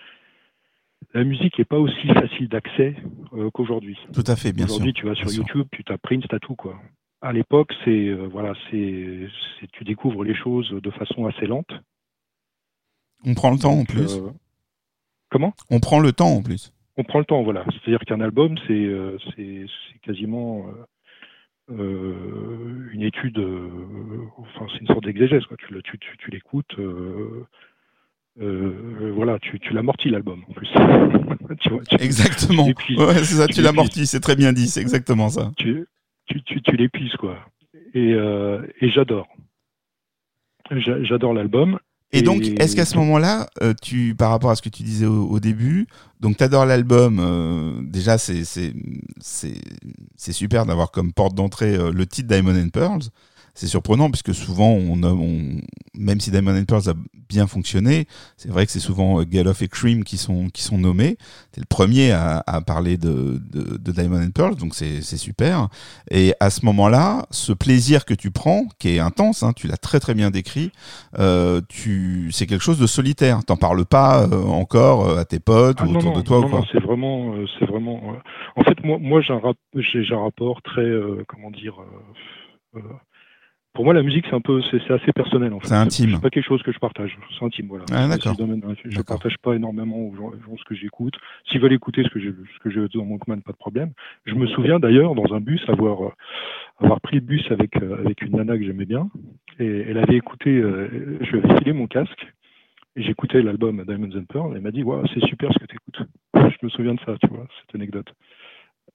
[1.14, 2.94] La musique n'est pas aussi facile d'accès
[3.32, 3.98] euh, qu'aujourd'hui.
[4.12, 4.76] Tout à fait, bien sûr.
[4.76, 5.42] Aujourd'hui, tu vas sur sûr.
[5.42, 6.78] YouTube, tu tapes Prince, t'as tout quoi.
[7.20, 9.28] À l'époque, c'est euh, voilà, c'est
[9.72, 11.70] tu découvres les choses de façon assez lente.
[13.24, 14.16] On prend le temps en plus.
[14.16, 14.30] Euh,
[15.30, 15.52] comment?
[15.70, 16.72] On prend le temps en plus.
[16.96, 17.64] On prend le temps, voilà.
[17.70, 19.66] C'est-à-dire qu'un album, c'est
[20.02, 20.66] quasiment
[21.68, 23.38] une étude.
[24.36, 25.56] enfin, c'est une sorte d'exégèse quoi.
[25.56, 26.76] Tu tu, tu, tu l'écoutes.
[28.40, 30.68] Euh, euh, voilà, tu, tu l'amortis l'album en plus.
[31.60, 32.70] tu vois, tu- Exactement.
[32.74, 35.50] Puis- Ouais, c'est ça, tu l'amortis, c'est très bien dit, c'est exactement ça.
[35.56, 35.86] tu,
[36.26, 37.38] tu, tu, tu l'épuises, quoi.
[37.94, 39.26] Et, euh, et j'adore.
[40.70, 41.78] J'a- J'adore l'album.
[42.12, 43.48] Et donc, est-ce qu'à ce moment-là,
[43.82, 45.86] tu, par rapport à ce que tu disais au, au début,
[46.18, 48.74] donc tu adores l'album, euh, déjà c'est c'est
[49.20, 49.54] c'est
[50.16, 53.02] c'est super d'avoir comme porte d'entrée le titre Diamond and Pearls.
[53.60, 55.60] C'est surprenant puisque souvent, on, a- on,
[55.94, 56.94] même si Diamond and Pearls a
[57.28, 58.06] bien fonctionné,
[58.38, 61.18] c'est vrai que c'est souvent euh, Galoff et Cream qui sont qui sont nommés.
[61.52, 65.68] C'est le premier à, à parler de, de, de Diamond and Pearls, donc c'est super.
[66.10, 69.76] Et à ce moment-là, ce plaisir que tu prends, qui est intense, hein, tu l'as
[69.76, 70.72] très très bien décrit,
[71.18, 73.44] euh, tu, c'est quelque chose de solitaire.
[73.44, 76.38] T'en parles pas euh, encore à tes potes Ah, ou non, autour non, de toi
[76.40, 76.60] non, ou quoi.
[76.60, 78.00] non, c'est vraiment, euh, c'est vraiment.
[78.56, 79.58] En fait, moi, moi, j'ai un, rap-
[80.24, 80.88] rapport très,
[81.28, 81.74] comment dire.
[82.76, 82.80] euh,
[83.72, 85.52] pour moi, la musique, c'est un peu, c'est assez personnel.
[85.52, 85.68] En fait.
[85.68, 86.10] C'est intime.
[86.14, 87.16] C'est pas quelque chose que je partage.
[87.38, 87.84] C'est intime, voilà.
[87.92, 88.34] Ah, d'accord.
[88.36, 89.16] Je D'accord.
[89.18, 91.14] partage pas énormément aux gens, aux gens ce que j'écoute.
[91.48, 93.92] S'ils veulent écouter ce que j'ai, ce que j'ai dans mon Walkman, pas de problème.
[94.24, 96.12] Je me souviens d'ailleurs dans un bus avoir, euh,
[96.80, 99.08] avoir pris le bus avec euh, avec une nana que j'aimais bien
[99.58, 100.50] et elle avait écouté.
[100.50, 102.26] euh, je lui avais filé mon casque
[102.96, 104.52] et j'écoutais l'album Diamonds and Pearl.
[104.52, 106.08] Et elle m'a dit, waouh, c'est super ce que tu écoutes.
[106.34, 108.08] Je me souviens de ça, tu vois, cette anecdote.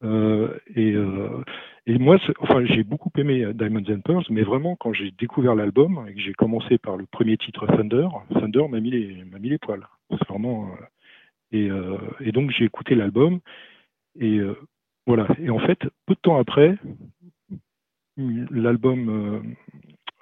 [0.03, 1.43] Euh, et, euh,
[1.85, 5.55] et moi, enfin, j'ai beaucoup aimé euh, Diamonds and Pearls, mais vraiment, quand j'ai découvert
[5.55, 9.49] l'album et que j'ai commencé par le premier titre Thunder, Thunder m'a mis les, mis
[9.49, 9.87] les poils.
[10.11, 10.69] C'est vraiment.
[11.51, 11.69] et,
[12.31, 13.39] donc, j'ai écouté l'album.
[14.19, 14.39] Et
[15.07, 15.27] voilà.
[15.39, 16.77] Et en fait, peu de temps après,
[18.17, 19.43] l'album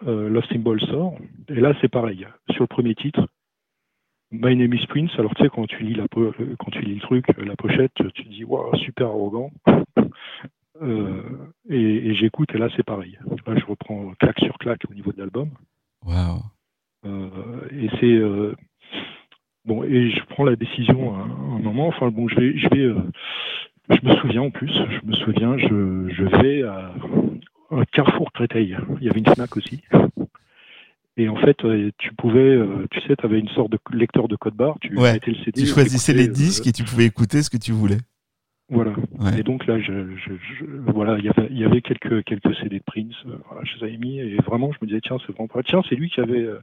[0.08, 1.16] euh, Lost Symbol sort.
[1.50, 2.28] Et là, c'est pareil.
[2.52, 3.28] Sur le premier titre,
[4.34, 5.12] My Name is Prince.
[5.20, 7.92] Alors, tu sais, quand tu lis, la quand tu lis le truc, euh, la pochette,
[7.94, 9.52] tu te dis, waouh, super arrogant.
[10.82, 11.22] Euh,
[11.70, 13.18] et et j'écoute, et là, c'est pareil.
[13.46, 15.50] Vois, je reprends claque sur claque au niveau de l'album.
[16.04, 16.42] Waouh.
[17.06, 17.30] Euh,
[17.72, 18.56] et c'est euh,
[19.66, 22.96] bon et je prends la décision à un moment enfin bon je vais je vais
[23.90, 26.94] je me souviens en plus je me souviens je, je vais à
[27.72, 29.82] un Carrefour Créteil il y avait une Fnac aussi
[31.18, 34.28] et en fait euh, tu pouvais euh, tu sais tu avais une sorte de lecteur
[34.28, 35.14] de code barre tu Ouais.
[35.14, 37.72] mettais le CD Tu choisissais les euh, disques et tu pouvais écouter ce que tu
[37.72, 37.98] voulais.
[38.70, 39.40] voilà Ouais.
[39.40, 42.56] et donc là, je, je- je- voilà, il y avait, il y avait quelques quelques
[42.56, 45.18] CD de Prince, euh, voilà, je les avais mis et vraiment, je me disais tiens,
[45.26, 45.62] c'est vraiment pas.
[45.64, 46.60] Tiens, c'est lui qui avait euh,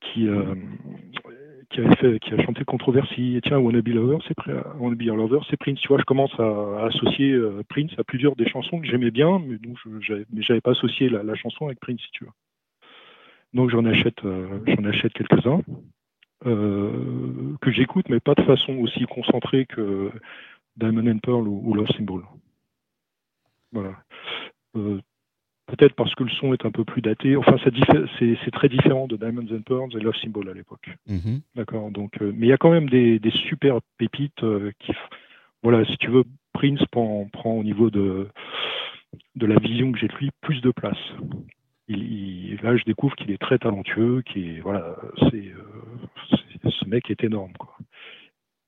[0.00, 0.54] qui euh,
[1.70, 3.36] qui avait fait, qui a chanté Controversy.
[3.36, 5.78] Et tiens, Wanna Be Lover, c'est Pr- Wanna Be Your Lover, c'est Prince.
[5.80, 6.42] Tu vois, je commence à,
[6.82, 10.42] à associer Prince à plusieurs des chansons que j'aimais bien, mais donc je, j'avais, mais
[10.42, 12.30] j'avais pas associé la, la chanson avec Prince, si tu veux.
[13.54, 15.60] Donc j'en achète, euh, j'en achète quelques-uns.
[16.46, 20.10] euh, que j'écoute, mais pas de façon aussi concentrée que
[20.76, 22.24] Diamond and Pearl ou, ou Love Symbol.
[23.72, 23.96] Voilà.
[24.76, 25.00] Euh,
[25.66, 27.36] Peut-être parce que le son est un peu plus daté.
[27.36, 30.90] Enfin, c'est très différent de Diamonds and Pearls et Love Symbol à l'époque.
[31.06, 31.42] Mhm.
[31.54, 31.92] D'accord.
[31.92, 34.44] Donc, mais il y a quand même des, des super pépites
[34.80, 34.92] qui,
[35.62, 36.24] voilà, si tu veux,
[36.54, 38.26] Prince prend, prend au niveau de
[39.36, 40.98] de la vision que j'ai de lui plus de place.
[41.90, 42.02] Il,
[42.52, 44.96] il- là, je découvre qu'il est très talentueux, qui voilà,
[45.30, 47.76] c'est euh, ce mec est énorme quoi.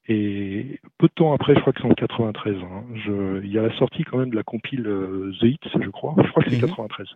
[0.09, 3.59] Et peu de temps après, je crois que c'est en 93, hein, je, il y
[3.59, 6.15] a la sortie quand même de la compile euh, The Hits, je crois.
[6.25, 6.63] Je crois que c'est Mhm.
[6.63, 7.07] 93.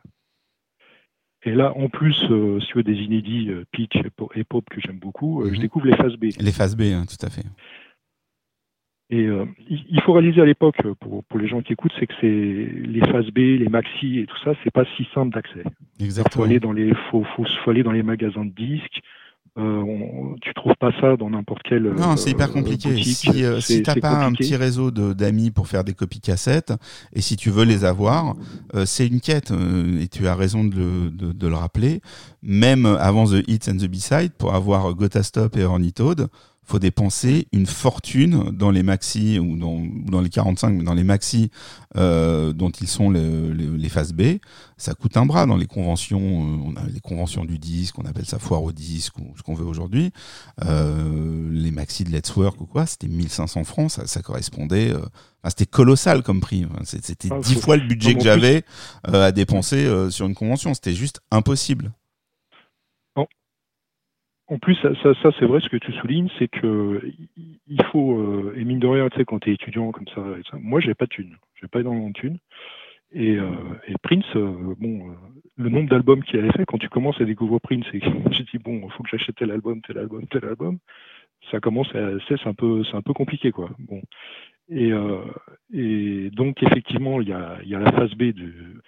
[1.43, 3.65] Et là, en plus, euh, veux, des inédits euh,
[4.05, 5.61] et Po- et Pop que j'aime beaucoup, euh, je Mhm.
[5.61, 6.27] découvre les phases B.
[6.41, 7.45] Les phases B, hein, tout à fait.
[9.09, 12.09] Et euh, il faut réaliser à l'époque, euh, pour, pour les gens qui écoutent, c'est
[12.09, 15.63] que c'est les phases B, les maxi et tout ça, c'est pas si simple d'accès.
[15.65, 16.45] Il faut Exactement.
[16.45, 19.01] aller dans les, faut, faut, faut aller dans les magasins de disques.
[19.59, 21.85] Euh, on, tu trouves pas ça dans n'importe quel.
[21.85, 22.91] Non, c'est hyper euh, compliqué.
[22.91, 23.17] boutique.
[23.17, 26.75] Si, euh, si t'as pas un petit réseau d'amis pour faire des copies cassettes,
[27.15, 28.35] et si tu veux les avoir,
[28.75, 29.53] euh, c'est une quête.
[29.53, 32.01] euh, et tu as raison de le, de, de le rappeler.
[32.43, 36.27] Même avant The Hits and the B-Side, pour avoir Gotha Stop et Toad,
[36.67, 40.95] faut dépenser une fortune dans les maxi ou dans, ou dans les 45, mais dans
[40.95, 41.51] les maxi
[41.97, 44.39] euh, dont ils sont le- le- les phases B.
[44.77, 46.21] Ça coûte un bras dans les conventions.
[46.21, 49.43] euh, on a les conventions du disque, on appelle ça foire au disque ou ce
[49.43, 50.11] qu'on veut aujourd'hui.
[50.65, 54.91] Euh, les maxi de Let's Work ou quoi, c'était 1500 francs, ça, ça correspondait.
[54.93, 55.01] euh,
[55.49, 56.67] c'était colossal comme prix.
[56.85, 58.65] C'était Ah, dix fois le budget que j'avais
[59.09, 60.75] euh, à dépenser euh, sur une convention.
[60.75, 61.93] C'était juste impossible.
[64.49, 64.91] En plus, ça,
[65.23, 67.03] ça, c'est vrai ce que tu soulignes, c'est que
[67.37, 70.23] il- faut, euh, et mine de rien, tu sais, quand tu es étudiant comme ça,
[70.61, 72.39] moi, j'ai pas de thune, j'ai pas énormément de thune.
[73.13, 73.51] Et, euh,
[73.89, 75.15] et Prince, euh, bon, euh,
[75.57, 78.07] le nombre d'albums qu'il avait fait, quand tu commences à découvrir Prince, et que
[78.53, 80.79] dit bon, il faut que j'achète tel album, tel album, tel album,
[81.51, 83.71] ça commence à, c'est un peu, c'est un peu compliqué, quoi.
[83.81, 84.03] Bon.
[84.71, 84.93] Et,
[85.75, 88.79] et donc effectivement, il y a, y a la phase B du,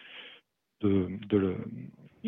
[0.82, 1.56] de, de,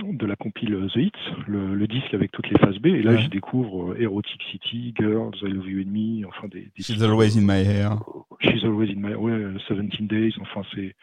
[0.02, 1.12] de la compile The Hits,
[1.46, 2.86] le, le disque avec toutes les phases B.
[2.86, 3.18] Et là, Ouais.
[3.18, 6.70] j'y découvre euh, Erotic City, Girls, I Love You and Me, enfin des.
[6.76, 7.98] des She's always in euh, my hair.
[8.40, 10.94] She's Always in My ouais, 17 Days, enfin c'est.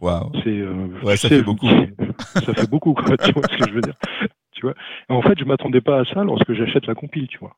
[0.00, 0.30] Waouh.
[0.44, 1.66] c'est euh, Ouais, ça fait je beaucoup.
[2.18, 3.96] ça fait beaucoup, quoi, tu vois ce que je veux dire.
[4.52, 4.74] Tu vois?
[5.08, 7.54] Et en fait, je m'attendais pas à ça lorsque j'achète la compile, tu vois.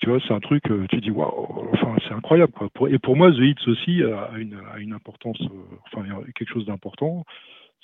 [0.00, 2.68] Tu vois, c'est un truc, euh, tu dis, waouh, enfin, c'est incroyable, quoi.
[2.88, 6.04] Et pour moi, The Hits aussi a une, a une importance, euh, enfin,
[6.36, 7.24] quelque chose d'important,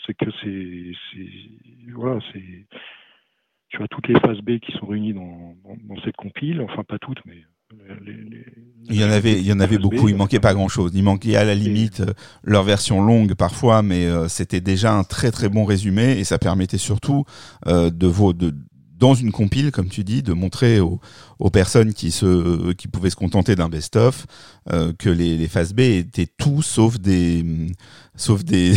[0.07, 0.93] c'est que c'est,
[1.95, 2.67] voilà, c'est,
[3.69, 6.85] tu as toutes les phases B qui sont réunies dans, dans, dans cette compile, enfin,
[6.85, 7.45] pas toutes, mais
[8.05, 8.45] les, les-
[8.91, 10.09] Il y en avait, il y en avait phases B, beaucoup.
[10.09, 10.19] Il quoi.
[10.19, 10.93] manquait pas grand chose.
[10.95, 12.13] Il manquait à la limite euh,
[12.45, 16.39] leur version longue parfois, mais euh, c'était déjà un très très bon résumé et ça
[16.39, 17.25] permettait surtout
[17.67, 18.55] euh, de, vos, de
[19.05, 20.99] dans une compile, comme tu dis, de montrer aux,
[21.53, 24.25] personnes qui se qui pouvaient se contenter d'un best-of
[24.73, 27.45] euh, que les, les phases B étaient tout sauf des
[28.17, 28.75] sauf des,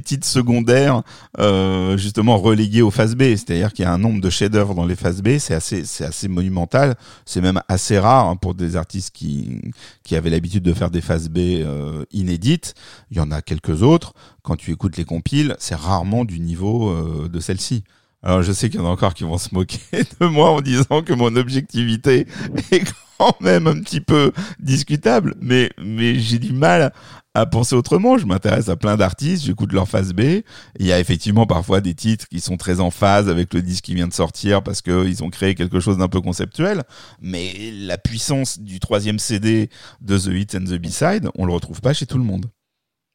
[0.00, 1.04] titres secondaires
[1.38, 3.36] euh, justement relégués aux phases B.
[3.36, 6.04] C'est-à-dire qu'il y a un nombre de chefs-d'œuvre dans les phases B, c'est assez c'est
[6.04, 6.96] assez monumental.
[7.24, 9.60] C'est même assez rare hein, pour des artistes qui
[10.02, 12.74] qui avaient l'habitude de faire des phases B euh, inédites.
[13.12, 14.14] Il y en a quelques autres.
[14.42, 16.92] Quand tu écoutes les compiles, c'est rarement du niveau
[17.28, 17.84] de celle-ci.
[18.22, 19.78] Alors je sais qu'il y en a encore qui vont se moquer
[20.20, 22.26] de moi en disant que mon objectivité
[22.70, 22.84] est
[23.18, 26.92] quand même un petit peu discutable, mais mais j'ai du mal
[27.34, 28.18] à penser autrement.
[28.18, 30.42] Je m'intéresse à plein d'artistes, j'écoute leur phase B.
[30.78, 33.84] Il y a effectivement parfois des titres qui sont très en phase avec le disque
[33.84, 36.82] qui vient de sortir parce que ils ont créé quelque chose d'un peu conceptuel.
[37.20, 39.70] Mais la puissance du troisième CD
[40.00, 42.46] de The Hit and the B-Side, on le retrouve pas chez tout le monde.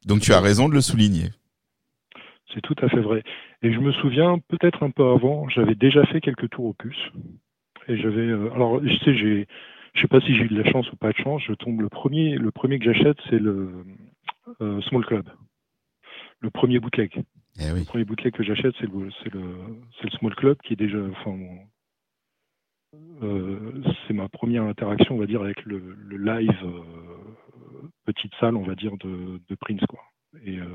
[0.06, 1.32] Donc tu as raison de le souligner.
[2.54, 3.22] C'est tout à fait vrai.
[3.62, 7.12] Et je me souviens, peut-être un peu avant, j'avais déjà fait quelques tours au puce.
[7.88, 8.22] Et j'avais.
[8.22, 9.48] euh, alors, je sais, j'ai.
[9.94, 11.42] Je sais pas si j'ai eu de la chance ou pas de chance.
[11.48, 13.86] Je tombe le premier, le premier que j'achète, c'est le
[14.62, 15.30] euh, Small Club,
[16.42, 17.24] le premier bootleg.
[17.60, 17.80] Eh oui.
[17.80, 19.56] Le premier bootleg que j'achète, c'est le, c'est le,
[19.98, 21.38] c'est le Small Club qui est déjà, enfin,
[23.24, 26.82] euh, c'est ma première interaction, on va dire, avec le, le live euh,
[28.06, 30.02] petite salle, on va dire, de, de Prince, quoi.
[30.44, 30.66] Et, euh,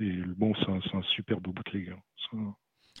[0.00, 1.90] et bon, c'est un, un super beau bootleg.
[2.34, 2.54] hein.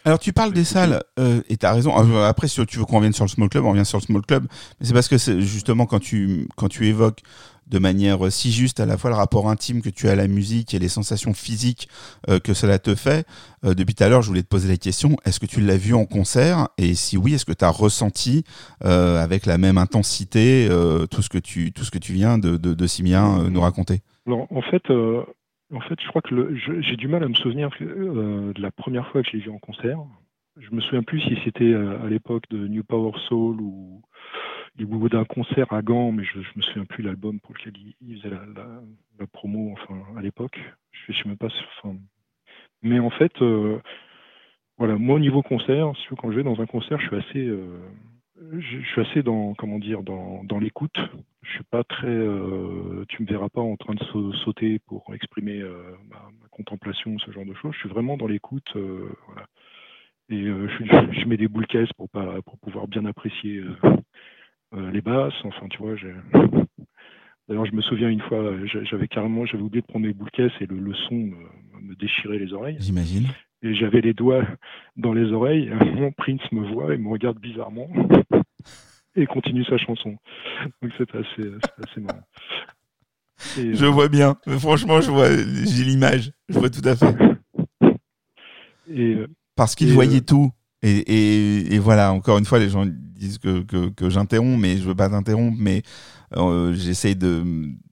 [0.04, 1.92] Alors tu parles des salles euh, et t'as raison.
[1.98, 4.02] Euh, Après, si tu veux qu'on revienne sur le small club, on revient sur le
[4.04, 4.46] small club.
[4.80, 7.20] Mais c'est parce que justement quand tu quand tu évoques
[7.66, 10.14] de manière euh, si juste à la fois le rapport intime que tu as à
[10.14, 11.88] la musique et les sensations physiques
[12.30, 13.26] euh, que cela te fait.
[13.64, 15.76] euh, depuis tout à l'heure, je voulais te poser la question est-ce que tu l'as
[15.76, 16.68] vu en concert?
[16.78, 18.44] Et si oui, est-ce que tu as ressenti
[18.84, 22.38] euh, avec la même intensité euh, tout ce que tu tout ce que tu viens
[22.38, 24.00] de de, de si bien nous raconter?
[24.26, 25.22] Alors, en fait, euh,
[25.72, 29.06] en fait, je crois que j'ai du mal à me souvenir euh, de la première
[29.08, 29.98] fois que je l'ai vu en concert.
[30.56, 34.02] Je me souviens plus si c'était euh, à l'époque de New Power Soul ou,
[35.08, 38.30] d'un concert à Gand, mais je, je me souviens plus l'album pour lequel il, faisait
[38.30, 40.58] la, promo, enfin à l'époque.
[40.92, 41.48] Je, je sais même pas.
[41.82, 41.96] Enfin,
[42.82, 43.80] mais en fait, euh,
[44.78, 47.58] voilà, moi au niveau concert, quand je vais dans un concert, je suis assez,
[48.52, 50.96] je, je suis assez dans, comment dire, dans, dans l'écoute.
[51.42, 55.04] Je suis pas très, euh, tu me verras pas en train de sau- sauter pour
[55.14, 57.72] exprimer euh, ma, ma contemplation, ce genre de choses.
[57.74, 59.46] Je suis vraiment dans l'écoute, euh, voilà.
[60.30, 63.76] Et euh, je, je mets des boules caisses pour pas, pour pouvoir bien apprécier euh,
[64.74, 65.34] euh, les basses.
[65.44, 65.94] Enfin, tu vois.
[67.48, 70.30] D'ailleurs, je me souviens une fois, j'a- j'avais carrément, j'avais oublié de prendre mes boules
[70.32, 71.36] caisses et le, le son me,
[71.80, 73.28] me déchirait les oreilles J'imagine.
[73.62, 74.44] et j'avais les doigts
[74.96, 75.70] dans les oreilles.
[75.96, 77.88] Mon Prince me voit et me regarde bizarrement
[79.18, 80.16] et continue sa chanson.
[80.82, 81.50] Donc c'est assez,
[81.82, 82.22] assez marrant.
[83.58, 84.36] Et, Je euh, vois bien.
[84.58, 86.32] Franchement, je vois j'ai l'image.
[86.48, 87.14] Je vois tout à fait.
[88.90, 89.26] et, euh,
[89.56, 90.50] parce qu'il voyait euh, tout.
[90.82, 94.76] Et, et, et voilà, encore une fois, les gens disent que, que, que j'interromps, mais
[94.76, 95.82] je veux pas t'interrompre, mais
[96.74, 97.42] j'essaye de,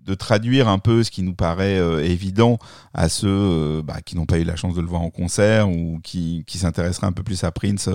[0.06, 2.58] de traduire un peu ce qui nous paraît euh, évident
[2.94, 5.68] à ceux euh, bah, qui n'ont pas eu la chance de le voir en concert
[5.68, 7.90] ou qui, qui s'intéresseraient un peu plus à Prince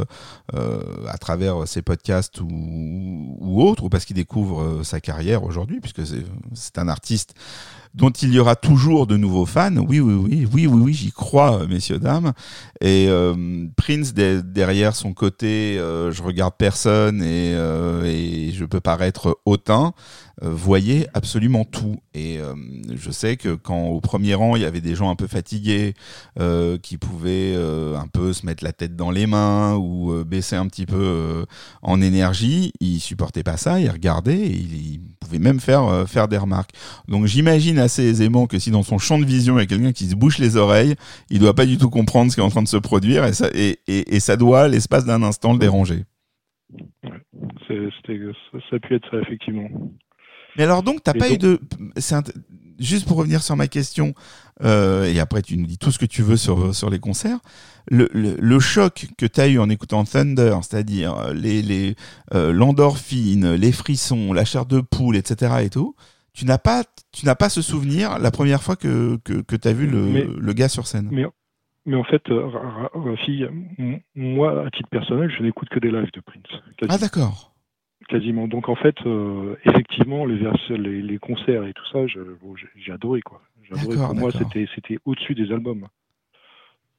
[0.53, 5.43] euh, à travers ses podcasts ou, ou autres, ou parce qu'ils découvrent euh, sa carrière
[5.43, 6.01] aujourd'hui, puisque
[6.53, 7.33] c'est un artiste
[7.93, 9.75] dont il y aura toujours de nouveaux fans.
[9.77, 12.31] Oui, oui, oui, oui, oui, oui, j'y crois, messieurs, dames.
[12.79, 18.79] Et euh, Prince, de- derrière son côté, euh, je regarde personne et, euh, je peux
[18.79, 19.93] paraître hautain,
[20.43, 21.97] euh, voyait absolument tout.
[22.13, 22.53] Et euh,
[22.95, 25.93] je sais que quand au premier rang, il y avait des gens un peu fatigués,
[26.39, 30.23] euh, qui pouvaient euh, un peu se mettre la tête dans les mains ou euh,
[30.23, 31.45] baisser un petit peu euh,
[31.81, 36.27] en énergie, ils supportaient pas ça, ils regardaient ils, ils pouvaient même faire, euh, faire
[36.27, 36.71] des remarques.
[37.07, 39.91] Donc j'imagine assez aisément que si dans son champ de vision il y a quelqu'un
[39.91, 40.95] qui se bouche les oreilles,
[41.29, 43.33] il doit pas du tout comprendre ce qui est en train de se produire et
[43.33, 46.05] ça, et, et, et ça doit, l'espace d'un instant, le déranger.
[47.67, 49.67] ça, a pu être ça, effectivement.
[50.57, 51.59] Mais alors donc, t'as pas donc- eu de...
[52.79, 54.15] Juste pour revenir sur ma question,
[54.63, 57.37] euh, et après tu nous dis tout ce que tu veux sur, sur les concerts,
[57.91, 61.95] le, le, le choc que tu as eu en écoutant Thunder, c'est-à-dire euh, les, les,
[62.33, 65.57] euh, l'endorphine, les frissons, la chair de poule, etc.
[65.61, 65.95] et tout,
[66.33, 69.67] tu n'as pas, tu n'as pas ce souvenir la première fois que, que, que tu
[69.67, 71.09] as vu le, Mais- le gars sur scène.
[71.11, 71.25] Mais,
[71.85, 75.79] mais en fait, euh, Ra- Ra- Rafi, m- moi, à titre personnel, je n'écoute que
[75.79, 76.61] des lives de Prince.
[76.89, 77.53] Ah d'accord.
[78.09, 78.47] quasiment.
[78.47, 81.99] Donc en fait, euh, effectivement, les, vers- les, les concerts et tout ça,
[82.41, 83.41] bon, j'ai adoré quoi.
[83.83, 85.87] Pour moi, c'était c'était au-dessus des albums.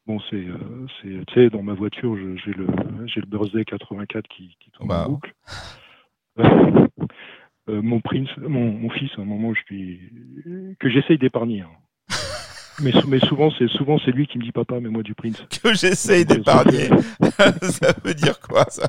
[0.06, 0.56] Bon, c'est euh,
[1.02, 2.66] c'est tu sais, dans ma voiture, j'ai le
[3.06, 5.04] j'ai le Birthday 84 qui, qui tourne Bah.
[5.06, 5.34] en boucle.
[7.68, 10.00] Euh, mon prince, mon, mon fils, à un moment, je lui
[10.80, 11.60] que j'essaye d'épargner.
[11.62, 11.68] hein.
[12.82, 15.46] Mais, mais souvent, c'est souvent c'est lui qui me dit papa, mais moi du Prince.
[15.62, 16.88] Que j'essaye d'épargner.
[17.62, 18.88] ça veut dire quoi ça?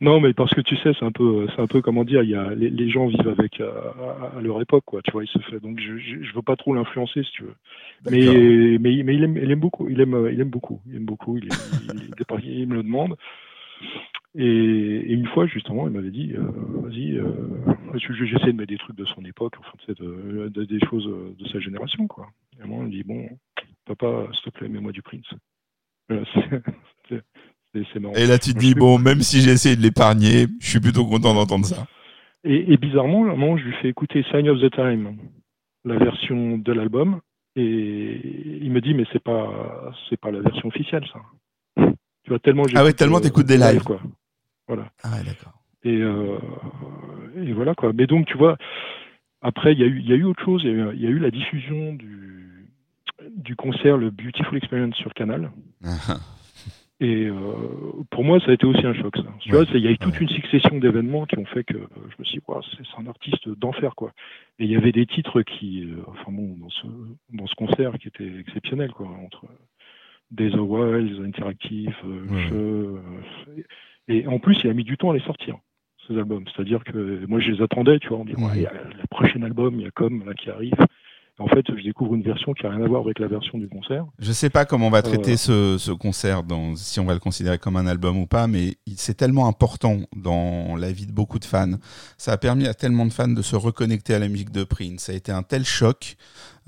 [0.00, 2.30] Non, mais parce que tu sais, c'est un peu, c'est un peu comment dire, il
[2.30, 5.02] y a les, les gens vivent avec à, à leur époque, quoi.
[5.02, 5.60] Tu vois, il se fait.
[5.60, 7.54] Donc, je, je, je veux pas trop l'influencer, si tu veux.
[8.10, 9.88] Mais, mais, mais il aime, il aime beaucoup.
[9.90, 10.80] Il aime, il aime beaucoup.
[10.88, 11.36] Il aime beaucoup.
[11.36, 12.10] Il, il,
[12.44, 13.16] il- il me le demande.
[14.36, 16.42] Et, et une fois, justement, il m'avait dit, euh,
[16.82, 17.32] vas-y, euh,
[17.94, 21.06] je- je- j'essaie de mettre des trucs de son époque, enfin, de, de- des choses
[21.36, 22.28] de sa génération, quoi.
[22.58, 23.28] Et moment, il me dit, bon,
[23.86, 25.26] papa, s'il te plaît, mets-moi du Prince.
[26.08, 26.24] Voilà,
[27.08, 27.22] c'est-
[28.00, 28.14] marrant.
[28.14, 30.80] Et là tu te Moi, dis bon, même si j'ai essayé de l'épargner, je suis
[30.80, 31.86] plutôt content d'entendre ça.
[32.42, 35.16] Et, et bizarrement, à un moment, je lui fais écouter Sign of the Time,
[35.84, 37.20] la version de l'album,
[37.56, 41.20] et il me dit mais c'est pas c'est pas la version officielle ça.
[42.24, 43.82] Tu vois tellement Ah ouais, tellement euh, t'écoutes des lives.
[43.84, 44.00] quoi.
[44.74, 44.90] Voilà.
[45.02, 45.52] Ah ouais, d'accord.
[45.82, 46.38] Et, euh,
[47.36, 47.92] et voilà quoi.
[47.92, 48.56] Mais donc tu vois,
[49.42, 51.00] après il y a eu y a eu autre chose, il y a eu, il
[51.00, 52.66] y a eu la diffusion du
[53.36, 55.50] du concert le Beautiful Experience sur Canal.
[57.02, 57.34] Et euh,
[58.10, 59.16] pour moi, ça a été aussi un choc.
[59.16, 59.22] Ça.
[59.40, 60.20] Tu Ouais, vois, il y a eu toute ouais.
[60.20, 62.44] une succession d'événements qui ont fait que euh, je me suis dit,
[62.76, 64.12] c'est un artiste d'enfer, quoi.
[64.58, 66.86] Et il y avait des titres qui, euh, enfin bon, dans ce,
[67.32, 72.48] dans ce concert qui étaient exceptionnels, quoi, entre of Wild, Interactive, Ouais.
[72.50, 73.00] Jeux,
[74.10, 75.56] et en plus, il a mis du temps à les sortir,
[76.06, 76.44] ces albums.
[76.54, 78.46] C'est-à-dire que moi, je les attendais, tu vois, en disant, Mhm.
[78.46, 80.74] Ouais, il y a le prochain album, il y a comme là qui arrive.
[81.40, 83.66] En fait, je découvre une version qui n'a rien à voir avec la version du
[83.66, 84.04] concert.
[84.18, 85.36] Je sais pas comment on va traiter Euh.
[85.36, 88.74] ce, ce concert, dans, si on va le considérer comme un album ou pas, mais
[88.86, 91.72] il- c'est tellement important dans la vie de beaucoup de fans.
[92.18, 95.00] Ça a permis à tellement de fans de se reconnecter à la musique de Prince.
[95.04, 96.16] Ça a été un tel choc,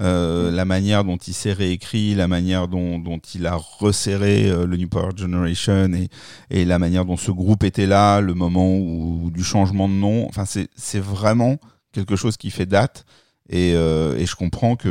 [0.01, 4.67] euh, la manière dont il s'est réécrit, la manière dont, dont il a resserré euh,
[4.67, 6.09] le New Power Generation et,
[6.51, 10.27] et la manière dont ce groupe était là, le moment où, du changement de nom.
[10.29, 11.59] Enfin, c'est c'est vraiment
[11.93, 13.05] quelque chose qui fait date.
[13.53, 14.89] Et, euh, et je comprends que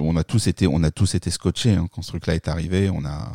[0.00, 2.90] on a tous été, on a tous été scotchés hein, quand ce truc-là est arrivé.
[2.90, 3.30] On a,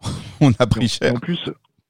[0.40, 1.14] on a pris cher.
[1.14, 1.38] en plus,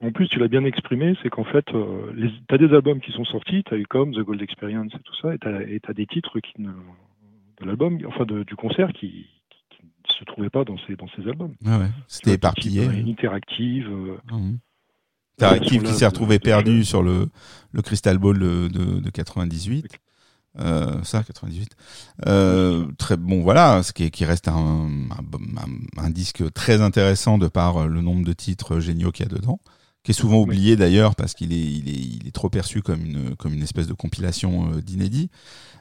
[0.03, 3.13] en plus, tu l'as bien exprimé, c'est qu'en fait, euh, les- t'as des albums qui
[3.13, 6.07] sont sortis, t'as eu comme The Gold Experience et tout ça, et et t'as des
[6.07, 9.27] titres qui ne, de l'album, enfin de- du concert, qui,
[10.09, 11.55] ne se trouvaient pas dans ces, dans ces albums.
[11.65, 11.89] Ouais.
[12.09, 12.83] C'était Tu éparpillé.
[12.83, 13.89] type, euh, Interactive.
[13.89, 14.17] euh.
[15.39, 17.29] Interactive sur qui s'est retrouvé de- de- perdu sur le,
[17.73, 19.87] le Crystal Ball de, de, de 98.
[20.61, 21.71] Euh, ça, 98.
[22.27, 24.55] Euh, très bon, voilà, ce qui, est- qui reste un,
[25.11, 29.27] un, un- un disque très intéressant de par euh, le nombre de titres géniaux qu'il
[29.27, 29.59] y a dedans,
[30.05, 33.05] qui est souvent oublié d'ailleurs parce qu'il est, il est, il est trop perçu comme
[33.05, 35.31] une, comme une espèce de compilation euh, d'inédits.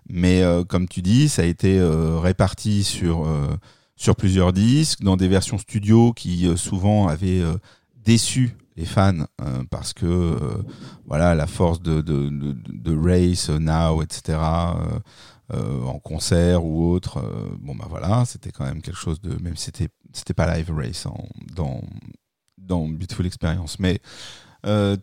[0.09, 1.79] Mais euh, comme tu dis, ça a été
[2.21, 3.27] réparti sur,
[3.95, 7.41] sur plusieurs disques, dans des versions studio qui souvent avaient
[8.03, 10.63] déçu les fans euh, parce que euh,
[11.05, 14.37] voilà la force de, de, de, Race, euh, Now, etc.
[15.51, 17.21] en concert ou autre.
[17.59, 20.71] bon bah voilà, c'était quand même quelque chose de même si c'était c'était pas live
[20.75, 21.81] Race en, dans
[22.57, 23.99] dans Beautiful Experience, mais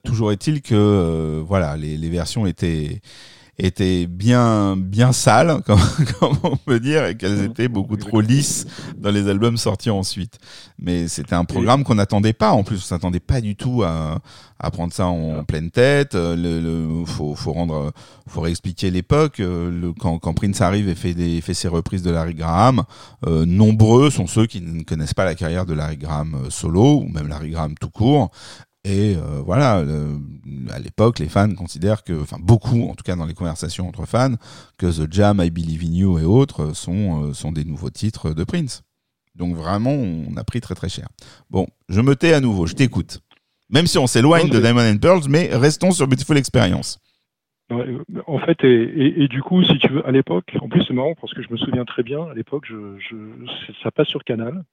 [0.02, 3.00] toujours est-il que voilà les versions étaient
[3.66, 5.80] étaient bien bien sales comme,
[6.18, 8.66] comme on peut dire et qu'elles étaient beaucoup trop lisses
[8.96, 10.38] dans les albums sortis ensuite.
[10.78, 12.50] Mais c'était un programme qu'on n'attendait pas.
[12.50, 14.18] En plus on s'attendait pas du tout à,
[14.58, 16.14] à prendre ça en pleine tête.
[16.14, 17.92] Euh, le, le faut faut rendre
[18.26, 19.40] faut réexpliquer l'époque.
[19.40, 22.84] Euh, le quand, quand Prince arrive et fait des fait ses reprises de Larry Graham
[23.26, 27.00] euh, nombreux sont ceux qui ne connaissent pas la carrière de Larry Graham euh, solo
[27.00, 28.30] ou même Larry Graham tout court
[28.84, 30.18] et euh, voilà, le-
[30.72, 34.06] à l'époque, les fans considèrent que, enfin beaucoup, en tout cas dans les conversations entre
[34.06, 34.34] fans,
[34.78, 38.32] que The Jam, I Believe in You et autres sont, euh, sont des nouveaux titres
[38.32, 38.82] de Prince.
[39.36, 41.08] Donc vraiment, on a pris très très cher.
[41.50, 43.20] Bon, je me tais à nouveau, je t'écoute.
[43.70, 46.98] Même si on s'éloigne de Diamond and Pearls, mais restons sur Beautiful Experience.
[47.70, 50.68] Ouais, euh, En fait, et, et, et du coup, si tu veux, à l'époque, en
[50.68, 53.14] plus c'est marrant parce que je me souviens très bien, à l'époque, je, je,
[53.66, 54.64] c'est- ça passe sur Canal.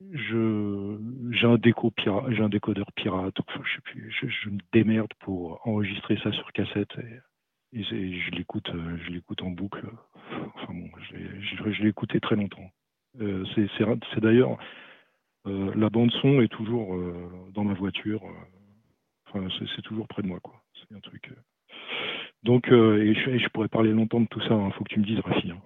[0.00, 0.98] Je,
[1.30, 3.36] j'ai un déco pirate, j'ai un décodeur pirate.
[3.64, 6.90] Je je, me démerde pour enregistrer ça sur cassette
[7.72, 9.86] et, je l'écoute, euh, je l'écoute en boucle.
[10.54, 12.70] Enfin bon, je l'ai, écouté très longtemps.
[13.20, 14.58] Euh, c'est, d'ailleurs
[15.46, 16.96] euh, la bande son est toujours
[17.52, 18.22] dans ma voiture.
[19.32, 20.62] c'est, toujours près de moi, quoi.
[20.74, 21.32] C'est un truc.
[22.42, 24.60] donc, et, je, pourrais parler longtemps de tout ça.
[24.66, 25.50] Il faut que tu me dises, Rafi.
[25.50, 25.62] hein.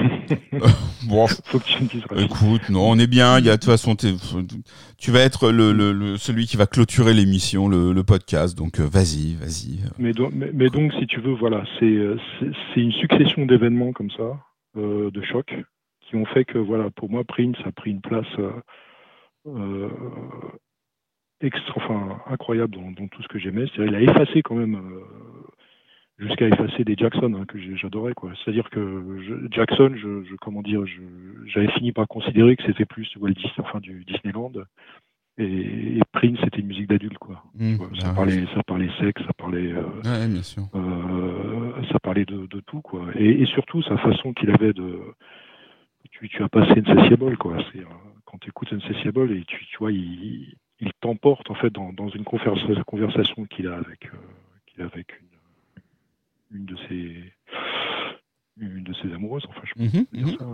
[1.08, 2.24] Bon, faut que tu me dises, Rafi.
[2.24, 3.38] écoute, non, on est bien.
[3.38, 6.66] Il y a de toute façon, tu vas être le, le, le- celui qui va
[6.66, 8.56] clôturer l'émission, le, le podcast.
[8.56, 9.80] Donc euh, vas-y, vas-y.
[9.98, 12.16] Mais, donc- mais, mais donc, si tu veux, voilà, c'est euh,
[12.74, 14.38] c'est- une succession d'événements comme ça,
[14.76, 15.54] euh, de chocs,
[16.02, 18.50] qui ont fait que, voilà, pour moi, Prince a pris une place euh,
[19.48, 19.88] euh,
[21.40, 23.64] extra, enfin, incroyable dans, dans tout ce que j'aimais.
[23.74, 24.78] C'est-à-dire, il a effacé quand même,
[26.20, 28.30] jusqu'à effacer des Jackson hein, que j'adorais, quoi.
[28.44, 28.80] C'est-à-dire que
[29.26, 30.84] je- Jackson, je, je- comment dire,
[31.46, 34.52] j'avais fini par considérer que c'était plus Walt Disney, enfin, du Disneyland.
[35.38, 37.42] Et, et Prince, c'était une musique d'adulte, quoi.
[37.54, 40.64] Mmh, ça, bah, parlait, ça parlait sexe, ça parlait, euh, ouais, bien sûr.
[40.74, 43.06] euh, ça parlait de, de tout, quoi.
[43.14, 44.98] Et, et surtout, sa façon qu'il avait de.
[46.10, 47.56] Tu, tu as passé Insatiable, quoi.
[47.72, 47.84] C'est, euh,
[48.26, 52.08] quand tu écoutes Insatiable, et tu, tu vois, il, il t'emporte, en fait, dans, dans
[52.08, 54.18] une conversa- conversation qu'il a avec, euh,
[54.66, 55.28] qu'il a avec une,
[56.52, 57.32] une de ses.
[58.58, 60.36] Une de ses amoureuses, enfin, je Mhm, dire mhm.
[60.38, 60.46] ça.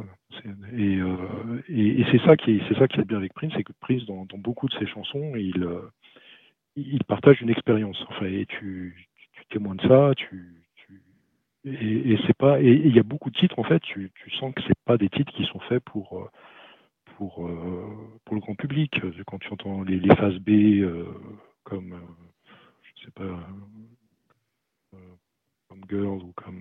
[0.77, 3.53] Et, euh, et, et c'est ça qui est, c'est ça qui est bien avec Prince,
[3.57, 5.91] c'est que Prince, dans, dans beaucoup de ses chansons, il, euh,
[6.77, 8.01] il partage une expérience.
[8.11, 11.03] Enfin, et tu, tu, tu témoignes de ça, tu, tu
[11.65, 14.31] et, et c'est pas, et il y a beaucoup de titres en fait, tu, tu
[14.37, 16.31] sens que c'est pas des titres qui sont faits pour euh,
[17.17, 17.51] pour
[18.25, 19.01] pour le grand public.
[19.27, 21.07] Quand tu entends les, les phases B euh,
[21.65, 21.99] comme euh,
[22.95, 23.49] je sais pas
[25.69, 26.61] comme Girl ou comme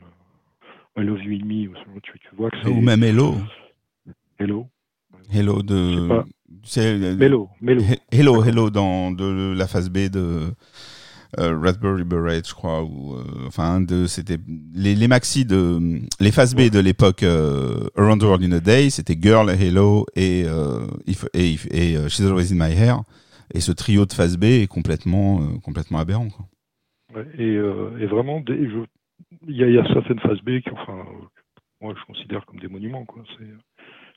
[0.98, 3.36] euh, I Love You in Me, ou tu, tu vois que Ou même Hello.
[4.40, 4.68] Hello.
[5.34, 6.10] Hello de.
[6.64, 7.82] c'est- euh, Mello, Mello.
[7.82, 10.52] He- Hello, Hello dans de la phase B de
[11.40, 14.38] euh, Raspberry Beret, je crois, ou euh, enfin de c'était
[14.74, 18.60] les, les maxi de les phases B de l'époque euh, Around the World in a
[18.60, 22.74] Day, c'était Girl, Hello et euh, If- et, If- et, euh, She's Always in My
[22.74, 23.02] Hair.
[23.54, 26.30] Et ce trio de phase B est complètement euh, complètement aberrant.
[26.30, 26.46] Quoi.
[27.16, 28.86] Ouais, et, euh, et vraiment, je-
[29.48, 31.06] il y, a- certaines phases B qui, enfin,
[31.82, 33.06] moi je considère comme des monuments.
[33.06, 33.24] Quoi.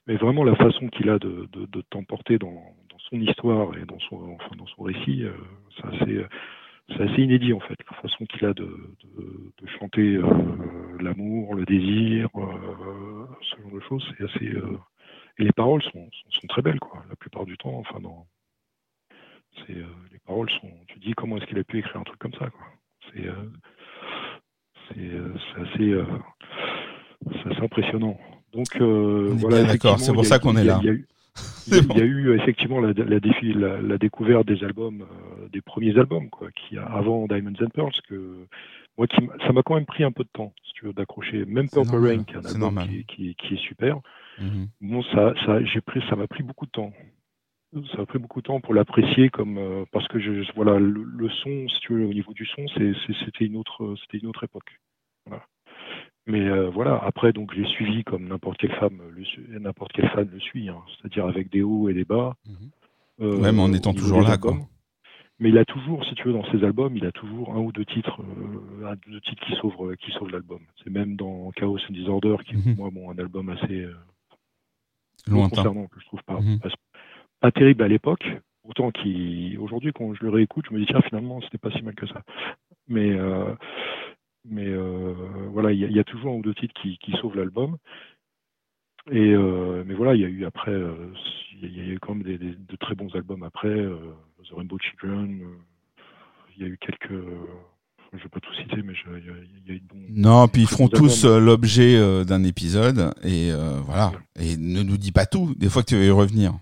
[0.07, 3.99] Mais vraiment, la façon qu'il a de, de, t'emporter dans, dans son histoire et dans
[4.01, 5.33] son, enfin, dans son récit, euh,
[5.77, 7.77] c'est assez, assez inédit en fait.
[7.91, 10.25] La façon qu'il a de, de, chanter euh,
[11.01, 14.57] l'amour, le désir, euh, ce genre de choses, c'est assez.
[15.41, 17.05] Et les paroles sont, sont, très belles, quoi.
[17.09, 18.27] La plupart du temps, enfin, dans,
[19.69, 20.73] les paroles sont.
[20.89, 22.67] Tu dis comment est-ce qu'il a pu écrire un truc comme ça, quoi.
[23.13, 23.29] C'est,
[24.89, 26.05] c'est, euh, assez, euh,
[27.43, 28.19] c'est assez impressionnant.
[28.53, 29.65] Donc euh, voilà.
[29.65, 30.79] d'accord, c'est pour ça qu'on est là.
[30.83, 31.07] Il y a eu,
[31.67, 31.95] il y C'est a- bon.
[31.95, 35.05] il y a eu effectivement la, la, défi- la, la découverte des albums,
[35.53, 38.47] des premiers albums, quoi, qui avant Diamonds and Pearls, que
[38.97, 39.17] moi, qui,
[39.47, 41.45] ça m'a quand même pris un peu de temps, si tu veux, d'accrocher.
[41.47, 43.99] Même Purple Rain, qui est un album qui, qui, est- qui est super.
[44.41, 44.69] Mhm.
[44.81, 46.93] Bon, ça, ça, j'ai pris, ça m'a pris beaucoup de temps.
[47.73, 51.03] Ça m'a pris beaucoup de temps pour l'apprécier, comme euh, parce que je, voilà, le,
[51.03, 54.45] le son, si tu veux, au niveau du son, c'était une autre, c'était une autre
[54.45, 54.79] époque.
[55.27, 55.45] Voilà.
[56.27, 59.01] Mais euh, voilà, après, donc, j'ai suivi comme n'importe quelle femme,
[59.49, 62.37] n'importe quelle fan le suit, hein, c'est-à-dire avec des hauts et des bas.
[63.21, 64.59] Euh, Ouais, mais en au étant toujours là, albums.
[64.61, 64.69] quoi.
[65.39, 67.71] Mais il a toujours, si tu veux, dans ses albums, il a toujours un ou
[67.71, 70.61] deux titres, euh, un ou deux titres qui sauvent, qui sauvent l'album.
[70.83, 73.95] C'est même dans Chaos and Disorder, qui est pour moi bon, un album assez euh,
[75.27, 75.57] Lointain.
[75.57, 76.59] concernant que je trouve pas, Mhm.
[76.61, 76.69] pas,
[77.41, 78.25] pas terrible à l'époque.
[78.65, 81.95] Autant qu'aujourd'hui, quand je le réécoute, je me dis tiens, finalement, c'était pas si mal
[81.95, 82.23] que ça.
[82.89, 83.55] Mais euh,
[84.45, 85.15] mais euh,
[85.53, 87.37] voilà, il y, a- il y a toujours un ou deux titres qui, qui sauvent
[87.37, 87.77] l'album.
[89.11, 90.75] Et euh, mais voilà, il y a eu après,
[91.63, 94.79] il y a eu quand même des, des- de très bons albums après, The Rainbow
[94.79, 95.41] Children.
[96.57, 97.11] il y a eu quelques,
[98.13, 100.05] je vais pas tout citer, mais il y, y a eu de bons.
[100.11, 104.13] Non, puis ils feront tous l'objet d'un épisode et euh, voilà.
[104.39, 105.55] Et ne nous dis pas tout.
[105.57, 106.53] Des fois que tu veux y revenir.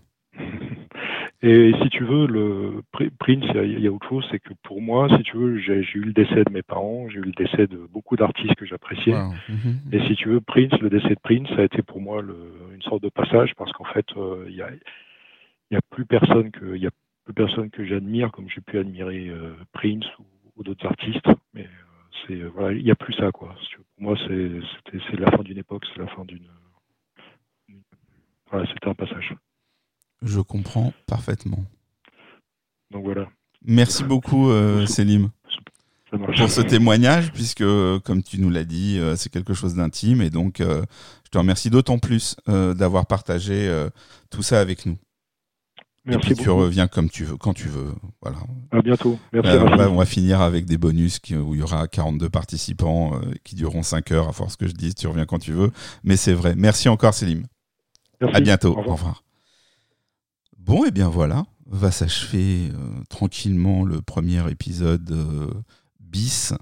[1.48, 2.82] Et si tu veux, le
[3.20, 6.00] Prince, il y a- autre chose, c'est que pour moi, si tu veux, j'ai eu
[6.00, 9.14] le décès de mes parents, j'ai eu le décès de beaucoup d'artistes que j'appréciais.
[9.48, 9.92] Mhm.
[9.92, 12.52] Et si tu veux, Prince, le décès de Prince, ça a été pour moi le-
[12.74, 14.70] une sorte de passage parce qu'en fait, euh, il y, a,
[15.70, 16.90] y a plus personne que il y a
[17.24, 20.24] plus personne que j'admire comme j'ai pu admirer euh, Prince ou,
[20.56, 21.28] ou d'autres artistes.
[21.54, 23.54] Mais euh, c'est voilà, il n'y a plus ça quoi.
[23.94, 26.50] Pour moi, c'est la fin d'une époque, c'est la fin d'une-
[28.50, 29.32] voilà, c'était un passage.
[30.22, 31.64] Je comprends parfaitement.
[32.90, 33.28] Donc voilà,
[33.64, 35.30] Merci beaucoup, euh, Célim,
[36.36, 40.22] pour ce témoignage, puisque, euh, comme tu nous l'as dit, euh, c'est quelque chose d'intime.
[40.22, 40.84] Et donc, euh,
[41.24, 43.68] je te remercie d'autant plus d'avoir partagé
[44.30, 44.96] tout ça avec nous.
[46.08, 47.92] Merci et puis, tu reviens comme tu veux, quand tu veux.
[48.22, 48.38] Voilà.
[48.70, 49.18] À bientôt.
[49.32, 49.50] Merci.
[49.50, 52.30] Euh, on, va, on va finir avec des bonus qui- où il y aura 42
[52.30, 55.50] participants euh, qui dureront 5 heures, à force que je dise, tu reviens quand tu
[55.52, 55.72] veux.
[56.04, 56.54] Mais c'est vrai.
[56.56, 57.44] Merci encore, Célim.
[58.20, 58.36] Merci.
[58.36, 58.74] À bientôt.
[58.76, 59.24] Au Au revoir.
[60.66, 65.48] Bon, et bien voilà, va s'achever euh, tranquillement le premier épisode euh,
[66.00, 66.54] bis,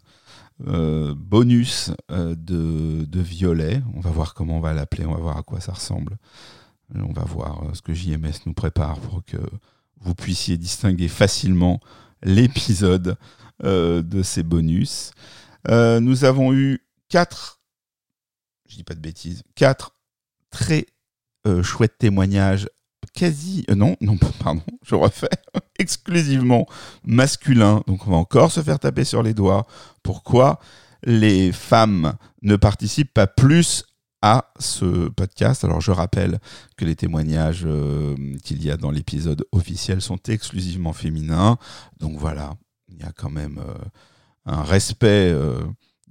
[0.66, 3.82] euh, bonus de, de Violet.
[3.94, 6.18] On va voir comment on va l'appeler, on va voir à quoi ça ressemble.
[6.94, 9.39] On va voir ce que JMS nous prépare pour que
[10.02, 11.81] vous puissiez distinguer facilement
[12.22, 13.16] l'épisode
[13.62, 15.12] de ces bonus.
[15.66, 17.59] Nous avons eu quatre,
[18.68, 19.97] je dis pas de bêtises, quatre
[20.51, 20.85] très
[21.62, 22.68] chouettes témoignages
[23.15, 25.28] quasi euh, non non pardon je refais
[25.78, 26.66] exclusivement
[27.05, 29.66] masculins donc on va encore se faire taper sur les doigts.
[30.03, 30.61] Pourquoi
[31.05, 33.85] les femmes ne participent pas plus
[34.23, 35.65] à ce podcast?
[35.65, 36.39] Alors je rappelle
[36.77, 41.59] que les témoignages euh, qu'il y a dans l'épisode officiel sont exclusivement féminins.
[42.01, 42.55] Donc voilà
[42.89, 43.74] il y a quand même euh,
[44.47, 45.32] un respect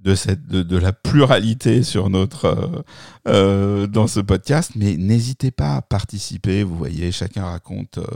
[0.04, 2.82] de, cette, de, de la pluralité sur notre, euh,
[3.26, 6.62] euh, dans ce podcast, mais n'hésitez pas à participer.
[6.62, 8.06] Vous voyez, chacun raconte euh,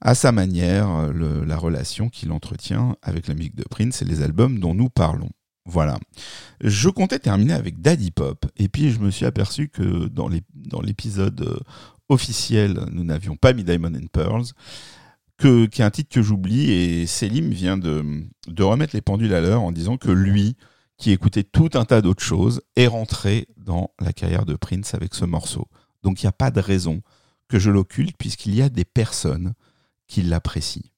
[0.00, 4.58] à sa manière la relation qu'il entretient avec la musique de Prince et les albums
[4.58, 5.28] dont nous parlons.
[5.66, 5.98] Voilà.
[6.62, 10.80] Je comptais terminer avec Daddy Pop, et puis je me suis aperçu que dans dans
[10.80, 11.58] l'épisode euh,
[12.08, 14.46] officiel, nous n'avions pas mis Diamond and Pearls,
[15.36, 18.02] que, qui est un titre que j'oublie, et Selim vient de,
[18.48, 20.56] de remettre les pendules à l'heure en disant que lui,
[21.00, 25.14] qui écoutait tout un tas d'autres choses, est rentré dans la carrière de Prince avec
[25.14, 25.66] ce morceau.
[26.02, 27.02] Donc il n'y a pas de raison
[27.48, 29.54] que je l'occulte, puisqu'il y a des personnes
[30.06, 30.90] qui l'apprécient.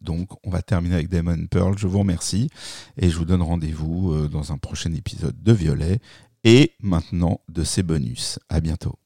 [0.00, 1.78] Donc on va terminer avec Diamond Pearl.
[1.78, 2.48] Je vous remercie
[2.96, 6.00] et je vous donne rendez-vous euh, dans un prochain épisode de Violet
[6.44, 8.38] et maintenant de ses bonus.
[8.48, 9.01] À bientôt.